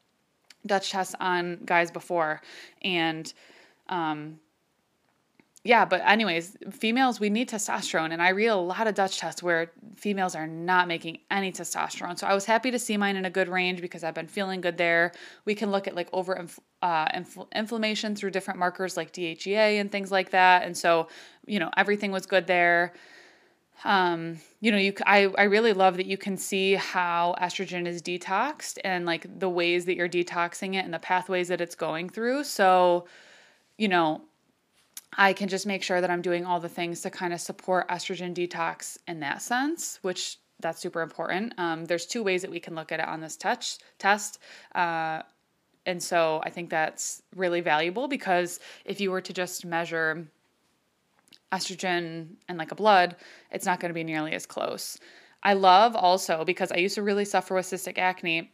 Dutch 0.65 0.91
tests 0.91 1.15
on 1.19 1.59
guys 1.65 1.91
before. 1.91 2.41
And 2.81 3.33
um, 3.89 4.39
yeah, 5.67 5.83
but 5.83 6.01
anyways, 6.05 6.55
females 6.71 7.19
we 7.19 7.29
need 7.29 7.49
testosterone, 7.49 8.13
and 8.13 8.21
I 8.21 8.29
read 8.29 8.47
a 8.47 8.55
lot 8.55 8.87
of 8.87 8.95
Dutch 8.95 9.19
tests 9.19 9.43
where 9.43 9.73
females 9.97 10.33
are 10.33 10.47
not 10.47 10.87
making 10.87 11.19
any 11.29 11.51
testosterone. 11.51 12.17
So 12.17 12.25
I 12.25 12.33
was 12.33 12.45
happy 12.45 12.71
to 12.71 12.79
see 12.79 12.95
mine 12.95 13.17
in 13.17 13.25
a 13.25 13.29
good 13.29 13.49
range 13.49 13.81
because 13.81 14.01
I've 14.01 14.13
been 14.13 14.29
feeling 14.29 14.61
good 14.61 14.77
there. 14.77 15.11
We 15.43 15.55
can 15.55 15.69
look 15.69 15.85
at 15.85 15.93
like 15.93 16.07
over 16.13 16.39
uh, 16.81 17.07
infl- 17.09 17.51
inflammation 17.53 18.15
through 18.15 18.31
different 18.31 18.61
markers 18.61 18.95
like 18.95 19.11
DHEA 19.11 19.81
and 19.81 19.91
things 19.91 20.09
like 20.09 20.29
that, 20.29 20.63
and 20.63 20.77
so 20.77 21.09
you 21.45 21.59
know 21.59 21.69
everything 21.75 22.13
was 22.13 22.25
good 22.25 22.47
there. 22.47 22.93
Um, 23.83 24.39
you 24.61 24.71
know, 24.71 24.77
you 24.77 24.93
I 25.05 25.25
I 25.37 25.43
really 25.43 25.73
love 25.73 25.97
that 25.97 26.05
you 26.05 26.17
can 26.17 26.37
see 26.37 26.75
how 26.75 27.35
estrogen 27.41 27.85
is 27.87 28.01
detoxed 28.01 28.77
and 28.85 29.05
like 29.05 29.27
the 29.37 29.49
ways 29.49 29.83
that 29.83 29.97
you're 29.97 30.07
detoxing 30.07 30.75
it 30.75 30.85
and 30.85 30.93
the 30.93 30.99
pathways 30.99 31.49
that 31.49 31.59
it's 31.59 31.75
going 31.75 32.07
through. 32.07 32.45
So, 32.45 33.05
you 33.77 33.89
know, 33.89 34.21
I 35.17 35.33
can 35.33 35.49
just 35.49 35.65
make 35.65 35.81
sure 35.81 35.99
that 35.99 36.11
I'm 36.11 36.21
doing 36.21 36.45
all 36.45 36.59
the 36.59 36.69
things 36.69 37.01
to 37.01 37.09
kind 37.09 37.33
of 37.33 37.41
support 37.41 37.89
estrogen 37.89 38.35
detox 38.35 38.97
in 39.07 39.19
that 39.21 39.41
sense, 39.41 39.97
which 40.03 40.37
that's 40.59 40.79
super 40.79 41.01
important. 41.01 41.53
Um, 41.57 41.85
there's 41.85 42.05
two 42.05 42.23
ways 42.23 42.43
that 42.43 42.51
we 42.51 42.59
can 42.59 42.75
look 42.75 42.91
at 42.91 42.99
it 42.99 43.07
on 43.07 43.19
this 43.19 43.35
Dutch 43.35 43.79
test. 43.97 44.39
Uh, 44.75 45.23
and 45.85 46.01
so 46.01 46.41
I 46.43 46.49
think 46.49 46.69
that's 46.69 47.23
really 47.35 47.61
valuable 47.61 48.07
because 48.07 48.59
if 48.85 48.99
you 48.99 49.09
were 49.09 49.21
to 49.21 49.33
just 49.33 49.65
measure 49.65 50.27
estrogen 51.51 52.35
and 52.47 52.57
like 52.57 52.71
a 52.71 52.75
blood, 52.75 53.15
it's 53.51 53.65
not 53.65 53.79
going 53.79 53.89
to 53.89 53.93
be 53.93 54.03
nearly 54.03 54.33
as 54.33 54.45
close. 54.45 54.99
I 55.43 55.53
love 55.53 55.95
also 55.95 56.43
because 56.43 56.71
I 56.71 56.77
used 56.77 56.95
to 56.95 57.03
really 57.03 57.25
suffer 57.25 57.55
with 57.55 57.65
cystic 57.65 57.97
acne 57.97 58.51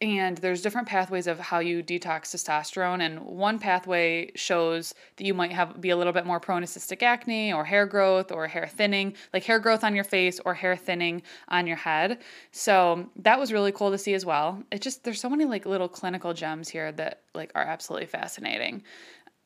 and 0.00 0.38
there's 0.38 0.62
different 0.62 0.88
pathways 0.88 1.26
of 1.26 1.38
how 1.38 1.60
you 1.60 1.82
detox 1.82 2.34
testosterone 2.34 3.00
and 3.00 3.20
one 3.20 3.58
pathway 3.58 4.30
shows 4.34 4.94
that 5.16 5.24
you 5.24 5.34
might 5.34 5.52
have 5.52 5.80
be 5.80 5.90
a 5.90 5.96
little 5.96 6.12
bit 6.12 6.26
more 6.26 6.40
prone 6.40 6.62
to 6.62 6.66
cystic 6.66 7.02
acne 7.02 7.52
or 7.52 7.64
hair 7.64 7.86
growth 7.86 8.32
or 8.32 8.46
hair 8.48 8.66
thinning 8.66 9.14
like 9.32 9.44
hair 9.44 9.58
growth 9.58 9.84
on 9.84 9.94
your 9.94 10.04
face 10.04 10.40
or 10.44 10.54
hair 10.54 10.76
thinning 10.76 11.22
on 11.48 11.66
your 11.66 11.76
head. 11.76 12.18
So 12.50 13.08
that 13.16 13.38
was 13.38 13.52
really 13.52 13.72
cool 13.72 13.90
to 13.92 13.98
see 13.98 14.14
as 14.14 14.26
well. 14.26 14.62
It 14.70 14.82
just 14.82 15.04
there's 15.04 15.20
so 15.20 15.30
many 15.30 15.44
like 15.44 15.64
little 15.64 15.88
clinical 15.88 16.34
gems 16.34 16.68
here 16.68 16.90
that 16.92 17.22
like 17.34 17.52
are 17.54 17.64
absolutely 17.64 18.06
fascinating. 18.06 18.82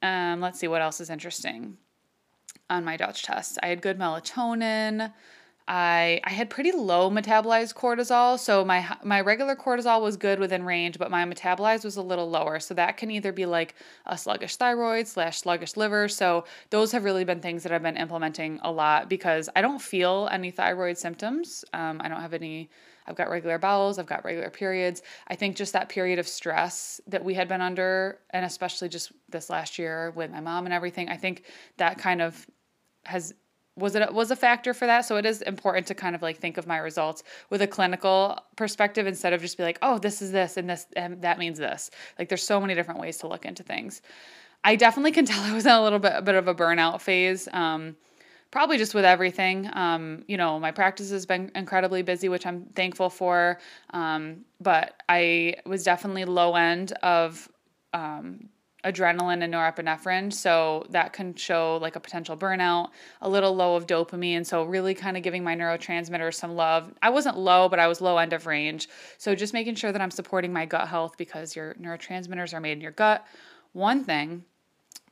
Um, 0.02 0.40
let's 0.40 0.58
see 0.58 0.68
what 0.68 0.82
else 0.82 1.00
is 1.00 1.10
interesting 1.10 1.76
on 2.70 2.84
my 2.84 2.96
dutch 2.96 3.22
test. 3.22 3.58
I 3.62 3.68
had 3.68 3.82
good 3.82 3.98
melatonin 3.98 5.12
I 5.68 6.20
I 6.24 6.30
had 6.30 6.48
pretty 6.48 6.72
low 6.72 7.10
metabolized 7.10 7.74
cortisol, 7.74 8.38
so 8.38 8.64
my 8.64 8.96
my 9.04 9.20
regular 9.20 9.54
cortisol 9.54 10.00
was 10.00 10.16
good 10.16 10.40
within 10.40 10.64
range, 10.64 10.98
but 10.98 11.10
my 11.10 11.24
metabolized 11.26 11.84
was 11.84 11.96
a 11.96 12.02
little 12.02 12.28
lower. 12.28 12.58
So 12.58 12.72
that 12.74 12.96
can 12.96 13.10
either 13.10 13.32
be 13.32 13.44
like 13.44 13.74
a 14.06 14.16
sluggish 14.16 14.56
thyroid 14.56 15.06
slash 15.06 15.40
sluggish 15.40 15.76
liver. 15.76 16.08
So 16.08 16.44
those 16.70 16.90
have 16.92 17.04
really 17.04 17.24
been 17.24 17.40
things 17.40 17.62
that 17.62 17.72
I've 17.72 17.82
been 17.82 17.98
implementing 17.98 18.58
a 18.62 18.72
lot 18.72 19.10
because 19.10 19.50
I 19.54 19.60
don't 19.60 19.80
feel 19.80 20.28
any 20.32 20.50
thyroid 20.50 20.96
symptoms. 20.96 21.66
Um, 21.74 22.00
I 22.02 22.08
don't 22.08 22.22
have 22.22 22.32
any. 22.32 22.70
I've 23.06 23.16
got 23.16 23.30
regular 23.30 23.58
bowels. 23.58 23.98
I've 23.98 24.06
got 24.06 24.24
regular 24.24 24.50
periods. 24.50 25.02
I 25.28 25.34
think 25.34 25.56
just 25.56 25.74
that 25.74 25.90
period 25.90 26.18
of 26.18 26.26
stress 26.26 27.00
that 27.06 27.24
we 27.24 27.34
had 27.34 27.48
been 27.48 27.60
under, 27.60 28.20
and 28.30 28.44
especially 28.44 28.88
just 28.88 29.12
this 29.28 29.50
last 29.50 29.78
year 29.78 30.12
with 30.14 30.30
my 30.30 30.40
mom 30.40 30.64
and 30.64 30.74
everything, 30.74 31.08
I 31.08 31.16
think 31.16 31.44
that 31.76 31.98
kind 31.98 32.20
of 32.22 32.46
has 33.04 33.34
was 33.78 33.94
it 33.94 34.12
was 34.12 34.30
a 34.30 34.36
factor 34.36 34.74
for 34.74 34.86
that? 34.86 35.02
So 35.02 35.16
it 35.16 35.24
is 35.24 35.42
important 35.42 35.86
to 35.88 35.94
kind 35.94 36.14
of 36.14 36.22
like 36.22 36.38
think 36.38 36.56
of 36.56 36.66
my 36.66 36.78
results 36.78 37.22
with 37.50 37.62
a 37.62 37.66
clinical 37.66 38.38
perspective 38.56 39.06
instead 39.06 39.32
of 39.32 39.40
just 39.40 39.56
be 39.56 39.62
like 39.62 39.78
oh 39.82 39.98
this 39.98 40.20
is 40.20 40.32
this 40.32 40.56
and 40.56 40.68
this 40.68 40.86
and 40.96 41.22
that 41.22 41.38
means 41.38 41.58
this. 41.58 41.90
Like 42.18 42.28
there's 42.28 42.42
so 42.42 42.60
many 42.60 42.74
different 42.74 43.00
ways 43.00 43.18
to 43.18 43.28
look 43.28 43.44
into 43.44 43.62
things. 43.62 44.02
I 44.64 44.76
definitely 44.76 45.12
can 45.12 45.24
tell 45.30 45.42
i 45.42 45.54
was 45.54 45.66
in 45.66 45.72
a 45.72 45.82
little 45.82 45.98
bit 45.98 46.12
a 46.14 46.22
bit 46.22 46.34
of 46.34 46.48
a 46.48 46.54
burnout 46.54 47.00
phase 47.00 47.48
um, 47.52 47.96
probably 48.50 48.78
just 48.78 48.94
with 48.94 49.04
everything. 49.04 49.70
Um, 49.72 50.24
you 50.26 50.36
know 50.36 50.58
my 50.58 50.72
practice 50.72 51.10
has 51.10 51.26
been 51.26 51.50
incredibly 51.54 52.02
busy 52.02 52.28
which 52.28 52.46
i'm 52.46 52.64
thankful 52.74 53.10
for 53.10 53.58
um, 53.90 54.44
but 54.60 55.02
i 55.08 55.54
was 55.64 55.84
definitely 55.84 56.24
low 56.24 56.54
end 56.54 56.92
of 57.02 57.48
um, 57.94 58.48
adrenaline 58.90 59.42
and 59.42 59.52
norepinephrine. 59.52 60.32
So 60.32 60.86
that 60.90 61.12
can 61.12 61.34
show 61.34 61.78
like 61.80 61.96
a 61.96 62.00
potential 62.00 62.36
burnout, 62.36 62.90
a 63.20 63.28
little 63.28 63.54
low 63.54 63.76
of 63.76 63.86
dopamine. 63.86 64.44
So 64.44 64.64
really 64.64 64.94
kind 64.94 65.16
of 65.16 65.22
giving 65.22 65.44
my 65.44 65.54
neurotransmitters 65.54 66.34
some 66.34 66.54
love. 66.54 66.92
I 67.02 67.10
wasn't 67.10 67.38
low, 67.38 67.68
but 67.68 67.78
I 67.78 67.86
was 67.86 68.00
low 68.00 68.18
end 68.18 68.32
of 68.32 68.46
range. 68.46 68.88
So 69.18 69.34
just 69.34 69.52
making 69.52 69.74
sure 69.76 69.92
that 69.92 70.00
I'm 70.00 70.10
supporting 70.10 70.52
my 70.52 70.66
gut 70.66 70.88
health 70.88 71.16
because 71.16 71.54
your 71.54 71.74
neurotransmitters 71.74 72.54
are 72.54 72.60
made 72.60 72.72
in 72.72 72.80
your 72.80 72.92
gut. 72.92 73.26
One 73.72 74.04
thing 74.04 74.44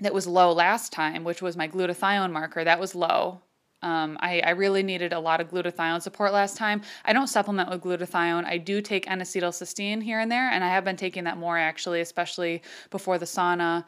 that 0.01 0.15
was 0.15 0.27
low 0.27 0.53
last 0.53 0.93
time, 0.93 1.25
which 1.25 1.43
was 1.43 1.57
my 1.57 1.69
glutathione 1.69 2.33
marker, 2.33 2.65
that 2.65 2.81
was 2.81 2.95
low. 2.95 3.41
Um, 3.87 4.19
I, 4.21 4.41
I, 4.41 4.51
really 4.51 4.83
needed 4.83 5.13
a 5.13 5.21
lot 5.21 5.41
of 5.41 5.49
glutathione 5.49 6.03
support 6.03 6.33
last 6.33 6.57
time. 6.57 6.83
I 7.05 7.13
don't 7.13 7.29
supplement 7.29 7.71
with 7.71 7.83
glutathione. 7.83 8.45
I 8.45 8.59
do 8.59 8.83
take 8.83 9.09
N-acetylcysteine 9.09 10.03
here 10.03 10.19
and 10.19 10.29
there, 10.29 10.51
and 10.51 10.65
I 10.65 10.69
have 10.69 10.83
been 10.85 10.97
taking 10.97 11.23
that 11.25 11.39
more 11.39 11.57
actually, 11.57 12.01
especially 12.01 12.63
before 12.91 13.17
the 13.17 13.27
sauna, 13.27 13.85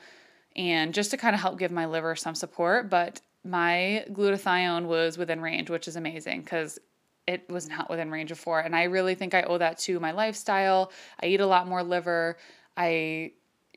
and 0.54 0.94
just 0.94 1.10
to 1.10 1.16
kind 1.16 1.34
of 1.34 1.40
help 1.40 1.58
give 1.58 1.72
my 1.72 1.86
liver 1.86 2.14
some 2.14 2.36
support. 2.36 2.88
But 2.88 3.20
my 3.42 4.04
glutathione 4.12 4.86
was 4.86 5.18
within 5.18 5.40
range, 5.40 5.68
which 5.68 5.88
is 5.88 5.96
amazing 5.96 6.42
because 6.42 6.78
it 7.26 7.50
was 7.50 7.68
not 7.68 7.90
within 7.90 8.08
range 8.08 8.28
before. 8.28 8.60
And 8.60 8.76
I 8.76 8.84
really 8.84 9.16
think 9.16 9.34
I 9.34 9.42
owe 9.42 9.58
that 9.58 9.78
to 9.80 9.98
my 9.98 10.12
lifestyle. 10.12 10.92
I 11.20 11.26
eat 11.26 11.40
a 11.40 11.46
lot 11.46 11.66
more 11.66 11.82
liver. 11.82 12.36
I 12.76 13.32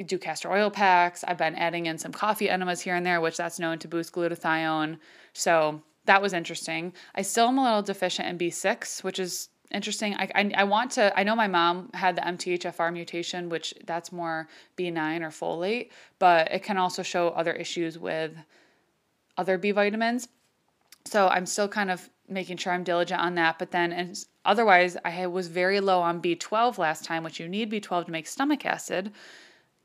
do 0.05 0.19
castor 0.19 0.51
oil 0.51 0.69
packs. 0.69 1.23
I've 1.23 1.39
been 1.39 1.55
adding 1.55 1.87
in 1.87 1.97
some 1.97 2.11
coffee 2.11 2.47
enemas 2.47 2.79
here 2.81 2.93
and 2.93 3.03
there, 3.03 3.21
which 3.21 3.37
that's 3.37 3.57
known 3.57 3.79
to 3.79 3.87
boost 3.87 4.13
glutathione. 4.13 4.99
So 5.33 5.81
that 6.05 6.21
was 6.21 6.33
interesting. 6.33 6.93
I 7.15 7.21
still 7.21 7.47
am 7.47 7.57
a 7.57 7.63
little 7.63 7.81
deficient 7.81 8.27
in 8.27 8.37
B6, 8.37 9.03
which 9.03 9.19
is 9.19 9.49
interesting. 9.71 10.15
I, 10.15 10.29
I, 10.35 10.51
I, 10.57 10.63
want 10.63 10.91
to, 10.91 11.17
I 11.17 11.23
know 11.23 11.35
my 11.35 11.47
mom 11.47 11.89
had 11.93 12.15
the 12.15 12.21
MTHFR 12.21 12.91
mutation, 12.91 13.49
which 13.49 13.73
that's 13.85 14.11
more 14.11 14.47
B9 14.77 15.21
or 15.21 15.29
folate, 15.29 15.89
but 16.19 16.51
it 16.51 16.63
can 16.63 16.77
also 16.77 17.03
show 17.03 17.29
other 17.29 17.53
issues 17.53 17.97
with 17.97 18.35
other 19.37 19.57
B 19.57 19.71
vitamins. 19.71 20.27
So 21.05 21.27
I'm 21.27 21.45
still 21.45 21.67
kind 21.67 21.89
of 21.89 22.09
making 22.27 22.57
sure 22.57 22.73
I'm 22.73 22.83
diligent 22.83 23.21
on 23.21 23.35
that. 23.35 23.59
But 23.59 23.71
then, 23.71 23.91
and 23.91 24.17
otherwise, 24.45 24.97
I 25.03 25.27
was 25.27 25.47
very 25.47 25.79
low 25.79 26.01
on 26.01 26.21
B12 26.21 26.77
last 26.77 27.03
time, 27.03 27.23
which 27.23 27.39
you 27.39 27.47
need 27.47 27.71
B12 27.71 28.05
to 28.05 28.11
make 28.11 28.27
stomach 28.27 28.65
acid 28.65 29.11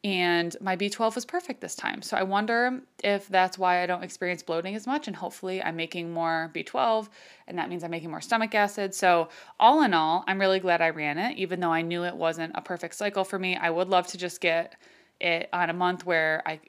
and 0.04 0.56
my 0.60 0.76
B12 0.76 1.14
was 1.14 1.24
perfect 1.24 1.60
this 1.60 1.74
time. 1.74 2.02
So 2.02 2.16
I 2.16 2.22
wonder 2.22 2.80
if 3.02 3.26
that's 3.28 3.58
why 3.58 3.82
I 3.82 3.86
don't 3.86 4.04
experience 4.04 4.42
bloating 4.42 4.74
as 4.74 4.86
much 4.86 5.08
and 5.08 5.16
hopefully 5.16 5.62
I'm 5.62 5.76
making 5.76 6.12
more 6.12 6.50
B12 6.54 7.08
and 7.48 7.58
that 7.58 7.68
means 7.68 7.82
I'm 7.82 7.90
making 7.90 8.10
more 8.10 8.20
stomach 8.20 8.54
acid. 8.54 8.94
So 8.94 9.28
all 9.58 9.82
in 9.82 9.94
all, 9.94 10.22
I'm 10.28 10.38
really 10.38 10.60
glad 10.60 10.80
I 10.80 10.90
ran 10.90 11.18
it 11.18 11.38
even 11.38 11.60
though 11.60 11.72
I 11.72 11.82
knew 11.82 12.04
it 12.04 12.14
wasn't 12.14 12.52
a 12.54 12.60
perfect 12.60 12.94
cycle 12.94 13.24
for 13.24 13.38
me. 13.38 13.56
I 13.56 13.70
would 13.70 13.88
love 13.88 14.06
to 14.08 14.18
just 14.18 14.40
get 14.40 14.76
it 15.20 15.48
on 15.52 15.70
a 15.70 15.74
month 15.74 16.06
where 16.06 16.42
I 16.46 16.60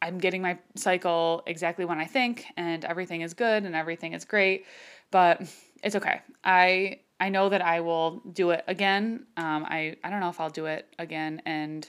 I'm 0.00 0.18
getting 0.18 0.40
my 0.40 0.58
cycle 0.76 1.42
exactly 1.46 1.84
when 1.84 1.98
I 1.98 2.04
think 2.04 2.46
and 2.56 2.84
everything 2.84 3.22
is 3.22 3.34
good 3.34 3.64
and 3.64 3.74
everything 3.74 4.12
is 4.12 4.24
great, 4.24 4.64
but 5.10 5.42
it's 5.82 5.96
okay. 5.96 6.22
I 6.44 7.00
I 7.20 7.30
know 7.30 7.48
that 7.48 7.62
I 7.62 7.80
will 7.80 8.22
do 8.32 8.50
it 8.50 8.64
again. 8.68 9.26
Um, 9.36 9.66
I 9.68 9.96
I 10.04 10.10
don't 10.10 10.20
know 10.20 10.28
if 10.28 10.40
I'll 10.40 10.50
do 10.50 10.66
it 10.66 10.86
again 10.98 11.42
and 11.44 11.88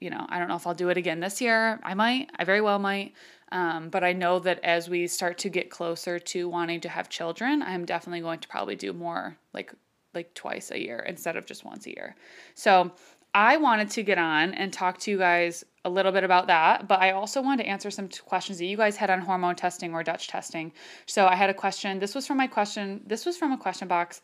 you 0.00 0.10
know, 0.10 0.24
I 0.28 0.38
don't 0.38 0.48
know 0.48 0.56
if 0.56 0.66
I'll 0.66 0.74
do 0.74 0.90
it 0.90 0.96
again 0.96 1.20
this 1.20 1.40
year. 1.40 1.80
I 1.82 1.94
might, 1.94 2.30
I 2.36 2.44
very 2.44 2.60
well 2.60 2.78
might. 2.78 3.14
Um, 3.50 3.88
but 3.88 4.04
I 4.04 4.12
know 4.12 4.38
that 4.40 4.60
as 4.62 4.88
we 4.88 5.06
start 5.06 5.38
to 5.38 5.48
get 5.48 5.70
closer 5.70 6.18
to 6.18 6.48
wanting 6.48 6.80
to 6.82 6.88
have 6.88 7.08
children, 7.08 7.62
I'm 7.62 7.84
definitely 7.84 8.20
going 8.20 8.40
to 8.40 8.48
probably 8.48 8.76
do 8.76 8.92
more 8.92 9.36
like 9.54 9.72
like 10.14 10.34
twice 10.34 10.70
a 10.70 10.80
year 10.80 11.00
instead 11.00 11.36
of 11.36 11.46
just 11.46 11.64
once 11.64 11.86
a 11.86 11.90
year. 11.90 12.16
So 12.54 12.92
I 13.34 13.56
wanted 13.58 13.90
to 13.90 14.02
get 14.02 14.18
on 14.18 14.54
and 14.54 14.72
talk 14.72 14.98
to 15.00 15.10
you 15.10 15.18
guys 15.18 15.64
a 15.84 15.90
little 15.90 16.12
bit 16.12 16.24
about 16.24 16.46
that, 16.46 16.88
but 16.88 17.00
I 17.00 17.12
also 17.12 17.42
wanted 17.42 17.64
to 17.64 17.68
answer 17.68 17.90
some 17.90 18.08
questions 18.24 18.58
that 18.58 18.64
you 18.64 18.76
guys 18.76 18.96
had 18.96 19.10
on 19.10 19.20
hormone 19.20 19.54
testing 19.54 19.92
or 19.92 20.02
Dutch 20.02 20.28
testing. 20.28 20.72
So 21.06 21.26
I 21.26 21.34
had 21.34 21.50
a 21.50 21.54
question. 21.54 21.98
This 21.98 22.14
was 22.14 22.26
from 22.26 22.38
my 22.38 22.46
question. 22.46 23.02
This 23.06 23.26
was 23.26 23.36
from 23.36 23.52
a 23.52 23.58
question 23.58 23.86
box 23.86 24.22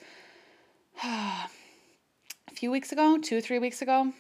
a 1.05 1.49
few 2.53 2.71
weeks 2.71 2.93
ago, 2.93 3.19
two, 3.23 3.41
three 3.41 3.59
weeks 3.59 3.83
ago 3.83 4.13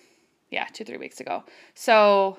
yeah, 0.50 0.66
two, 0.72 0.84
three 0.84 0.98
weeks 0.98 1.20
ago. 1.20 1.44
So 1.74 2.38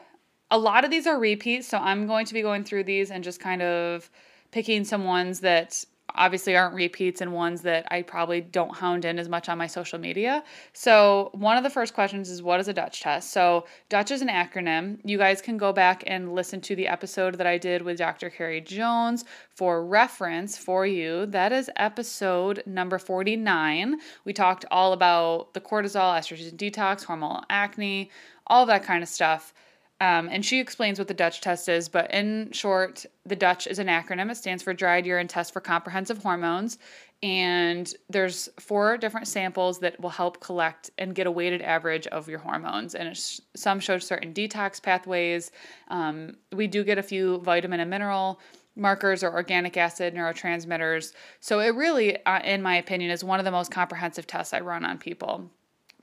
a 0.51 0.57
lot 0.57 0.85
of 0.85 0.91
these 0.91 1.07
are 1.07 1.19
repeats. 1.19 1.67
So 1.67 1.77
I'm 1.77 2.07
going 2.07 2.25
to 2.25 2.33
be 2.33 2.41
going 2.41 2.63
through 2.63 2.85
these 2.85 3.11
and 3.11 3.23
just 3.23 3.39
kind 3.39 3.61
of 3.61 4.09
picking 4.51 4.83
some 4.83 5.03
ones 5.05 5.41
that 5.41 5.83
obviously 6.17 6.55
aren't 6.55 6.75
repeats 6.75 7.21
and 7.21 7.33
ones 7.33 7.61
that 7.61 7.85
I 7.91 8.01
probably 8.01 8.41
don't 8.41 8.75
hound 8.75 9.05
in 9.05 9.19
as 9.19 9.29
much 9.29 9.49
on 9.49 9.57
my 9.57 9.67
social 9.67 9.99
media. 9.99 10.43
So, 10.73 11.29
one 11.33 11.57
of 11.57 11.63
the 11.63 11.69
first 11.69 11.93
questions 11.93 12.29
is 12.29 12.41
what 12.41 12.59
is 12.59 12.67
a 12.67 12.73
Dutch 12.73 13.01
test? 13.01 13.31
So, 13.31 13.65
Dutch 13.89 14.11
is 14.11 14.21
an 14.21 14.27
acronym. 14.27 14.99
You 15.03 15.17
guys 15.17 15.41
can 15.41 15.57
go 15.57 15.73
back 15.73 16.03
and 16.07 16.33
listen 16.33 16.61
to 16.61 16.75
the 16.75 16.87
episode 16.87 17.35
that 17.35 17.47
I 17.47 17.57
did 17.57 17.81
with 17.81 17.97
Dr. 17.97 18.29
Carrie 18.29 18.61
Jones 18.61 19.25
for 19.53 19.85
reference 19.85 20.57
for 20.57 20.85
you. 20.85 21.25
That 21.27 21.51
is 21.51 21.69
episode 21.75 22.63
number 22.65 22.99
49. 22.99 23.97
We 24.23 24.33
talked 24.33 24.65
all 24.71 24.93
about 24.93 25.53
the 25.53 25.61
cortisol, 25.61 26.17
estrogen 26.17 26.55
detox, 26.55 27.05
hormonal 27.05 27.43
acne, 27.49 28.09
all 28.47 28.65
that 28.65 28.83
kind 28.83 29.03
of 29.03 29.09
stuff. 29.09 29.53
Um, 30.01 30.27
and 30.29 30.43
she 30.43 30.59
explains 30.59 30.99
what 30.99 31.07
the 31.07 31.13
Dutch 31.13 31.39
test 31.39 31.69
is, 31.69 31.87
but 31.87 32.11
in 32.13 32.51
short, 32.51 33.05
the 33.25 33.35
Dutch 33.35 33.65
is 33.65 33.79
an 33.79 33.87
acronym. 33.87 34.29
It 34.29 34.35
stands 34.35 34.61
for 34.61 34.73
Dried 34.73 35.05
Urine 35.05 35.29
Test 35.29 35.53
for 35.53 35.61
Comprehensive 35.61 36.17
Hormones. 36.17 36.77
And 37.23 37.91
there's 38.09 38.49
four 38.59 38.97
different 38.97 39.27
samples 39.27 39.79
that 39.79 39.99
will 40.01 40.09
help 40.09 40.41
collect 40.41 40.91
and 40.97 41.15
get 41.15 41.27
a 41.27 41.31
weighted 41.31 41.61
average 41.61 42.07
of 42.07 42.27
your 42.27 42.39
hormones. 42.39 42.93
And 42.93 43.17
some 43.55 43.79
show 43.79 43.97
certain 43.97 44.33
detox 44.33 44.83
pathways. 44.83 45.51
Um, 45.87 46.35
we 46.51 46.67
do 46.67 46.83
get 46.83 46.97
a 46.97 47.03
few 47.03 47.39
vitamin 47.39 47.79
and 47.79 47.89
mineral 47.89 48.41
markers 48.75 49.23
or 49.23 49.31
organic 49.31 49.77
acid 49.77 50.13
neurotransmitters. 50.13 51.13
So 51.39 51.61
it 51.61 51.73
really, 51.73 52.23
uh, 52.25 52.41
in 52.41 52.61
my 52.61 52.75
opinion, 52.75 53.11
is 53.11 53.23
one 53.23 53.39
of 53.39 53.45
the 53.45 53.51
most 53.51 53.71
comprehensive 53.71 54.27
tests 54.27 54.53
I 54.53 54.59
run 54.59 54.83
on 54.83 54.97
people 54.97 55.49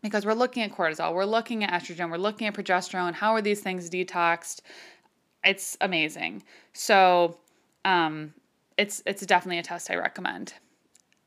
because 0.02 0.26
we're 0.26 0.34
looking 0.34 0.62
at 0.62 0.72
cortisol, 0.72 1.14
we're 1.14 1.24
looking 1.24 1.64
at 1.64 1.72
estrogen, 1.72 2.10
we're 2.10 2.16
looking 2.16 2.46
at 2.46 2.54
progesterone. 2.54 3.14
How 3.14 3.32
are 3.32 3.42
these 3.42 3.60
things 3.60 3.88
detoxed? 3.88 4.60
It's 5.44 5.76
amazing. 5.80 6.42
So, 6.72 7.38
um, 7.84 8.34
it's 8.76 9.02
it's 9.06 9.24
definitely 9.26 9.58
a 9.58 9.62
test 9.62 9.90
I 9.90 9.96
recommend. 9.96 10.54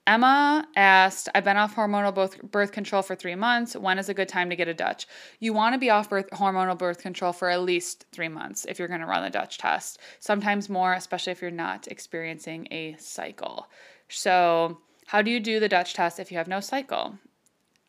Emma 0.08 0.68
asked, 0.76 1.30
I've 1.34 1.44
been 1.44 1.58
off 1.58 1.76
hormonal 1.76 2.14
birth, 2.52 2.72
control 2.72 3.02
for 3.02 3.16
three 3.16 3.34
months. 3.34 3.76
When 3.76 3.98
is 3.98 4.08
a 4.08 4.14
good 4.14 4.30
time 4.30 4.52
to 4.52 4.56
get 4.56 4.68
a 4.68 4.74
Dutch? 4.74 5.08
You 5.40 5.52
want 5.52 5.74
to 5.74 5.80
be 5.80 5.90
off 5.90 6.12
birth, 6.12 6.30
hormonal 6.30 6.78
birth 6.78 7.00
control 7.00 7.34
for 7.34 7.50
at 7.50 7.62
least 7.62 8.06
three 8.12 8.28
months 8.28 8.66
if 8.66 8.78
you're 8.78 8.88
going 8.88 9.00
to 9.00 9.08
run 9.08 9.24
the 9.24 9.32
Dutch 9.32 9.58
test. 9.58 10.00
Sometimes 10.20 10.70
more, 10.70 10.94
especially 10.94 11.32
if 11.32 11.42
you're 11.42 11.50
not 11.50 11.88
experiencing 11.88 12.68
a 12.70 12.96
cycle. 13.00 13.68
So, 14.08 14.80
how 15.08 15.24
do 15.24 15.32
you 15.32 15.40
do 15.40 15.60
the 15.60 15.70
Dutch 15.70 15.96
test 15.96 16.20
if 16.20 16.32
you 16.32 16.38
have 16.38 16.48
no 16.48 16.60
cycle? 16.60 17.18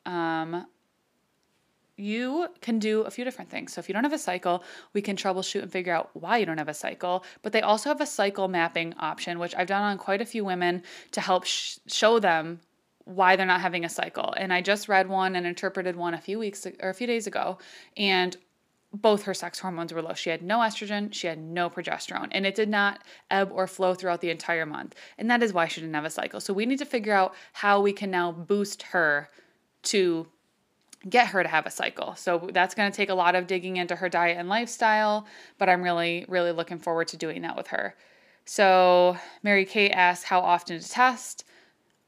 Um, 0.07 0.67
you 1.97 2.49
can 2.61 2.79
do 2.79 3.03
a 3.03 3.11
few 3.11 3.25
different 3.25 3.51
things. 3.51 3.73
So 3.73 3.79
if 3.79 3.89
you 3.89 3.95
don't 3.95 4.05
have 4.05 4.13
a 4.13 4.19
cycle, 4.19 4.63
we 4.93 5.01
can 5.01 5.17
troubleshoot 5.17 5.63
and 5.63 5.73
figure 5.73 5.95
out 5.95 6.11
why 6.13 6.39
you 6.39 6.47
don't 6.47 6.59
have 6.59 6.69
a 6.69 6.75
cycle. 6.75 7.25
But 7.43 7.53
they 7.53 7.63
also 7.63 7.89
have 7.89 8.01
a 8.01 8.07
cycle 8.07 8.49
mapping 8.49 8.95
option, 8.99 9.39
which 9.39 9.55
I've 9.55 9.67
done 9.67 9.83
on 9.83 9.99
quite 9.99 10.21
a 10.21 10.27
few 10.27 10.45
women 10.45 10.83
to 11.13 11.21
help 11.21 11.45
sh- 11.45 11.79
show 11.87 12.19
them 12.19 12.61
why 13.05 13.37
they're 13.37 13.47
not 13.47 13.61
having 13.61 13.85
a 13.85 13.89
cycle. 13.89 14.35
And 14.37 14.53
I 14.53 14.61
just 14.61 14.89
read 14.89 15.09
one 15.09 15.37
and 15.37 15.47
interpreted 15.47 15.97
one 15.97 16.13
a 16.13 16.21
few 16.21 16.39
weeks 16.39 16.67
or 16.81 16.91
a 16.91 16.95
few 16.95 17.07
days 17.07 17.27
ago, 17.27 17.59
and 17.97 18.37
both 18.93 19.23
her 19.25 19.35
sex 19.35 19.59
hormones 19.59 19.93
were 19.93 20.03
low. 20.03 20.15
She 20.15 20.31
had 20.31 20.43
no 20.43 20.59
estrogen, 20.59 21.13
she 21.13 21.27
had 21.29 21.39
no 21.39 21.71
progesterone, 21.71 22.29
and 22.33 22.45
it 22.45 22.55
did 22.55 22.69
not 22.69 23.01
ebb 23.31 23.51
or 23.53 23.67
flow 23.67 23.95
throughout 23.95 24.21
the 24.21 24.31
entire 24.31 24.67
month. 24.67 24.95
And 25.19 25.31
that 25.31 25.43
is 25.43 25.53
why 25.53 25.69
she 25.69 25.81
didn't 25.81 25.95
have 25.95 26.05
a 26.05 26.11
cycle. 26.11 26.41
So 26.41 26.53
we 26.53 26.67
need 26.67 26.79
to 26.79 26.85
figure 26.85 27.13
out 27.13 27.35
how 27.53 27.81
we 27.81 27.93
can 27.93 28.11
now 28.11 28.33
boost 28.33 28.83
her 28.83 29.29
to 29.85 30.27
get 31.09 31.29
her 31.29 31.43
to 31.43 31.49
have 31.49 31.67
a 31.67 31.71
cycle. 31.71 32.15
So 32.17 32.49
that's 32.53 32.75
going 32.75 32.91
to 32.91 32.97
take 32.97 33.11
a 33.11 33.15
lot 33.15 33.35
of 33.35 33.47
digging 33.47 33.77
into 33.77 33.97
her 33.97 34.09
diet 34.09 34.39
and 34.39 34.49
lifestyle, 34.49 35.27
but 35.59 35.69
I'm 35.69 35.83
really, 35.83 36.25
really 36.29 36.53
looking 36.53 36.79
forward 36.79 37.09
to 37.09 37.17
doing 37.17 37.43
that 37.43 37.57
with 37.57 37.69
her. 37.69 37.95
So 38.45 39.17
Mary 39.43 39.65
Kate 39.65 39.93
asks 39.93 40.25
how 40.25 40.41
often 40.41 40.81
to 40.81 40.89
test. 40.89 41.45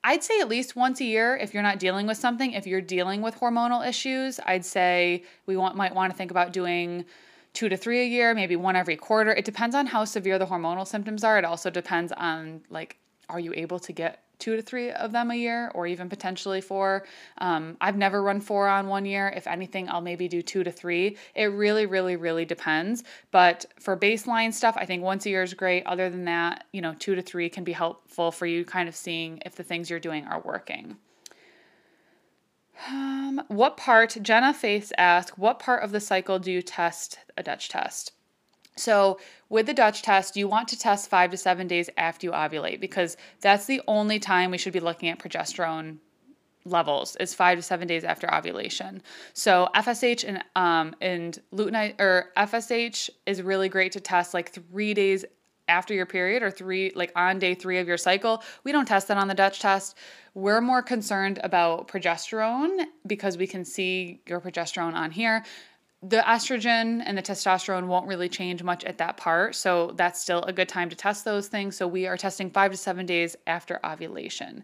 I'd 0.05 0.23
say 0.23 0.41
at 0.41 0.49
least 0.49 0.77
once 0.77 1.01
a 1.01 1.05
year 1.05 1.37
if 1.37 1.53
you're 1.53 1.63
not 1.63 1.79
dealing 1.79 2.07
with 2.07 2.17
something. 2.17 2.53
If 2.53 2.67
you're 2.67 2.81
dealing 2.81 3.21
with 3.21 3.39
hormonal 3.39 3.87
issues, 3.87 4.41
I'd 4.47 4.65
say 4.65 5.25
we 5.47 5.57
want, 5.57 5.77
might 5.77 5.95
want 5.95 6.13
to 6.13 6.17
think 6.17 6.31
about 6.31 6.53
doing 6.53 7.05
two 7.53 7.69
to 7.69 7.77
three 7.77 8.03
a 8.03 8.07
year, 8.07 8.35
maybe 8.35 8.57
one 8.57 8.77
every 8.77 8.97
quarter. 8.97 9.33
It 9.33 9.45
depends 9.45 9.75
on 9.75 9.87
how 9.87 10.05
severe 10.05 10.39
the 10.39 10.47
hormonal 10.47 10.87
symptoms 10.87 11.25
are. 11.25 11.39
It 11.39 11.45
also 11.45 11.71
depends 11.71 12.13
on 12.13 12.63
like, 12.71 12.99
are 13.29 13.41
you 13.41 13.53
able 13.55 13.81
to 13.81 13.93
get 13.93 14.23
two 14.39 14.57
to 14.57 14.63
three 14.63 14.91
of 14.91 15.13
them 15.13 15.31
a 15.31 15.35
year 15.35 15.71
or 15.75 15.87
even 15.87 16.09
potentially 16.09 16.61
four. 16.61 17.05
Um, 17.39 17.77
I've 17.81 17.97
never 17.97 18.23
run 18.23 18.41
four 18.41 18.69
on 18.69 18.89
one 18.89 19.05
year. 19.05 19.33
If 19.35 19.47
anything, 19.47 19.89
I'll 19.89 20.01
maybe 20.01 20.29
do 20.29 20.43
two 20.43 20.65
to 20.65 20.73
three. 20.73 21.17
It 21.35 21.47
really, 21.47 21.87
really, 21.87 22.17
really 22.17 22.45
depends. 22.45 23.05
But 23.31 23.67
for 23.79 23.97
baseline 23.97 24.53
stuff, 24.53 24.77
I 24.79 24.87
think 24.87 25.03
once 25.03 25.27
a 25.27 25.31
year 25.31 25.43
is 25.43 25.55
great. 25.55 25.85
Other 25.87 26.11
than 26.11 26.25
that, 26.27 26.65
you 26.73 26.81
know, 26.81 26.95
two 26.99 27.15
to 27.15 27.23
three 27.23 27.49
can 27.49 27.65
be 27.65 27.73
helpful 27.73 28.31
for 28.31 28.47
you 28.47 28.65
kind 28.65 28.89
of 28.89 28.97
seeing 28.97 29.43
if 29.45 29.55
the 29.55 29.65
things 29.65 29.91
you're 29.91 30.01
doing 30.01 30.25
are 30.27 30.41
working. 30.41 30.97
Um, 32.87 33.43
what 33.49 33.77
part, 33.77 34.17
Jenna 34.23 34.55
Faith 34.55 34.93
asked, 34.97 35.39
what 35.39 35.59
part 35.59 35.83
of 35.83 35.91
the 35.91 36.01
cycle 36.01 36.39
do 36.39 36.53
you 36.53 36.63
test 36.63 37.19
a 37.37 37.43
Dutch 37.43 37.69
test? 37.69 38.13
So, 38.77 39.19
with 39.51 39.67
the 39.67 39.75
Dutch 39.75 40.03
test, 40.03 40.37
you 40.37 40.47
want 40.49 40.69
to 40.69 40.79
test 40.79 41.09
five 41.09 41.31
to 41.31 41.37
seven 41.37 41.67
days 41.67 41.89
after 41.97 42.27
you 42.27 42.33
ovulate 42.33 42.81
because 42.81 43.17
that's 43.41 43.67
the 43.67 43.81
only 43.89 44.19
time 44.19 44.51
we 44.51 44.59
should 44.59 44.73
be 44.73 44.81
looking 44.81 45.09
at 45.09 45.19
progesterone 45.19 45.99
levels 46.65 47.17
is 47.17 47.35
five 47.35 47.59
to 47.59 47.63
seven 47.63 47.89
days 47.89 48.05
after 48.05 48.33
ovulation. 48.33 49.03
So 49.33 49.69
FSH 49.75 50.25
and 50.27 50.45
um 50.55 50.95
and 51.01 51.39
lutein 51.53 51.99
or 51.99 52.31
FSH 52.37 53.11
is 53.27 53.43
really 53.43 53.69
great 53.69 53.93
to 53.93 54.01
test 54.01 54.35
like 54.35 54.53
three 54.53 54.93
days 54.93 55.25
after 55.69 55.93
your 55.95 56.07
period 56.07 56.43
or 56.43 56.51
three 56.51 56.93
like 56.95 57.13
on 57.17 57.39
day 57.39 57.55
three 57.55 57.79
of 57.79 57.87
your 57.87 57.97
cycle. 57.97 58.43
We 58.65 58.73
don't 58.73 58.87
test 58.87 59.09
that 59.09 59.17
on 59.17 59.29
the 59.29 59.35
Dutch 59.35 59.61
test. 59.61 59.97
We're 60.35 60.61
more 60.61 60.83
concerned 60.83 61.41
about 61.43 61.89
progesterone 61.89 62.85
because 63.07 63.37
we 63.37 63.47
can 63.47 63.65
see 63.65 64.21
your 64.27 64.41
progesterone 64.41 64.95
on 64.95 65.11
here 65.11 65.45
the 66.03 66.19
estrogen 66.19 67.03
and 67.05 67.19
the 67.19 67.23
testosterone 67.23 67.87
won't 67.87 68.07
really 68.07 68.29
change 68.29 68.63
much 68.63 68.85
at 68.85 68.99
that 68.99 69.17
part. 69.17 69.55
So 69.55 69.93
that's 69.97 70.21
still 70.21 70.43
a 70.43 70.53
good 70.53 70.69
time 70.69 70.89
to 70.91 70.97
test 70.97 71.25
those 71.25 71.49
things. 71.49 71.77
So 71.77 71.89
we 71.89 72.07
are 72.07 72.17
testing 72.17 72.51
five 72.51 72.71
to 72.71 72.77
seven 72.77 73.05
days 73.05 73.37
after 73.47 73.81
ovulation. 73.85 74.63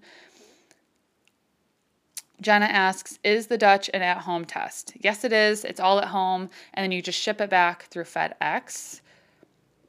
Jenna 2.41 2.67
asks, 2.67 3.19
is 3.25 3.47
the 3.47 3.59
Dutch 3.59 3.89
an 3.95 4.03
at 4.03 4.19
home 4.19 4.45
test? 4.45 4.93
Yes, 5.01 5.25
it 5.25 5.33
is. 5.33 5.65
It's 5.65 5.81
all 5.81 5.99
at 5.99 6.09
home, 6.09 6.51
and 6.75 6.85
then 6.85 6.93
you 6.93 7.01
just 7.01 7.19
ship 7.19 7.41
it 7.41 7.49
back 7.49 7.85
through 7.85 8.05
FedEx. 8.05 9.01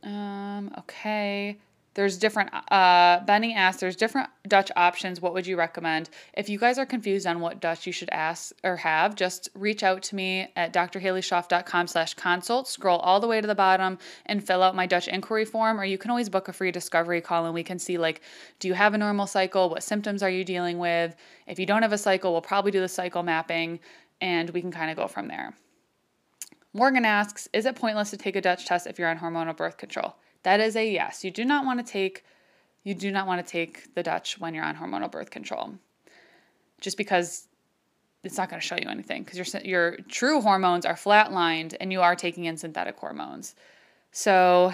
Um, 0.04 0.72
okay. 0.78 1.58
There's 1.96 2.18
different, 2.18 2.50
uh, 2.72 3.22
Benny 3.26 3.56
asked, 3.56 3.80
there's 3.80 3.96
different 3.96 4.30
Dutch 4.46 4.70
options. 4.76 5.22
What 5.22 5.34
would 5.34 5.48
you 5.48 5.56
recommend? 5.56 6.10
If 6.34 6.50
you 6.50 6.60
guys 6.60 6.78
are 6.78 6.86
confused 6.86 7.26
on 7.26 7.40
what 7.40 7.62
Dutch 7.62 7.88
you 7.88 7.94
should 7.94 8.10
ask 8.10 8.54
or 8.66 8.76
have, 8.76 9.16
just 9.16 9.48
reach 9.56 9.82
out 9.82 10.04
to 10.04 10.16
me 10.16 10.50
at 10.58 10.74
drhalieschoff.com 10.74 11.88
slash 11.88 12.14
consult. 12.16 12.68
Scroll 12.68 13.00
all 13.00 13.22
the 13.22 13.28
way 13.28 13.40
to 13.40 13.48
the 13.48 13.56
bottom 13.56 13.98
and 14.26 14.46
fill 14.46 14.62
out 14.62 14.76
my 14.76 14.86
Dutch 14.86 15.08
inquiry 15.08 15.46
form, 15.46 15.80
or 15.80 15.86
you 15.86 15.98
can 15.98 16.12
always 16.12 16.28
book 16.28 16.50
a 16.50 16.54
free 16.54 16.70
discovery 16.70 17.22
call 17.22 17.46
and 17.46 17.54
we 17.54 17.64
can 17.64 17.80
see 17.80 17.98
like, 17.98 18.20
do 18.60 18.68
you 18.68 18.74
have 18.74 18.94
a 18.94 18.98
normal 18.98 19.26
cycle? 19.26 19.70
What 19.70 19.82
symptoms 19.82 20.22
are 20.22 20.30
you 20.30 20.44
dealing 20.44 20.80
with? 20.80 21.16
If 21.48 21.60
you 21.60 21.66
don't 21.66 21.82
have 21.82 21.94
a 21.94 21.98
cycle, 21.98 22.34
we'll 22.34 22.42
probably 22.42 22.72
do 22.72 22.82
the 22.82 22.90
cycle 22.90 23.24
mapping 23.24 23.80
and 24.20 24.50
we 24.50 24.60
can 24.60 24.72
kind 24.72 24.92
of 24.92 24.98
go 24.98 25.08
from 25.08 25.30
there. 25.30 25.54
Morgan 26.74 27.06
asks, 27.06 27.48
is 27.54 27.66
it 27.66 27.78
pointless 27.78 28.10
to 28.10 28.18
take 28.18 28.36
a 28.36 28.42
Dutch 28.42 28.66
test 28.66 28.86
if 28.86 29.00
you're 29.00 29.08
on 29.08 29.20
hormonal 29.20 29.56
birth 29.56 29.78
control? 29.78 30.16
That 30.46 30.60
is 30.60 30.76
a 30.76 30.88
yes. 30.88 31.24
You 31.24 31.32
do 31.32 31.44
not 31.44 31.66
want 31.66 31.84
to 31.86 31.92
take 31.92 32.24
you 32.84 32.94
do 32.94 33.12
not 33.12 33.26
want 33.26 33.44
to 33.46 33.52
take 33.52 33.96
the 33.96 34.04
Dutch 34.04 34.40
when 34.40 34.54
you're 34.54 34.64
on 34.64 34.76
hormonal 34.76 35.12
birth 35.12 35.32
control. 35.32 35.74
Just 36.80 36.98
because 36.98 37.48
it's 38.24 38.38
not 38.38 38.50
going 38.50 38.62
to 38.62 38.66
show 38.66 38.78
you 38.80 38.88
anything 38.88 39.24
because 39.24 39.40
your 39.40 39.62
your 39.64 39.98
true 40.08 40.42
hormones 40.42 40.86
are 40.86 40.94
flatlined 40.94 41.76
and 41.80 41.92
you 41.92 42.02
are 42.02 42.16
taking 42.16 42.46
in 42.46 42.58
synthetic 42.58 42.96
hormones. 42.96 43.56
So 44.12 44.72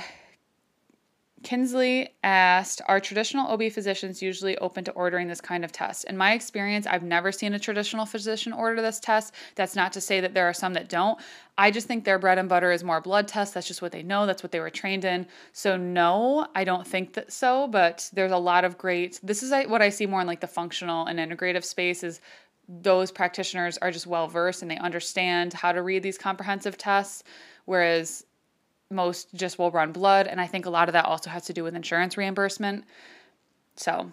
Kinsley 1.43 2.09
asked, 2.23 2.81
Are 2.87 2.99
traditional 2.99 3.47
OB 3.47 3.71
physicians 3.71 4.21
usually 4.21 4.57
open 4.59 4.83
to 4.83 4.91
ordering 4.91 5.27
this 5.27 5.41
kind 5.41 5.65
of 5.65 5.71
test? 5.71 6.05
In 6.05 6.17
my 6.17 6.33
experience, 6.33 6.85
I've 6.87 7.03
never 7.03 7.31
seen 7.31 7.53
a 7.53 7.59
traditional 7.59 8.05
physician 8.05 8.53
order 8.53 8.81
this 8.81 8.99
test. 8.99 9.33
That's 9.55 9.75
not 9.75 9.93
to 9.93 10.01
say 10.01 10.21
that 10.21 10.33
there 10.33 10.47
are 10.47 10.53
some 10.53 10.73
that 10.73 10.89
don't. 10.89 11.19
I 11.57 11.71
just 11.71 11.87
think 11.87 12.03
their 12.03 12.19
bread 12.19 12.37
and 12.37 12.47
butter 12.47 12.71
is 12.71 12.83
more 12.83 13.01
blood 13.01 13.27
tests. 13.27 13.53
That's 13.53 13.67
just 13.67 13.81
what 13.81 13.91
they 13.91 14.03
know, 14.03 14.25
that's 14.25 14.43
what 14.43 14.51
they 14.51 14.59
were 14.59 14.69
trained 14.69 15.05
in. 15.05 15.27
So, 15.53 15.77
no, 15.77 16.47
I 16.55 16.63
don't 16.63 16.87
think 16.87 17.13
that 17.13 17.31
so, 17.31 17.67
but 17.67 18.09
there's 18.13 18.31
a 18.31 18.37
lot 18.37 18.63
of 18.63 18.77
great, 18.77 19.19
this 19.23 19.43
is 19.43 19.51
what 19.67 19.81
I 19.81 19.89
see 19.89 20.05
more 20.05 20.21
in 20.21 20.27
like 20.27 20.41
the 20.41 20.47
functional 20.47 21.05
and 21.05 21.19
integrative 21.19 21.63
space 21.63 22.03
is 22.03 22.21
those 22.67 23.11
practitioners 23.11 23.77
are 23.79 23.91
just 23.91 24.07
well 24.07 24.27
versed 24.27 24.61
and 24.61 24.71
they 24.71 24.77
understand 24.77 25.53
how 25.53 25.71
to 25.71 25.81
read 25.81 26.03
these 26.03 26.17
comprehensive 26.17 26.77
tests. 26.77 27.23
Whereas 27.65 28.25
most 28.91 29.33
just 29.33 29.57
will 29.57 29.71
run 29.71 29.91
blood. 29.91 30.27
And 30.27 30.39
I 30.39 30.47
think 30.47 30.65
a 30.65 30.69
lot 30.69 30.89
of 30.89 30.93
that 30.93 31.05
also 31.05 31.29
has 31.29 31.45
to 31.45 31.53
do 31.53 31.63
with 31.63 31.75
insurance 31.75 32.17
reimbursement. 32.17 32.85
So, 33.75 34.11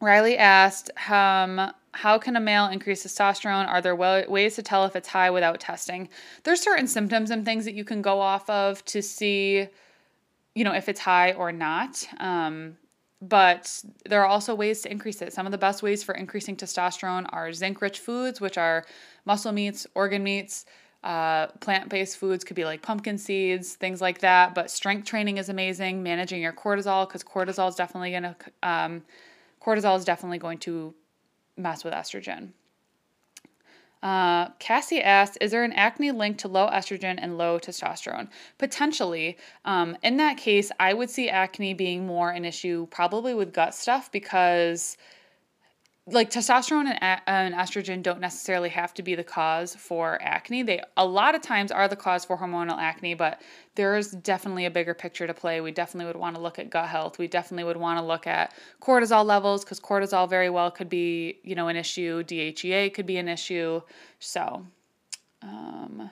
Riley 0.00 0.36
asked, 0.36 0.90
um, 1.08 1.72
how 1.92 2.18
can 2.18 2.36
a 2.36 2.40
male 2.40 2.66
increase 2.66 3.04
testosterone? 3.04 3.68
Are 3.68 3.80
there 3.80 3.96
ways 3.96 4.56
to 4.56 4.62
tell 4.62 4.84
if 4.84 4.96
it's 4.96 5.08
high 5.08 5.30
without 5.30 5.60
testing? 5.60 6.08
There's 6.42 6.60
certain 6.60 6.86
symptoms 6.86 7.30
and 7.30 7.44
things 7.44 7.64
that 7.64 7.74
you 7.74 7.84
can 7.84 8.02
go 8.02 8.20
off 8.20 8.48
of 8.50 8.84
to 8.86 9.00
see, 9.00 9.68
you 10.54 10.64
know, 10.64 10.74
if 10.74 10.88
it's 10.88 11.00
high 11.00 11.32
or 11.32 11.52
not. 11.52 12.04
Um, 12.18 12.76
but 13.22 13.82
there 14.04 14.20
are 14.20 14.26
also 14.26 14.54
ways 14.54 14.82
to 14.82 14.90
increase 14.90 15.22
it. 15.22 15.32
Some 15.32 15.46
of 15.46 15.52
the 15.52 15.58
best 15.58 15.82
ways 15.82 16.02
for 16.02 16.14
increasing 16.14 16.56
testosterone 16.56 17.26
are 17.32 17.52
zinc 17.52 17.80
rich 17.80 18.00
foods, 18.00 18.40
which 18.40 18.58
are 18.58 18.84
muscle 19.24 19.52
meats, 19.52 19.86
organ 19.94 20.22
meats. 20.22 20.66
Uh, 21.04 21.48
plant 21.60 21.90
based 21.90 22.16
foods 22.16 22.44
could 22.44 22.56
be 22.56 22.64
like 22.64 22.80
pumpkin 22.80 23.18
seeds, 23.18 23.74
things 23.74 24.00
like 24.00 24.20
that. 24.20 24.54
But 24.54 24.70
strength 24.70 25.06
training 25.06 25.36
is 25.36 25.50
amazing. 25.50 26.02
Managing 26.02 26.40
your 26.40 26.54
cortisol, 26.54 27.06
because 27.06 27.22
cortisol 27.22 27.68
is 27.68 27.74
definitely 27.74 28.10
going 28.10 28.22
to 28.22 28.36
um, 28.62 29.02
cortisol 29.62 29.98
is 29.98 30.04
definitely 30.06 30.38
going 30.38 30.58
to 30.58 30.94
mess 31.58 31.84
with 31.84 31.92
estrogen. 31.92 32.52
Uh, 34.02 34.50
Cassie 34.58 35.02
asked, 35.02 35.38
is 35.40 35.50
there 35.50 35.64
an 35.64 35.72
acne 35.72 36.10
link 36.10 36.36
to 36.36 36.48
low 36.48 36.68
estrogen 36.68 37.18
and 37.18 37.38
low 37.38 37.58
testosterone? 37.58 38.28
Potentially. 38.58 39.38
Um, 39.64 39.96
in 40.02 40.18
that 40.18 40.36
case, 40.36 40.70
I 40.78 40.92
would 40.92 41.08
see 41.08 41.30
acne 41.30 41.72
being 41.72 42.06
more 42.06 42.30
an 42.30 42.44
issue 42.44 42.86
probably 42.90 43.32
with 43.32 43.54
gut 43.54 43.74
stuff 43.74 44.12
because 44.12 44.98
like 46.06 46.30
testosterone 46.30 46.96
and, 47.00 47.20
and 47.26 47.54
estrogen 47.54 48.02
don't 48.02 48.20
necessarily 48.20 48.68
have 48.68 48.92
to 48.92 49.02
be 49.02 49.14
the 49.14 49.24
cause 49.24 49.74
for 49.74 50.20
acne. 50.20 50.62
They 50.62 50.82
a 50.98 51.06
lot 51.06 51.34
of 51.34 51.40
times 51.40 51.72
are 51.72 51.88
the 51.88 51.96
cause 51.96 52.26
for 52.26 52.36
hormonal 52.36 52.78
acne, 52.78 53.14
but 53.14 53.40
there's 53.74 54.10
definitely 54.10 54.66
a 54.66 54.70
bigger 54.70 54.92
picture 54.92 55.26
to 55.26 55.32
play. 55.32 55.62
We 55.62 55.72
definitely 55.72 56.06
would 56.06 56.20
want 56.20 56.36
to 56.36 56.42
look 56.42 56.58
at 56.58 56.68
gut 56.68 56.88
health. 56.88 57.18
We 57.18 57.26
definitely 57.26 57.64
would 57.64 57.78
want 57.78 57.98
to 57.98 58.04
look 58.04 58.26
at 58.26 58.52
cortisol 58.82 59.24
levels 59.24 59.64
because 59.64 59.80
cortisol 59.80 60.28
very 60.28 60.50
well 60.50 60.70
could 60.70 60.90
be, 60.90 61.38
you 61.42 61.54
know, 61.54 61.68
an 61.68 61.76
issue. 61.76 62.22
DHEA 62.22 62.92
could 62.92 63.06
be 63.06 63.16
an 63.16 63.28
issue. 63.28 63.80
So, 64.18 64.66
um, 65.42 66.10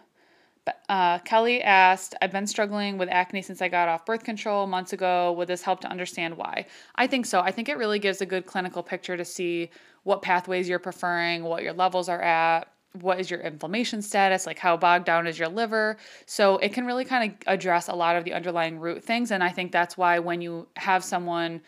uh, 0.88 1.18
Kelly 1.20 1.62
asked, 1.62 2.14
I've 2.22 2.32
been 2.32 2.46
struggling 2.46 2.98
with 2.98 3.08
acne 3.10 3.42
since 3.42 3.60
I 3.60 3.68
got 3.68 3.88
off 3.88 4.06
birth 4.06 4.22
control 4.22 4.66
months 4.66 4.92
ago. 4.92 5.32
Would 5.32 5.48
this 5.48 5.62
help 5.62 5.80
to 5.80 5.88
understand 5.88 6.36
why? 6.36 6.66
I 6.94 7.06
think 7.06 7.26
so. 7.26 7.40
I 7.40 7.50
think 7.50 7.68
it 7.68 7.78
really 7.78 7.98
gives 7.98 8.20
a 8.20 8.26
good 8.26 8.46
clinical 8.46 8.82
picture 8.82 9.16
to 9.16 9.24
see 9.24 9.70
what 10.04 10.22
pathways 10.22 10.68
you're 10.68 10.78
preferring, 10.78 11.44
what 11.44 11.62
your 11.62 11.72
levels 11.72 12.08
are 12.08 12.22
at, 12.22 12.68
what 13.00 13.18
is 13.18 13.30
your 13.30 13.40
inflammation 13.40 14.02
status, 14.02 14.46
like 14.46 14.58
how 14.58 14.76
bogged 14.76 15.06
down 15.06 15.26
is 15.26 15.38
your 15.38 15.48
liver. 15.48 15.96
So 16.26 16.58
it 16.58 16.72
can 16.72 16.84
really 16.84 17.04
kind 17.04 17.30
of 17.30 17.38
address 17.46 17.88
a 17.88 17.94
lot 17.94 18.16
of 18.16 18.24
the 18.24 18.34
underlying 18.34 18.78
root 18.78 19.02
things. 19.02 19.30
And 19.30 19.42
I 19.42 19.48
think 19.48 19.72
that's 19.72 19.96
why 19.96 20.18
when 20.18 20.40
you 20.40 20.68
have 20.76 21.02
someone 21.02 21.62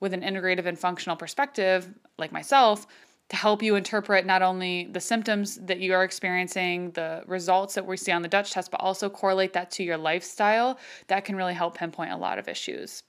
with 0.00 0.12
an 0.14 0.22
integrative 0.22 0.66
and 0.66 0.78
functional 0.78 1.16
perspective, 1.16 1.88
like 2.18 2.32
myself, 2.32 2.86
to 3.28 3.36
help 3.36 3.62
you 3.62 3.74
interpret 3.74 4.24
not 4.24 4.42
only 4.42 4.88
the 4.92 5.00
symptoms 5.00 5.56
that 5.56 5.80
you 5.80 5.92
are 5.94 6.04
experiencing, 6.04 6.92
the 6.92 7.22
results 7.26 7.74
that 7.74 7.86
we 7.86 7.96
see 7.96 8.12
on 8.12 8.22
the 8.22 8.28
Dutch 8.28 8.52
test, 8.52 8.70
but 8.70 8.80
also 8.80 9.10
correlate 9.10 9.52
that 9.54 9.70
to 9.72 9.82
your 9.82 9.96
lifestyle. 9.96 10.78
That 11.08 11.24
can 11.24 11.34
really 11.34 11.54
help 11.54 11.76
pinpoint 11.76 12.12
a 12.12 12.16
lot 12.16 12.38
of 12.38 12.48
issues. 12.48 13.02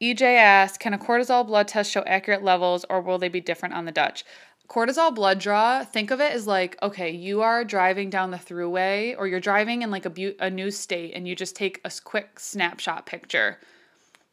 EJ 0.00 0.22
asked, 0.22 0.80
can 0.80 0.94
a 0.94 0.98
cortisol 0.98 1.46
blood 1.46 1.68
test 1.68 1.90
show 1.90 2.02
accurate 2.06 2.42
levels 2.42 2.86
or 2.88 3.02
will 3.02 3.18
they 3.18 3.28
be 3.28 3.40
different 3.40 3.74
on 3.74 3.84
the 3.84 3.92
Dutch? 3.92 4.24
Cortisol 4.68 5.12
blood 5.12 5.40
draw, 5.40 5.84
think 5.84 6.12
of 6.12 6.20
it 6.20 6.32
as 6.32 6.46
like, 6.46 6.80
okay, 6.80 7.10
you 7.10 7.42
are 7.42 7.64
driving 7.64 8.08
down 8.08 8.30
the 8.30 8.36
throughway 8.36 9.16
or 9.18 9.26
you're 9.26 9.40
driving 9.40 9.82
in 9.82 9.90
like 9.90 10.06
a, 10.06 10.10
bu- 10.10 10.36
a 10.38 10.48
new 10.48 10.70
state 10.70 11.12
and 11.14 11.26
you 11.26 11.34
just 11.34 11.56
take 11.56 11.80
a 11.84 11.90
quick 12.04 12.38
snapshot 12.38 13.04
picture 13.04 13.58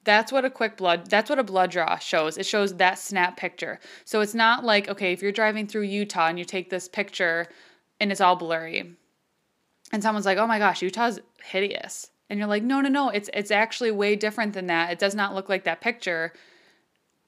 that's 0.08 0.32
what 0.32 0.46
a 0.46 0.50
quick 0.50 0.78
blood 0.78 1.10
that's 1.10 1.30
what 1.30 1.38
a 1.38 1.44
blood 1.44 1.70
draw 1.70 1.98
shows. 1.98 2.38
It 2.38 2.46
shows 2.46 2.78
that 2.78 2.98
snap 2.98 3.36
picture. 3.36 3.80
So 4.06 4.22
it's 4.22 4.34
not 4.34 4.64
like 4.64 4.88
okay, 4.88 5.12
if 5.12 5.22
you're 5.22 5.34
driving 5.34 5.68
through 5.68 5.82
Utah 5.82 6.28
and 6.28 6.40
you 6.40 6.46
take 6.46 6.70
this 6.70 6.88
picture 6.88 7.48
and 8.00 8.10
it's 8.10 8.22
all 8.22 8.38
blurry. 8.38 8.96
And 9.92 10.02
someone's 10.02 10.26
like, 10.26 10.38
"Oh 10.38 10.48
my 10.48 10.60
gosh, 10.60 10.82
Utah's 10.82 11.20
hideous." 11.44 12.10
And 12.30 12.40
you're 12.40 12.48
like, 12.48 12.64
"No, 12.64 12.80
no, 12.80 12.88
no, 12.90 13.10
it's 13.10 13.30
it's 13.34 13.52
actually 13.52 13.92
way 13.92 14.16
different 14.16 14.54
than 14.54 14.68
that. 14.68 14.92
It 14.92 15.00
does 15.00 15.14
not 15.14 15.36
look 15.36 15.50
like 15.50 15.66
that 15.66 15.82
picture." 15.82 16.32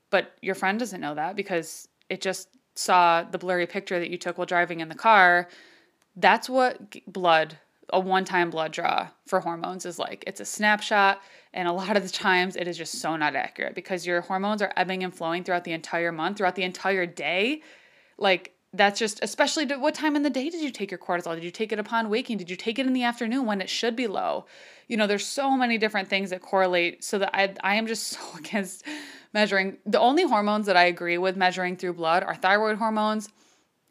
But 0.09 0.31
your 0.41 0.55
friend 0.55 0.79
doesn't 0.79 1.01
know 1.01 1.15
that 1.15 1.35
because 1.35 1.89
it 2.09 2.21
just 2.21 2.47
saw 2.75 3.23
the 3.23 3.37
blurry 3.37 3.67
picture 3.67 3.99
that 3.99 4.09
you 4.09 4.17
took 4.17 4.37
while 4.37 4.47
driving 4.47 4.79
in 4.79 4.87
the 4.87 4.95
car. 4.95 5.49
That's 6.15 6.49
what 6.49 6.95
blood 7.07 7.57
a 7.91 7.99
one 7.99 8.25
time 8.25 8.49
blood 8.49 8.71
draw 8.71 9.09
for 9.25 9.39
hormones 9.39 9.85
is 9.85 9.99
like. 9.99 10.23
It's 10.27 10.39
a 10.39 10.45
snapshot, 10.45 11.21
and 11.53 11.67
a 11.67 11.71
lot 11.71 11.97
of 11.97 12.03
the 12.03 12.09
times 12.09 12.55
it 12.55 12.67
is 12.67 12.77
just 12.77 12.99
so 12.99 13.15
not 13.15 13.35
accurate 13.35 13.75
because 13.75 14.05
your 14.05 14.21
hormones 14.21 14.61
are 14.61 14.73
ebbing 14.75 15.03
and 15.03 15.13
flowing 15.13 15.43
throughout 15.43 15.63
the 15.63 15.73
entire 15.73 16.11
month, 16.11 16.37
throughout 16.37 16.55
the 16.55 16.63
entire 16.63 17.05
day. 17.05 17.61
Like, 18.17 18.53
that's 18.73 18.99
just, 18.99 19.19
especially 19.23 19.65
what 19.65 19.95
time 19.95 20.15
in 20.15 20.21
the 20.21 20.29
day 20.29 20.49
did 20.49 20.61
you 20.61 20.71
take 20.71 20.91
your 20.91 20.99
cortisol? 20.99 21.33
Did 21.33 21.43
you 21.43 21.51
take 21.51 21.71
it 21.71 21.79
upon 21.79 22.09
waking? 22.09 22.37
Did 22.37 22.49
you 22.49 22.55
take 22.55 22.77
it 22.77 22.85
in 22.85 22.93
the 22.93 23.03
afternoon 23.03 23.45
when 23.45 23.61
it 23.61 23.69
should 23.69 23.95
be 23.95 24.05
low? 24.05 24.45
You 24.87 24.97
know, 24.97 25.07
there's 25.07 25.25
so 25.25 25.57
many 25.57 25.77
different 25.77 26.07
things 26.07 26.29
that 26.29 26.41
correlate 26.41 27.03
so 27.03 27.17
that 27.19 27.31
I, 27.33 27.53
I 27.63 27.75
am 27.75 27.87
just 27.87 28.07
so 28.07 28.19
against 28.37 28.85
measuring. 29.33 29.77
The 29.85 29.99
only 29.99 30.23
hormones 30.23 30.67
that 30.67 30.77
I 30.77 30.85
agree 30.85 31.17
with 31.17 31.35
measuring 31.35 31.77
through 31.77 31.93
blood 31.93 32.23
are 32.23 32.35
thyroid 32.35 32.77
hormones 32.77 33.29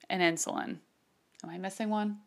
and 0.09 0.23
insulin. 0.23 0.79
Am 1.43 1.51
I 1.51 1.59
missing 1.59 1.91
one? 1.91 2.19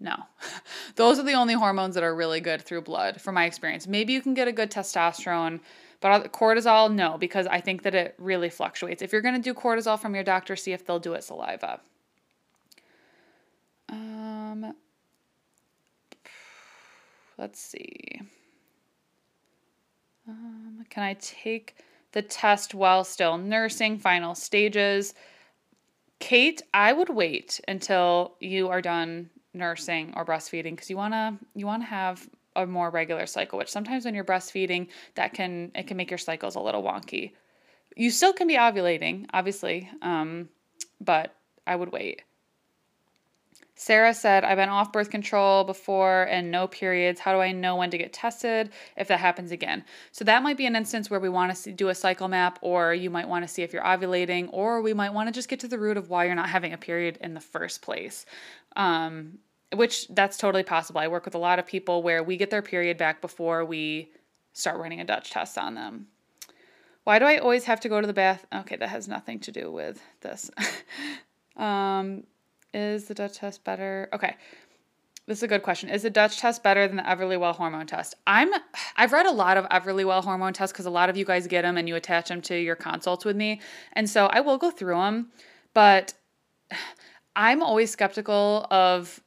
No. 0.00 0.16
Those 0.96 1.18
are 1.18 1.22
the 1.22 1.34
only 1.34 1.54
hormones 1.54 1.94
that 1.94 2.02
are 2.02 2.14
really 2.14 2.40
good 2.40 2.62
through 2.62 2.82
blood, 2.82 3.20
from 3.20 3.34
my 3.34 3.44
experience. 3.44 3.86
Maybe 3.86 4.14
you 4.14 4.22
can 4.22 4.34
get 4.34 4.48
a 4.48 4.52
good 4.52 4.70
testosterone, 4.70 5.60
but 6.00 6.32
cortisol, 6.32 6.92
no, 6.92 7.18
because 7.18 7.46
I 7.46 7.60
think 7.60 7.82
that 7.82 7.94
it 7.94 8.14
really 8.18 8.48
fluctuates. 8.48 9.02
If 9.02 9.12
you're 9.12 9.20
going 9.20 9.34
to 9.34 9.40
do 9.40 9.52
cortisol 9.52 9.98
from 9.98 10.14
your 10.14 10.24
doctor, 10.24 10.56
see 10.56 10.72
if 10.72 10.86
they'll 10.86 10.98
do 10.98 11.12
it 11.12 11.22
saliva. 11.22 11.80
Um, 13.90 14.74
let's 17.36 17.60
see. 17.60 18.22
Um, 20.26 20.86
can 20.88 21.02
I 21.02 21.14
take 21.20 21.76
the 22.12 22.22
test 22.22 22.72
while 22.72 23.04
still 23.04 23.36
nursing? 23.36 23.98
Final 23.98 24.34
stages. 24.34 25.12
Kate, 26.20 26.62
I 26.72 26.92
would 26.92 27.08
wait 27.08 27.60
until 27.66 28.36
you 28.40 28.68
are 28.68 28.80
done 28.80 29.30
nursing 29.52 30.12
or 30.16 30.24
breastfeeding 30.24 30.70
because 30.70 30.90
you 30.90 30.96
want 30.96 31.14
to 31.14 31.36
you 31.54 31.66
want 31.66 31.82
to 31.82 31.86
have 31.86 32.28
a 32.56 32.66
more 32.66 32.90
regular 32.90 33.26
cycle 33.26 33.58
which 33.58 33.70
sometimes 33.70 34.04
when 34.04 34.14
you're 34.14 34.24
breastfeeding 34.24 34.88
that 35.14 35.32
can 35.32 35.70
it 35.74 35.86
can 35.86 35.96
make 35.96 36.10
your 36.10 36.18
cycles 36.18 36.56
a 36.56 36.60
little 36.60 36.82
wonky. 36.82 37.32
You 37.96 38.10
still 38.10 38.32
can 38.32 38.46
be 38.46 38.56
ovulating 38.56 39.26
obviously 39.32 39.88
um, 40.02 40.48
but 41.00 41.34
i 41.66 41.74
would 41.74 41.92
wait 41.92 42.22
sarah 43.80 44.12
said 44.12 44.44
i've 44.44 44.56
been 44.56 44.68
off 44.68 44.92
birth 44.92 45.10
control 45.10 45.64
before 45.64 46.24
and 46.24 46.50
no 46.50 46.66
periods 46.66 47.20
how 47.20 47.32
do 47.32 47.40
i 47.40 47.50
know 47.50 47.76
when 47.76 47.90
to 47.90 47.98
get 47.98 48.12
tested 48.12 48.70
if 48.96 49.08
that 49.08 49.20
happens 49.20 49.50
again 49.50 49.84
so 50.12 50.24
that 50.24 50.42
might 50.42 50.56
be 50.56 50.66
an 50.66 50.76
instance 50.76 51.08
where 51.08 51.20
we 51.20 51.28
want 51.28 51.54
to 51.54 51.72
do 51.72 51.88
a 51.88 51.94
cycle 51.94 52.28
map 52.28 52.58
or 52.62 52.92
you 52.92 53.10
might 53.10 53.28
want 53.28 53.42
to 53.42 53.48
see 53.48 53.62
if 53.62 53.72
you're 53.72 53.82
ovulating 53.82 54.48
or 54.52 54.82
we 54.82 54.92
might 54.92 55.14
want 55.14 55.28
to 55.28 55.32
just 55.32 55.48
get 55.48 55.60
to 55.60 55.68
the 55.68 55.78
root 55.78 55.96
of 55.96 56.10
why 56.10 56.24
you're 56.24 56.34
not 56.34 56.48
having 56.48 56.72
a 56.72 56.78
period 56.78 57.16
in 57.20 57.34
the 57.34 57.40
first 57.40 57.82
place 57.82 58.26
um, 58.76 59.38
which 59.74 60.08
that's 60.08 60.36
totally 60.36 60.62
possible. 60.62 61.00
I 61.00 61.08
work 61.08 61.24
with 61.24 61.34
a 61.34 61.38
lot 61.38 61.58
of 61.58 61.66
people 61.66 62.02
where 62.02 62.22
we 62.22 62.36
get 62.36 62.50
their 62.50 62.62
period 62.62 62.98
back 62.98 63.20
before 63.20 63.64
we 63.64 64.10
start 64.52 64.78
running 64.78 65.00
a 65.00 65.04
Dutch 65.04 65.30
test 65.30 65.56
on 65.56 65.74
them. 65.74 66.08
Why 67.04 67.18
do 67.18 67.24
I 67.24 67.38
always 67.38 67.64
have 67.64 67.80
to 67.80 67.88
go 67.88 68.00
to 68.00 68.06
the 68.06 68.12
bath? 68.12 68.44
Okay, 68.52 68.76
that 68.76 68.88
has 68.88 69.08
nothing 69.08 69.38
to 69.40 69.52
do 69.52 69.70
with 69.70 70.02
this. 70.20 70.50
um, 71.56 72.24
is 72.72 73.06
the 73.06 73.14
Dutch 73.14 73.38
test 73.38 73.64
better? 73.64 74.08
Okay. 74.12 74.36
This 75.26 75.38
is 75.38 75.42
a 75.44 75.48
good 75.48 75.62
question. 75.62 75.90
Is 75.90 76.02
the 76.02 76.10
Dutch 76.10 76.38
test 76.38 76.62
better 76.62 76.88
than 76.88 76.96
the 76.96 77.04
Everlywell 77.04 77.54
hormone 77.54 77.86
test? 77.86 78.16
I'm 78.26 78.50
I've 78.96 79.12
read 79.12 79.26
a 79.26 79.30
lot 79.30 79.56
of 79.56 79.64
Everlywell 79.68 80.24
hormone 80.24 80.52
tests 80.52 80.72
because 80.72 80.86
a 80.86 80.90
lot 80.90 81.08
of 81.08 81.16
you 81.16 81.24
guys 81.24 81.46
get 81.46 81.62
them 81.62 81.76
and 81.76 81.88
you 81.88 81.94
attach 81.94 82.28
them 82.28 82.40
to 82.42 82.56
your 82.56 82.74
consults 82.74 83.24
with 83.24 83.36
me. 83.36 83.60
And 83.92 84.10
so 84.10 84.26
I 84.26 84.40
will 84.40 84.58
go 84.58 84.70
through 84.70 84.96
them, 84.96 85.30
but 85.72 86.14
I'm 87.36 87.62
always 87.62 87.90
skeptical 87.90 88.66
of 88.70 89.22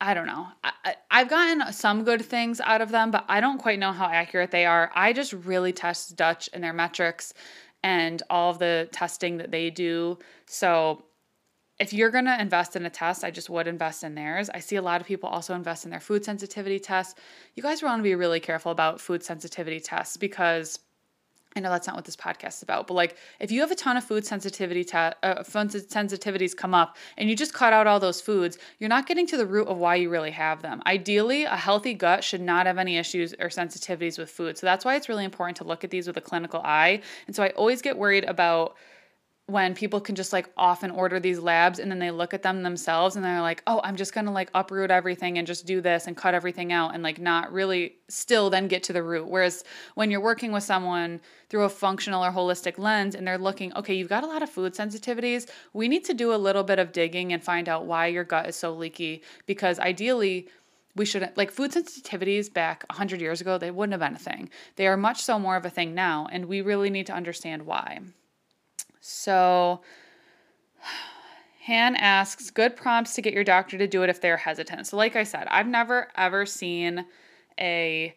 I 0.00 0.12
don't 0.12 0.26
know. 0.26 0.48
I, 0.62 0.96
have 1.08 1.28
gotten 1.28 1.72
some 1.72 2.02
good 2.04 2.22
things 2.22 2.60
out 2.60 2.80
of 2.80 2.90
them, 2.90 3.10
but 3.10 3.24
I 3.28 3.40
don't 3.40 3.58
quite 3.58 3.78
know 3.78 3.92
how 3.92 4.06
accurate 4.06 4.50
they 4.50 4.66
are. 4.66 4.90
I 4.94 5.12
just 5.12 5.32
really 5.32 5.72
test 5.72 6.16
Dutch 6.16 6.50
and 6.52 6.64
their 6.64 6.72
metrics 6.72 7.32
and 7.82 8.22
all 8.28 8.50
of 8.50 8.58
the 8.58 8.88
testing 8.92 9.36
that 9.36 9.50
they 9.50 9.70
do. 9.70 10.18
So 10.46 11.04
if 11.78 11.92
you're 11.92 12.10
going 12.10 12.26
to 12.26 12.40
invest 12.40 12.76
in 12.76 12.86
a 12.86 12.90
test, 12.90 13.24
I 13.24 13.30
just 13.30 13.50
would 13.50 13.66
invest 13.66 14.04
in 14.04 14.14
theirs. 14.14 14.48
I 14.50 14.60
see 14.60 14.76
a 14.76 14.82
lot 14.82 15.00
of 15.00 15.06
people 15.06 15.28
also 15.28 15.54
invest 15.54 15.84
in 15.84 15.90
their 15.90 16.00
food 16.00 16.24
sensitivity 16.24 16.78
tests. 16.78 17.14
You 17.54 17.62
guys 17.62 17.82
want 17.82 17.98
to 17.98 18.02
be 18.02 18.14
really 18.14 18.40
careful 18.40 18.70
about 18.70 19.00
food 19.00 19.22
sensitivity 19.24 19.80
tests 19.80 20.16
because 20.16 20.78
I 21.56 21.60
know 21.60 21.70
that's 21.70 21.86
not 21.86 21.94
what 21.94 22.04
this 22.04 22.16
podcast 22.16 22.56
is 22.56 22.62
about, 22.62 22.88
but 22.88 22.94
like 22.94 23.16
if 23.38 23.52
you 23.52 23.60
have 23.60 23.70
a 23.70 23.76
ton 23.76 23.96
of 23.96 24.02
food 24.02 24.26
sensitivity 24.26 24.82
ta- 24.84 25.14
uh, 25.22 25.44
food 25.44 25.68
sensitivities 25.68 26.56
come 26.56 26.74
up 26.74 26.96
and 27.16 27.30
you 27.30 27.36
just 27.36 27.54
cut 27.54 27.72
out 27.72 27.86
all 27.86 28.00
those 28.00 28.20
foods, 28.20 28.58
you're 28.78 28.88
not 28.88 29.06
getting 29.06 29.26
to 29.28 29.36
the 29.36 29.46
root 29.46 29.68
of 29.68 29.78
why 29.78 29.94
you 29.94 30.10
really 30.10 30.32
have 30.32 30.62
them. 30.62 30.82
Ideally, 30.86 31.44
a 31.44 31.56
healthy 31.56 31.94
gut 31.94 32.24
should 32.24 32.40
not 32.40 32.66
have 32.66 32.78
any 32.78 32.96
issues 32.96 33.34
or 33.34 33.48
sensitivities 33.48 34.18
with 34.18 34.30
food. 34.30 34.58
So 34.58 34.66
that's 34.66 34.84
why 34.84 34.96
it's 34.96 35.08
really 35.08 35.24
important 35.24 35.56
to 35.58 35.64
look 35.64 35.84
at 35.84 35.90
these 35.90 36.08
with 36.08 36.16
a 36.16 36.20
clinical 36.20 36.60
eye. 36.64 37.02
And 37.28 37.36
so 37.36 37.44
I 37.44 37.50
always 37.50 37.82
get 37.82 37.98
worried 37.98 38.24
about 38.24 38.76
when 39.46 39.74
people 39.74 40.00
can 40.00 40.14
just 40.14 40.32
like 40.32 40.48
often 40.56 40.90
order 40.90 41.20
these 41.20 41.38
labs 41.38 41.78
and 41.78 41.90
then 41.90 41.98
they 41.98 42.10
look 42.10 42.32
at 42.32 42.42
them 42.42 42.62
themselves 42.62 43.14
and 43.14 43.22
they're 43.22 43.42
like, 43.42 43.62
oh, 43.66 43.78
I'm 43.84 43.94
just 43.94 44.14
gonna 44.14 44.32
like 44.32 44.50
uproot 44.54 44.90
everything 44.90 45.36
and 45.36 45.46
just 45.46 45.66
do 45.66 45.82
this 45.82 46.06
and 46.06 46.16
cut 46.16 46.32
everything 46.32 46.72
out 46.72 46.94
and 46.94 47.02
like 47.02 47.20
not 47.20 47.52
really 47.52 47.96
still 48.08 48.48
then 48.48 48.68
get 48.68 48.82
to 48.84 48.94
the 48.94 49.02
root. 49.02 49.28
Whereas 49.28 49.62
when 49.96 50.10
you're 50.10 50.22
working 50.22 50.50
with 50.50 50.62
someone 50.62 51.20
through 51.50 51.64
a 51.64 51.68
functional 51.68 52.24
or 52.24 52.30
holistic 52.30 52.78
lens 52.78 53.14
and 53.14 53.26
they're 53.26 53.36
looking, 53.36 53.74
okay, 53.74 53.92
you've 53.92 54.08
got 54.08 54.24
a 54.24 54.26
lot 54.26 54.42
of 54.42 54.48
food 54.48 54.74
sensitivities, 54.74 55.46
we 55.74 55.88
need 55.88 56.04
to 56.06 56.14
do 56.14 56.32
a 56.32 56.36
little 56.36 56.64
bit 56.64 56.78
of 56.78 56.92
digging 56.92 57.34
and 57.34 57.44
find 57.44 57.68
out 57.68 57.84
why 57.84 58.06
your 58.06 58.24
gut 58.24 58.48
is 58.48 58.56
so 58.56 58.72
leaky 58.72 59.22
because 59.46 59.78
ideally, 59.78 60.48
we 60.96 61.04
shouldn't 61.04 61.36
like 61.36 61.50
food 61.50 61.72
sensitivities 61.72 62.50
back 62.50 62.84
100 62.88 63.20
years 63.20 63.40
ago 63.40 63.58
they 63.58 63.72
wouldn't 63.72 64.00
have 64.00 64.00
been 64.00 64.16
a 64.16 64.18
thing. 64.18 64.48
They 64.76 64.86
are 64.86 64.96
much 64.96 65.22
so 65.22 65.38
more 65.38 65.56
of 65.56 65.66
a 65.66 65.70
thing 65.70 65.92
now 65.92 66.28
and 66.32 66.46
we 66.46 66.62
really 66.62 66.88
need 66.88 67.06
to 67.06 67.12
understand 67.12 67.66
why 67.66 68.00
so, 69.06 69.82
Han 71.66 71.94
asks, 71.96 72.50
good 72.50 72.74
prompts 72.74 73.14
to 73.14 73.22
get 73.22 73.34
your 73.34 73.44
doctor 73.44 73.76
to 73.76 73.86
do 73.86 74.02
it 74.02 74.08
if 74.08 74.18
they're 74.18 74.38
hesitant. 74.38 74.86
So, 74.86 74.96
like 74.96 75.14
I 75.14 75.24
said, 75.24 75.46
I've 75.50 75.66
never 75.66 76.08
ever 76.16 76.46
seen 76.46 77.04
a 77.60 78.14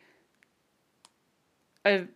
a 1.85 2.07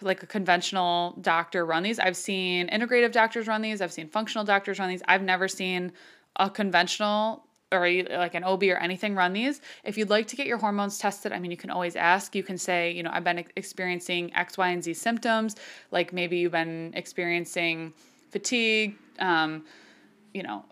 like 0.00 0.22
a 0.22 0.26
conventional 0.26 1.18
doctor 1.20 1.66
run 1.66 1.82
these. 1.82 1.98
I've 1.98 2.16
seen 2.16 2.68
integrative 2.68 3.12
doctors 3.12 3.46
run 3.46 3.60
these. 3.60 3.82
I've 3.82 3.92
seen 3.92 4.08
functional 4.08 4.44
doctors 4.44 4.78
run 4.78 4.88
these. 4.88 5.02
I've 5.06 5.22
never 5.22 5.46
seen 5.46 5.92
a 6.36 6.48
conventional 6.48 7.44
or 7.72 7.90
like 8.10 8.34
an 8.34 8.44
OB 8.44 8.64
or 8.64 8.76
anything 8.76 9.14
run 9.14 9.32
these. 9.32 9.60
If 9.84 9.98
you'd 9.98 10.10
like 10.10 10.26
to 10.28 10.36
get 10.36 10.46
your 10.46 10.58
hormones 10.58 10.98
tested, 10.98 11.32
I 11.32 11.38
mean, 11.38 11.50
you 11.50 11.56
can 11.56 11.70
always 11.70 11.96
ask. 11.96 12.34
You 12.34 12.42
can 12.42 12.58
say, 12.58 12.92
you 12.92 13.02
know, 13.02 13.10
I've 13.12 13.24
been 13.24 13.44
experiencing 13.56 14.34
X, 14.34 14.56
Y, 14.56 14.68
and 14.68 14.82
Z 14.82 14.94
symptoms. 14.94 15.56
Like 15.90 16.12
maybe 16.12 16.38
you've 16.38 16.52
been 16.52 16.92
experiencing 16.94 17.92
fatigue, 18.30 18.96
um, 19.18 19.64
you 20.32 20.42
know, 20.42 20.64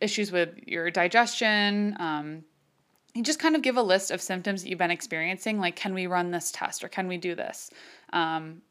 issues 0.00 0.32
with 0.32 0.50
your 0.66 0.90
digestion. 0.90 1.96
Um, 1.98 2.44
you 3.14 3.22
just 3.22 3.40
kind 3.40 3.56
of 3.56 3.62
give 3.62 3.76
a 3.76 3.82
list 3.82 4.10
of 4.10 4.20
symptoms 4.20 4.62
that 4.62 4.68
you've 4.68 4.78
been 4.78 4.90
experiencing. 4.90 5.58
Like, 5.58 5.76
can 5.76 5.94
we 5.94 6.06
run 6.06 6.30
this 6.30 6.52
test 6.52 6.84
or 6.84 6.88
can 6.88 7.08
we 7.08 7.16
do 7.16 7.34
this? 7.34 7.70
Um, 8.12 8.62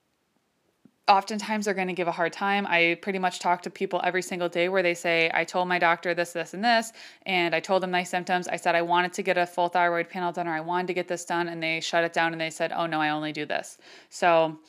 oftentimes 1.09 1.65
they're 1.65 1.73
going 1.73 1.87
to 1.87 1.93
give 1.93 2.07
a 2.07 2.11
hard 2.11 2.31
time. 2.31 2.67
I 2.67 2.97
pretty 3.01 3.19
much 3.19 3.39
talk 3.39 3.63
to 3.63 3.69
people 3.69 3.99
every 4.03 4.21
single 4.21 4.47
day 4.47 4.69
where 4.69 4.83
they 4.83 4.93
say, 4.93 5.29
I 5.33 5.43
told 5.43 5.67
my 5.67 5.79
doctor 5.79 6.13
this, 6.13 6.33
this, 6.33 6.53
and 6.53 6.63
this, 6.63 6.93
and 7.25 7.55
I 7.55 7.59
told 7.59 7.81
them 7.83 7.91
my 7.91 8.03
symptoms. 8.03 8.47
I 8.47 8.55
said 8.55 8.75
I 8.75 8.83
wanted 8.83 9.11
to 9.13 9.23
get 9.23 9.37
a 9.37 9.45
full 9.47 9.69
thyroid 9.69 10.07
panel 10.07 10.31
done 10.31 10.47
or 10.47 10.53
I 10.53 10.61
wanted 10.61 10.87
to 10.87 10.93
get 10.93 11.07
this 11.07 11.25
done, 11.25 11.47
and 11.47 11.61
they 11.61 11.79
shut 11.79 12.03
it 12.03 12.13
down 12.13 12.31
and 12.31 12.39
they 12.39 12.51
said, 12.51 12.71
Oh 12.71 12.85
no, 12.85 13.01
I 13.01 13.09
only 13.09 13.31
do 13.31 13.45
this. 13.45 13.79
So 14.09 14.59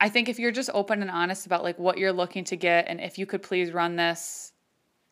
I 0.00 0.08
think 0.08 0.30
if 0.30 0.38
you're 0.38 0.52
just 0.52 0.70
open 0.72 1.02
and 1.02 1.10
honest 1.10 1.44
about 1.44 1.62
like 1.62 1.78
what 1.78 1.98
you're 1.98 2.12
looking 2.12 2.44
to 2.44 2.56
get 2.56 2.86
and 2.88 3.00
if 3.00 3.18
you 3.18 3.26
could 3.26 3.42
please 3.42 3.70
run 3.70 3.96
this, 3.96 4.52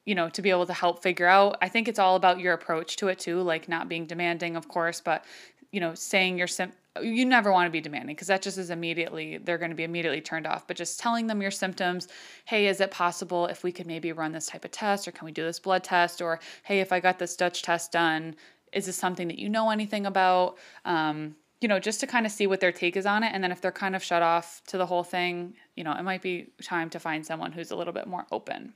you 0.06 0.14
know, 0.14 0.30
to 0.30 0.40
be 0.40 0.48
able 0.48 0.64
to 0.66 0.72
help 0.72 1.02
figure 1.02 1.26
out, 1.26 1.58
I 1.60 1.68
think 1.68 1.86
it's 1.86 1.98
all 1.98 2.16
about 2.16 2.40
your 2.40 2.54
approach 2.54 2.96
to 2.96 3.08
it 3.08 3.18
too, 3.18 3.42
like 3.42 3.68
not 3.68 3.90
being 3.90 4.06
demanding, 4.06 4.56
of 4.56 4.66
course, 4.68 5.02
but 5.02 5.26
you 5.70 5.80
know, 5.80 5.94
saying 5.94 6.38
your 6.38 6.46
sim 6.46 6.72
you 7.02 7.24
never 7.24 7.52
want 7.52 7.66
to 7.66 7.70
be 7.70 7.80
demanding 7.80 8.14
because 8.14 8.28
that 8.28 8.42
just 8.42 8.58
is 8.58 8.70
immediately 8.70 9.38
they're 9.38 9.58
going 9.58 9.70
to 9.70 9.76
be 9.76 9.84
immediately 9.84 10.20
turned 10.20 10.46
off 10.46 10.66
but 10.66 10.76
just 10.76 11.00
telling 11.00 11.26
them 11.26 11.42
your 11.42 11.50
symptoms 11.50 12.08
hey 12.44 12.66
is 12.66 12.80
it 12.80 12.90
possible 12.90 13.46
if 13.46 13.62
we 13.62 13.72
could 13.72 13.86
maybe 13.86 14.12
run 14.12 14.32
this 14.32 14.46
type 14.46 14.64
of 14.64 14.70
test 14.70 15.06
or 15.06 15.12
can 15.12 15.24
we 15.24 15.32
do 15.32 15.42
this 15.42 15.58
blood 15.58 15.84
test 15.84 16.20
or 16.20 16.40
hey 16.64 16.80
if 16.80 16.92
i 16.92 17.00
got 17.00 17.18
this 17.18 17.36
dutch 17.36 17.62
test 17.62 17.92
done 17.92 18.34
is 18.72 18.86
this 18.86 18.96
something 18.96 19.28
that 19.28 19.38
you 19.38 19.48
know 19.48 19.70
anything 19.70 20.06
about? 20.06 20.58
Um, 20.84 21.36
you 21.60 21.66
know 21.66 21.80
just 21.80 21.98
to 22.00 22.06
kind 22.06 22.24
of 22.24 22.30
see 22.30 22.46
what 22.46 22.60
their 22.60 22.70
take 22.70 22.96
is 22.96 23.04
on 23.04 23.24
it 23.24 23.32
and 23.34 23.42
then 23.42 23.50
if 23.50 23.60
they're 23.60 23.72
kind 23.72 23.96
of 23.96 24.02
shut 24.04 24.22
off 24.22 24.62
to 24.68 24.78
the 24.78 24.86
whole 24.86 25.02
thing 25.02 25.54
you 25.74 25.82
know 25.82 25.92
it 25.92 26.04
might 26.04 26.22
be 26.22 26.52
time 26.62 26.88
to 26.90 27.00
find 27.00 27.26
someone 27.26 27.50
who's 27.50 27.72
a 27.72 27.76
little 27.76 27.92
bit 27.92 28.06
more 28.06 28.26
open. 28.30 28.74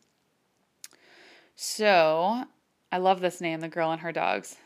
So 1.55 2.45
i 2.91 2.99
love 2.99 3.21
this 3.21 3.41
name 3.41 3.61
the 3.61 3.69
girl 3.69 3.93
and 3.93 4.01
her 4.01 4.11
dogs 4.11 4.57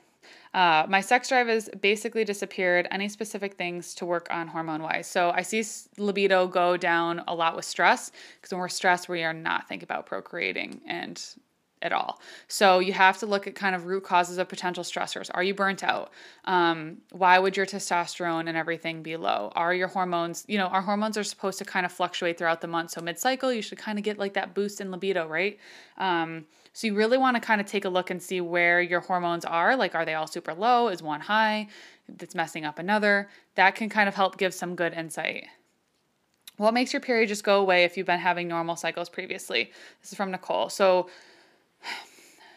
uh, 0.57 0.87
my 0.89 1.03
sex 1.03 1.29
drive 1.29 1.49
has 1.49 1.69
basically 1.83 2.25
disappeared. 2.25 2.89
Any 2.91 3.11
specific 3.11 3.55
things 3.55 3.95
to 3.97 4.07
work 4.07 4.27
on 4.31 4.49
hormone 4.49 4.83
wise? 4.83 5.07
So 5.07 5.31
I 5.35 5.43
see 5.43 5.63
libido 5.99 6.47
go 6.47 6.79
down 6.79 7.23
a 7.29 7.35
lot 7.35 7.55
with 7.55 7.67
stress 7.67 8.11
because 8.41 8.53
when 8.53 8.61
we're 8.61 8.69
stressed, 8.69 9.07
we 9.07 9.23
are 9.23 9.35
not 9.35 9.69
thinking 9.69 9.85
about 9.85 10.07
procreating 10.07 10.81
and 10.87 11.23
at 11.87 11.93
all. 11.93 12.21
So 12.49 12.81
you 12.81 12.93
have 12.93 13.17
to 13.19 13.27
look 13.27 13.47
at 13.47 13.55
kind 13.55 13.75
of 13.75 13.87
root 13.87 14.05
causes 14.05 14.37
of 14.37 14.49
potential 14.49 14.85
stressors. 14.85 15.31
Are 15.33 15.43
you 15.43 15.55
burnt 15.55 15.83
out? 15.83 16.11
Um, 16.45 16.99
why 17.13 17.39
would 17.39 17.57
your 17.57 17.65
testosterone 17.65 18.49
and 18.49 18.57
everything 18.57 19.03
be 19.03 19.17
low? 19.17 19.53
Are 19.55 19.73
your 19.73 19.89
hormones, 19.89 20.45
you 20.49 20.59
know, 20.59 20.67
our 20.67 20.83
hormones 20.83 21.17
are 21.17 21.25
supposed 21.25 21.59
to 21.59 21.65
kind 21.65 21.87
of 21.87 21.93
fluctuate 21.93 22.37
throughout 22.37 22.61
the 22.61 22.67
month. 22.67 22.91
So 22.91 23.01
mid 23.01 23.19
cycle, 23.19 23.53
you 23.53 23.63
should 23.63 23.79
kind 23.79 23.99
of 23.99 24.05
get 24.05 24.19
like 24.19 24.35
that 24.35 24.55
boost 24.55 24.81
in 24.81 24.91
libido, 24.91 25.27
right? 25.29 25.59
Um, 25.97 26.45
so 26.73 26.87
you 26.87 26.95
really 26.95 27.17
want 27.17 27.37
to 27.37 27.41
kind 27.41 27.59
of 27.61 27.67
take 27.67 27.87
a 27.87 27.89
look 27.89 28.11
and 28.11 28.23
see 28.23 28.43
where 28.43 28.83
your 28.83 29.01
hormones 29.01 29.47
are. 29.47 29.77
Like, 29.77 29.95
are 29.95 30.05
they 30.05 30.13
all 30.13 30.27
super 30.27 30.53
low? 30.53 30.89
Is 30.89 31.03
one 31.03 31.21
high? 31.21 31.69
That's 32.07 32.35
messing 32.35 32.67
up 32.67 32.79
another. 32.79 33.31
That 33.55 33.77
can 33.77 33.89
kind 33.89 34.11
of 34.11 34.15
help 34.15 34.37
give 34.37 34.53
some 34.53 34.75
good 34.75 34.93
insight. 34.93 35.47
What 36.59 36.75
makes 36.75 36.93
your 36.93 37.01
period 37.01 37.29
just 37.29 37.45
go 37.45 37.61
away 37.61 37.85
if 37.85 37.97
you've 37.97 38.07
been 38.07 38.19
having 38.19 38.49
normal 38.49 38.77
cycles 38.77 39.09
previously? 39.09 39.73
This 40.01 40.13
is 40.13 40.17
from 40.17 40.31
Nicole. 40.31 40.69
So, 40.69 41.09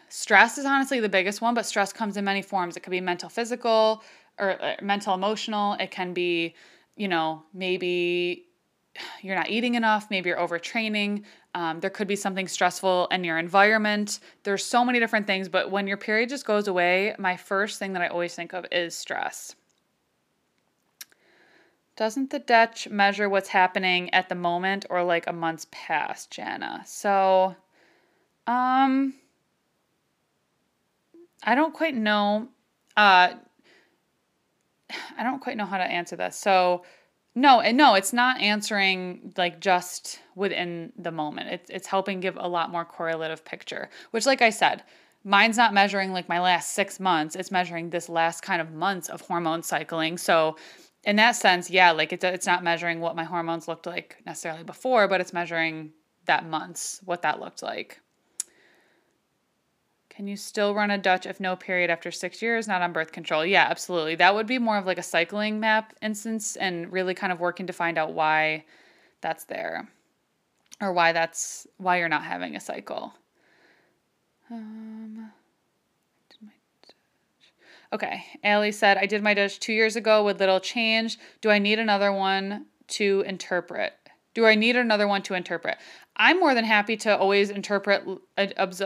stress 0.08 0.58
is 0.58 0.64
honestly 0.64 1.00
the 1.00 1.08
biggest 1.08 1.40
one, 1.40 1.54
but 1.54 1.66
stress 1.66 1.92
comes 1.92 2.16
in 2.16 2.24
many 2.24 2.42
forms. 2.42 2.76
It 2.76 2.80
could 2.80 2.90
be 2.90 3.00
mental, 3.00 3.28
physical, 3.28 4.02
or 4.38 4.62
uh, 4.62 4.76
mental, 4.82 5.14
emotional. 5.14 5.74
It 5.74 5.90
can 5.90 6.12
be, 6.12 6.54
you 6.96 7.08
know, 7.08 7.42
maybe 7.54 8.46
you're 9.22 9.36
not 9.36 9.50
eating 9.50 9.74
enough, 9.76 10.10
maybe 10.10 10.28
you're 10.28 10.38
overtraining. 10.38 11.24
Um, 11.54 11.80
there 11.80 11.90
could 11.90 12.08
be 12.08 12.16
something 12.16 12.48
stressful 12.48 13.08
in 13.10 13.24
your 13.24 13.38
environment. 13.38 14.20
There's 14.42 14.64
so 14.64 14.84
many 14.84 14.98
different 14.98 15.26
things, 15.26 15.48
but 15.48 15.70
when 15.70 15.86
your 15.86 15.96
period 15.96 16.28
just 16.28 16.44
goes 16.44 16.68
away, 16.68 17.14
my 17.18 17.36
first 17.36 17.78
thing 17.78 17.92
that 17.94 18.02
I 18.02 18.08
always 18.08 18.34
think 18.34 18.52
of 18.52 18.66
is 18.70 18.94
stress. 18.94 19.54
Doesn't 21.96 22.30
the 22.30 22.38
Dutch 22.38 22.88
measure 22.88 23.28
what's 23.28 23.50
happening 23.50 24.12
at 24.14 24.28
the 24.28 24.34
moment 24.34 24.86
or 24.90 25.04
like 25.04 25.26
a 25.26 25.32
month's 25.32 25.66
past, 25.70 26.30
Jana? 26.30 26.82
So, 26.86 27.56
um, 28.50 29.14
I 31.44 31.54
don't 31.54 31.72
quite 31.72 31.94
know. 31.94 32.48
Uh, 32.96 33.34
I 35.16 35.22
don't 35.22 35.40
quite 35.40 35.56
know 35.56 35.66
how 35.66 35.78
to 35.78 35.84
answer 35.84 36.16
this. 36.16 36.36
So, 36.36 36.82
no, 37.36 37.60
no, 37.70 37.94
it's 37.94 38.12
not 38.12 38.40
answering 38.40 39.32
like 39.36 39.60
just 39.60 40.18
within 40.34 40.92
the 40.98 41.12
moment. 41.12 41.50
It's 41.50 41.70
it's 41.70 41.86
helping 41.86 42.18
give 42.18 42.36
a 42.36 42.48
lot 42.48 42.72
more 42.72 42.84
correlative 42.84 43.44
picture. 43.44 43.88
Which, 44.10 44.26
like 44.26 44.42
I 44.42 44.50
said, 44.50 44.82
mine's 45.22 45.56
not 45.56 45.72
measuring 45.72 46.12
like 46.12 46.28
my 46.28 46.40
last 46.40 46.72
six 46.72 46.98
months. 46.98 47.36
It's 47.36 47.52
measuring 47.52 47.90
this 47.90 48.08
last 48.08 48.42
kind 48.42 48.60
of 48.60 48.72
months 48.72 49.08
of 49.08 49.20
hormone 49.20 49.62
cycling. 49.62 50.18
So, 50.18 50.56
in 51.04 51.14
that 51.16 51.36
sense, 51.36 51.70
yeah, 51.70 51.92
like 51.92 52.12
it's 52.12 52.24
it's 52.24 52.46
not 52.46 52.64
measuring 52.64 52.98
what 52.98 53.14
my 53.14 53.24
hormones 53.24 53.68
looked 53.68 53.86
like 53.86 54.16
necessarily 54.26 54.64
before, 54.64 55.06
but 55.06 55.20
it's 55.20 55.32
measuring 55.32 55.92
that 56.24 56.44
months 56.44 57.00
what 57.04 57.22
that 57.22 57.38
looked 57.38 57.62
like. 57.62 58.00
Can 60.20 60.28
you 60.28 60.36
still 60.36 60.74
run 60.74 60.90
a 60.90 60.98
Dutch 60.98 61.24
if 61.24 61.40
no 61.40 61.56
period 61.56 61.88
after 61.88 62.10
six 62.10 62.42
years, 62.42 62.68
not 62.68 62.82
on 62.82 62.92
birth 62.92 63.10
control? 63.10 63.42
Yeah, 63.42 63.66
absolutely. 63.70 64.16
That 64.16 64.34
would 64.34 64.46
be 64.46 64.58
more 64.58 64.76
of 64.76 64.84
like 64.84 64.98
a 64.98 65.02
cycling 65.02 65.60
map 65.60 65.94
instance 66.02 66.56
and 66.56 66.92
really 66.92 67.14
kind 67.14 67.32
of 67.32 67.40
working 67.40 67.66
to 67.68 67.72
find 67.72 67.96
out 67.96 68.12
why 68.12 68.66
that's 69.22 69.44
there 69.44 69.88
or 70.78 70.92
why 70.92 71.12
that's 71.12 71.66
why 71.78 71.98
you're 71.98 72.10
not 72.10 72.22
having 72.22 72.54
a 72.54 72.60
cycle. 72.60 73.14
Um, 74.50 75.32
okay, 77.90 78.22
Allie 78.44 78.72
said, 78.72 78.98
I 78.98 79.06
did 79.06 79.22
my 79.22 79.32
Dutch 79.32 79.58
two 79.58 79.72
years 79.72 79.96
ago 79.96 80.22
with 80.22 80.38
little 80.38 80.60
change. 80.60 81.18
Do 81.40 81.48
I 81.48 81.58
need 81.58 81.78
another 81.78 82.12
one 82.12 82.66
to 82.88 83.24
interpret? 83.26 83.94
Do 84.34 84.46
I 84.46 84.54
need 84.54 84.76
another 84.76 85.08
one 85.08 85.22
to 85.22 85.34
interpret? 85.34 85.78
I'm 86.16 86.38
more 86.38 86.54
than 86.54 86.64
happy 86.64 86.96
to 86.98 87.16
always 87.16 87.50
interpret 87.50 88.04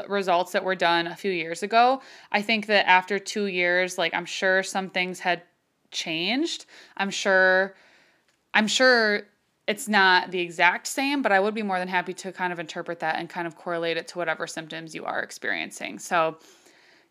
results 0.08 0.52
that 0.52 0.64
were 0.64 0.74
done 0.74 1.06
a 1.06 1.16
few 1.16 1.30
years 1.30 1.62
ago. 1.62 2.00
I 2.32 2.42
think 2.42 2.66
that 2.66 2.88
after 2.88 3.18
two 3.18 3.46
years, 3.46 3.98
like 3.98 4.14
I'm 4.14 4.24
sure 4.24 4.62
some 4.62 4.90
things 4.90 5.20
had 5.20 5.42
changed. 5.90 6.66
I'm 6.96 7.10
sure, 7.10 7.74
I'm 8.54 8.66
sure 8.66 9.22
it's 9.66 9.88
not 9.88 10.30
the 10.30 10.40
exact 10.40 10.86
same, 10.86 11.22
but 11.22 11.32
I 11.32 11.40
would 11.40 11.54
be 11.54 11.62
more 11.62 11.78
than 11.78 11.88
happy 11.88 12.12
to 12.14 12.32
kind 12.32 12.52
of 12.52 12.58
interpret 12.58 13.00
that 13.00 13.16
and 13.16 13.28
kind 13.28 13.46
of 13.46 13.56
correlate 13.56 13.96
it 13.96 14.08
to 14.08 14.18
whatever 14.18 14.46
symptoms 14.46 14.94
you 14.94 15.04
are 15.04 15.20
experiencing. 15.22 15.98
So, 15.98 16.38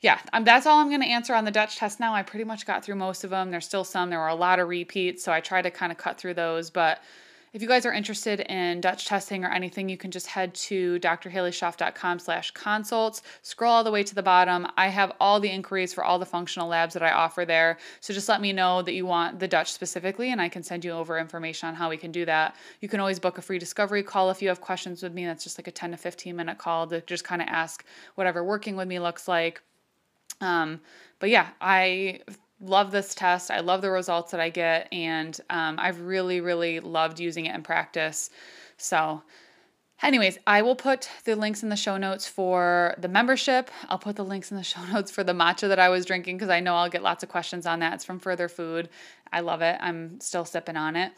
yeah, 0.02 0.19
um, 0.34 0.43
that's 0.43 0.65
all 0.65 0.80
I'm 0.80 0.89
going 0.89 1.02
to 1.02 1.08
answer 1.08 1.34
on 1.34 1.46
the 1.46 1.52
Dutch 1.52 1.78
test 1.78 2.00
now. 2.00 2.13
I 2.13 2.24
pretty 2.24 2.43
much 2.43 2.65
got 2.65 2.84
through 2.84 2.96
most 2.96 3.24
of 3.24 3.30
them. 3.30 3.52
There's 3.52 3.65
still 3.65 3.86
some. 3.86 4.10
There 4.10 4.19
were 4.19 4.28
a 4.28 4.36
lot 4.36 4.60
of 4.60 4.67
repeats, 4.67 5.24
so 5.24 5.32
I 5.32 5.39
tried 5.39 5.62
to 5.63 5.72
kind 5.72 5.91
of 5.91 5.98
cut 5.98 6.17
through 6.17 6.34
those, 6.34 6.69
but 6.69 7.02
if 7.53 7.61
you 7.61 7.67
guys 7.67 7.85
are 7.85 7.93
interested 7.93 8.39
in 8.39 8.81
Dutch 8.81 9.05
testing 9.05 9.45
or 9.45 9.51
anything, 9.51 9.87
you 9.87 9.95
can 9.95 10.09
just 10.09 10.25
head 10.25 10.55
to 10.55 10.99
drhalieschoff.com 10.99 12.17
slash 12.17 12.49
consults. 12.51 13.21
Scroll 13.43 13.71
all 13.71 13.83
the 13.83 13.91
way 13.91 14.01
to 14.01 14.15
the 14.15 14.23
bottom. 14.23 14.67
I 14.75 14.87
have 14.87 15.11
all 15.19 15.39
the 15.39 15.49
inquiries 15.49 15.93
for 15.93 16.03
all 16.03 16.17
the 16.17 16.25
functional 16.25 16.67
labs 16.67 16.95
that 16.95 17.03
I 17.03 17.11
offer 17.11 17.45
there. 17.45 17.77
So 17.99 18.11
just 18.11 18.27
let 18.27 18.41
me 18.41 18.53
know 18.53 18.81
that 18.81 18.93
you 18.93 19.05
want 19.05 19.39
the 19.39 19.47
Dutch 19.47 19.71
specifically, 19.71 20.31
and 20.31 20.41
I 20.41 20.49
can 20.49 20.63
send 20.63 20.83
you 20.83 20.91
over 20.91 21.19
information 21.19 21.69
on 21.69 21.75
how 21.75 21.91
we 21.91 21.97
can 21.97 22.11
do 22.11 22.25
that. 22.25 22.55
You 22.81 22.89
can 22.89 22.99
always 22.99 23.19
book 23.19 23.37
a 23.37 23.41
free 23.43 23.59
discovery 23.59 24.01
call 24.01 24.31
if 24.31 24.41
you 24.41 24.47
have 24.47 24.59
questions 24.59 25.03
with 25.03 25.13
me. 25.13 25.25
That's 25.25 25.43
just 25.43 25.59
like 25.59 25.67
a 25.67 25.71
10 25.71 25.91
to 25.91 25.97
15 25.97 26.35
minute 26.35 26.57
call 26.57 26.87
to 26.87 27.01
just 27.01 27.23
kind 27.23 27.41
of 27.41 27.47
ask 27.49 27.85
whatever 28.15 28.43
working 28.43 28.75
with 28.75 28.87
me 28.87 28.99
looks 28.99 29.27
like. 29.27 29.62
Um, 30.41 30.81
but 31.19 31.29
yeah, 31.29 31.49
I 31.62 32.21
love 32.63 32.91
this 32.91 33.13
test. 33.13 33.51
I 33.51 33.59
love 33.59 33.81
the 33.81 33.91
results 33.91 34.31
that 34.31 34.39
I 34.39 34.49
get, 34.49 34.87
and 34.91 35.37
um, 35.49 35.77
I've 35.79 36.01
really, 36.01 36.41
really 36.41 36.79
loved 36.79 37.19
using 37.19 37.45
it 37.45 37.53
in 37.53 37.61
practice. 37.61 38.29
So, 38.77 39.21
anyways, 40.01 40.39
I 40.47 40.61
will 40.61 40.75
put 40.75 41.09
the 41.25 41.35
links 41.35 41.61
in 41.61 41.69
the 41.69 41.75
show 41.75 41.97
notes 41.97 42.27
for 42.27 42.95
the 42.97 43.07
membership. 43.07 43.69
I'll 43.89 43.99
put 43.99 44.15
the 44.15 44.25
links 44.25 44.51
in 44.51 44.57
the 44.57 44.63
show 44.63 44.83
notes 44.85 45.11
for 45.11 45.23
the 45.23 45.33
matcha 45.33 45.67
that 45.67 45.79
I 45.79 45.89
was 45.89 46.05
drinking 46.05 46.37
because 46.37 46.49
I 46.49 46.61
know 46.61 46.75
I'll 46.75 46.89
get 46.89 47.03
lots 47.03 47.23
of 47.23 47.29
questions 47.29 47.65
on 47.65 47.79
that. 47.79 47.93
It's 47.93 48.05
from 48.05 48.19
Further 48.19 48.47
Food. 48.47 48.89
I 49.31 49.41
love 49.41 49.61
it. 49.61 49.77
I'm 49.79 50.19
still 50.19 50.45
sipping 50.45 50.77
on 50.77 50.95
it. 50.95 51.11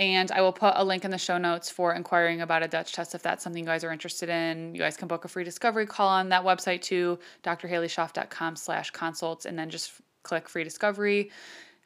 And 0.00 0.32
I 0.32 0.40
will 0.40 0.52
put 0.52 0.72
a 0.74 0.84
link 0.84 1.04
in 1.04 1.12
the 1.12 1.18
show 1.18 1.38
notes 1.38 1.70
for 1.70 1.94
inquiring 1.94 2.40
about 2.40 2.64
a 2.64 2.68
Dutch 2.68 2.92
test 2.92 3.14
if 3.14 3.22
that's 3.22 3.44
something 3.44 3.62
you 3.62 3.66
guys 3.66 3.84
are 3.84 3.92
interested 3.92 4.28
in. 4.28 4.74
You 4.74 4.80
guys 4.80 4.96
can 4.96 5.06
book 5.06 5.24
a 5.24 5.28
free 5.28 5.44
discovery 5.44 5.86
call 5.86 6.08
on 6.08 6.30
that 6.30 6.42
website 6.42 6.82
too, 6.82 7.16
drhalieschoff.com 7.44 8.56
slash 8.56 8.90
consults, 8.90 9.46
and 9.46 9.56
then 9.56 9.70
just 9.70 9.92
click 10.24 10.48
free 10.48 10.64
discovery. 10.64 11.30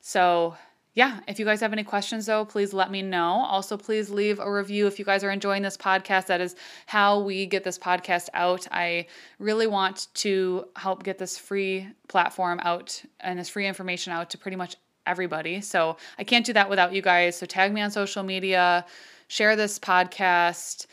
So 0.01 0.57
yeah, 0.95 1.21
if 1.29 1.39
you 1.39 1.45
guys 1.45 1.61
have 1.61 1.73
any 1.73 1.85
questions 1.85 2.27
though, 2.27 2.45
please 2.45 2.73
let 2.73 2.91
me 2.91 3.03
know. 3.03 3.45
Also, 3.49 3.77
please 3.77 4.11
leave 4.11 4.41
a 4.41 4.51
review 4.51 4.89
if 4.89 4.99
you 4.99 5.05
guys 5.05 5.23
are 5.23 5.31
enjoying 5.31 5.63
this 5.63 5.77
podcast. 5.77 6.27
That 6.27 6.41
is 6.41 6.57
how 6.87 7.21
we 7.21 7.47
get 7.47 7.63
this 7.63 7.79
podcast 7.79 8.29
out. 8.35 8.67
I 8.73 9.07
really 9.39 9.69
want 9.69 10.09
to 10.15 10.65
help 10.75 11.05
get 11.05 11.19
this 11.19 11.39
free 11.39 11.87
platform 12.09 12.59
out 12.65 13.01
and 13.21 13.39
this 13.39 13.49
free 13.49 13.69
information 13.69 14.13
out 14.13 14.31
to 14.31 14.39
pretty 14.39 14.57
much 14.57 14.77
everybody. 15.07 15.61
So 15.61 15.99
I 16.19 16.25
can't 16.25 16.45
do 16.45 16.53
that 16.55 16.69
without 16.69 16.93
you 16.93 17.01
guys. 17.01 17.37
So 17.37 17.47
tag 17.47 17.73
me 17.73 17.81
on 17.81 17.93
social 17.93 18.25
media, 18.25 18.85
share 19.29 19.55
this 19.55 19.79
podcast 19.79 20.87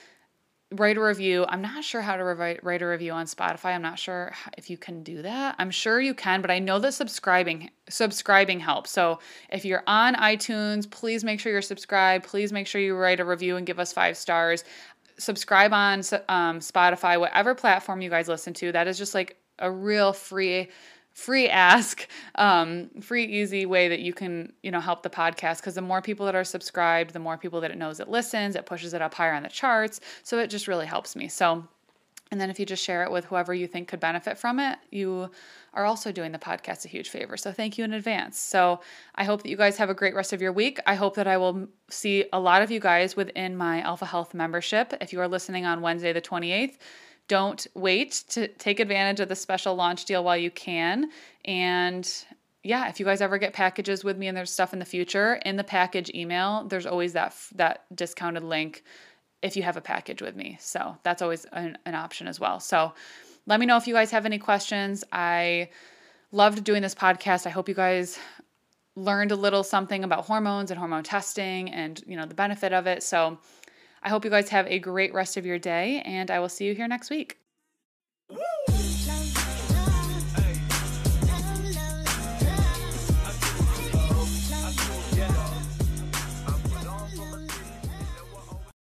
write 0.71 0.97
a 0.97 1.01
review. 1.01 1.45
I'm 1.47 1.61
not 1.61 1.83
sure 1.83 2.01
how 2.01 2.15
to 2.15 2.23
write, 2.23 2.63
write 2.63 2.81
a 2.81 2.87
review 2.87 3.11
on 3.11 3.27
Spotify. 3.27 3.75
I'm 3.75 3.81
not 3.81 3.99
sure 3.99 4.33
if 4.57 4.69
you 4.69 4.77
can 4.77 5.03
do 5.03 5.21
that. 5.21 5.55
I'm 5.59 5.69
sure 5.69 6.01
you 6.01 6.13
can, 6.13 6.41
but 6.41 6.49
I 6.49 6.59
know 6.59 6.79
that 6.79 6.93
subscribing 6.93 7.69
subscribing 7.87 8.59
helps. 8.59 8.91
So 8.91 9.19
if 9.51 9.63
you're 9.63 9.83
on 9.85 10.15
iTunes, 10.15 10.89
please 10.89 11.23
make 11.23 11.39
sure 11.39 11.51
you're 11.51 11.61
subscribed. 11.61 12.25
Please 12.25 12.51
make 12.51 12.65
sure 12.65 12.81
you 12.81 12.95
write 12.95 13.19
a 13.19 13.25
review 13.25 13.57
and 13.57 13.65
give 13.65 13.79
us 13.79 13.93
five 13.93 14.17
stars. 14.17 14.63
Subscribe 15.17 15.71
on 15.71 15.99
um, 16.27 16.59
Spotify, 16.59 17.19
whatever 17.19 17.53
platform 17.53 18.01
you 18.01 18.09
guys 18.09 18.27
listen 18.27 18.53
to. 18.55 18.71
That 18.71 18.87
is 18.87 18.97
just 18.97 19.13
like 19.13 19.37
a 19.59 19.71
real 19.71 20.13
free 20.13 20.69
free 21.15 21.47
ask 21.47 22.09
um, 22.35 22.89
free 23.01 23.23
easy 23.23 23.65
way 23.65 23.87
that 23.87 24.01
you 24.01 24.13
can 24.13 24.51
you 24.61 24.69
know 24.69 24.81
help 24.81 25.01
the 25.01 25.09
podcast 25.09 25.57
because 25.57 25.73
the 25.73 25.81
more 25.81 26.01
people 26.01 26.25
that 26.25 26.35
are 26.35 26.43
subscribed 26.43 27.13
the 27.13 27.19
more 27.19 27.37
people 27.37 27.61
that 27.61 27.71
it 27.71 27.77
knows 27.77 28.01
it 28.01 28.09
listens 28.09 28.53
it 28.55 28.65
pushes 28.65 28.93
it 28.93 29.01
up 29.01 29.13
higher 29.13 29.33
on 29.33 29.41
the 29.41 29.49
charts. 29.49 30.01
So 30.23 30.39
it 30.39 30.49
just 30.49 30.67
really 30.67 30.85
helps 30.85 31.15
me. 31.15 31.29
So 31.29 31.65
and 32.31 32.41
then 32.41 32.49
if 32.49 32.59
you 32.59 32.65
just 32.65 32.83
share 32.83 33.03
it 33.03 33.11
with 33.11 33.23
whoever 33.25 33.53
you 33.53 33.65
think 33.65 33.87
could 33.87 34.01
benefit 34.01 34.37
from 34.37 34.59
it 34.59 34.77
you 34.91 35.31
are 35.73 35.85
also 35.85 36.11
doing 36.11 36.33
the 36.33 36.39
podcast 36.39 36.83
a 36.83 36.89
huge 36.89 37.09
favor. 37.09 37.37
So 37.37 37.51
thank 37.51 37.77
you 37.77 37.85
in 37.85 37.93
advance. 37.93 38.37
So 38.37 38.81
i 39.15 39.23
hope 39.23 39.41
that 39.43 39.49
you 39.49 39.55
guys 39.57 39.77
have 39.77 39.89
a 39.89 39.93
great 39.93 40.15
rest 40.15 40.33
of 40.33 40.41
your 40.41 40.51
week. 40.51 40.79
I 40.85 40.95
hope 40.95 41.15
that 41.15 41.27
i 41.27 41.37
will 41.37 41.69
see 41.89 42.25
a 42.33 42.39
lot 42.41 42.61
of 42.61 42.71
you 42.71 42.81
guys 42.81 43.15
within 43.15 43.55
my 43.55 43.79
alpha 43.83 44.05
health 44.05 44.33
membership. 44.33 44.93
If 44.99 45.13
you 45.13 45.21
are 45.21 45.29
listening 45.29 45.65
on 45.65 45.79
wednesday 45.79 46.11
the 46.11 46.21
28th 46.21 46.75
don't 47.27 47.65
wait 47.73 48.23
to 48.29 48.47
take 48.47 48.79
advantage 48.79 49.19
of 49.19 49.29
the 49.29 49.35
special 49.35 49.75
launch 49.75 50.05
deal 50.05 50.23
while 50.23 50.37
you 50.37 50.51
can. 50.51 51.09
And 51.43 52.09
yeah, 52.63 52.89
if 52.89 52.99
you 52.99 53.05
guys 53.05 53.21
ever 53.21 53.37
get 53.37 53.53
packages 53.53 54.03
with 54.03 54.17
me 54.17 54.27
and 54.27 54.35
there's 54.35 54.51
stuff 54.51 54.73
in 54.73 54.79
the 54.79 54.85
future, 54.85 55.35
in 55.45 55.55
the 55.55 55.63
package 55.63 56.11
email, 56.13 56.65
there's 56.67 56.85
always 56.85 57.13
that 57.13 57.35
that 57.55 57.85
discounted 57.95 58.43
link 58.43 58.83
if 59.41 59.55
you 59.55 59.63
have 59.63 59.77
a 59.77 59.81
package 59.81 60.21
with 60.21 60.35
me. 60.35 60.57
So 60.59 60.97
that's 61.03 61.21
always 61.21 61.45
an, 61.51 61.77
an 61.85 61.93
option 61.93 62.27
as 62.27 62.39
well. 62.39 62.59
So 62.59 62.93
let 63.45 63.59
me 63.59 63.65
know 63.65 63.77
if 63.77 63.85
you 63.85 63.93
guys 63.93 64.09
have 64.11 64.25
any 64.25 64.39
questions. 64.39 65.03
I 65.11 65.69
loved 66.31 66.63
doing 66.63 66.81
this 66.81 66.95
podcast. 66.95 67.45
I 67.45 67.51
hope 67.51 67.69
you 67.69 67.75
guys 67.75 68.17
learned 68.95 69.31
a 69.31 69.35
little 69.35 69.63
something 69.63 70.03
about 70.03 70.25
hormones 70.25 70.71
and 70.71 70.79
hormone 70.79 71.03
testing 71.03 71.69
and 71.69 72.01
you 72.07 72.15
know 72.15 72.25
the 72.25 72.33
benefit 72.33 72.73
of 72.73 72.87
it. 72.87 73.03
So 73.03 73.37
I 74.05 74.09
hope 74.09 74.23
you 74.23 74.29
guys 74.29 74.49
have 74.49 74.67
a 74.67 74.77
great 74.77 75.15
rest 75.15 75.35
of 75.35 75.47
your 75.47 75.57
day, 75.57 76.03
and 76.05 76.29
I 76.29 76.39
will 76.39 76.47
see 76.47 76.65
you 76.65 76.75
here 76.75 76.87
next 76.87 77.09
week. 77.09 77.39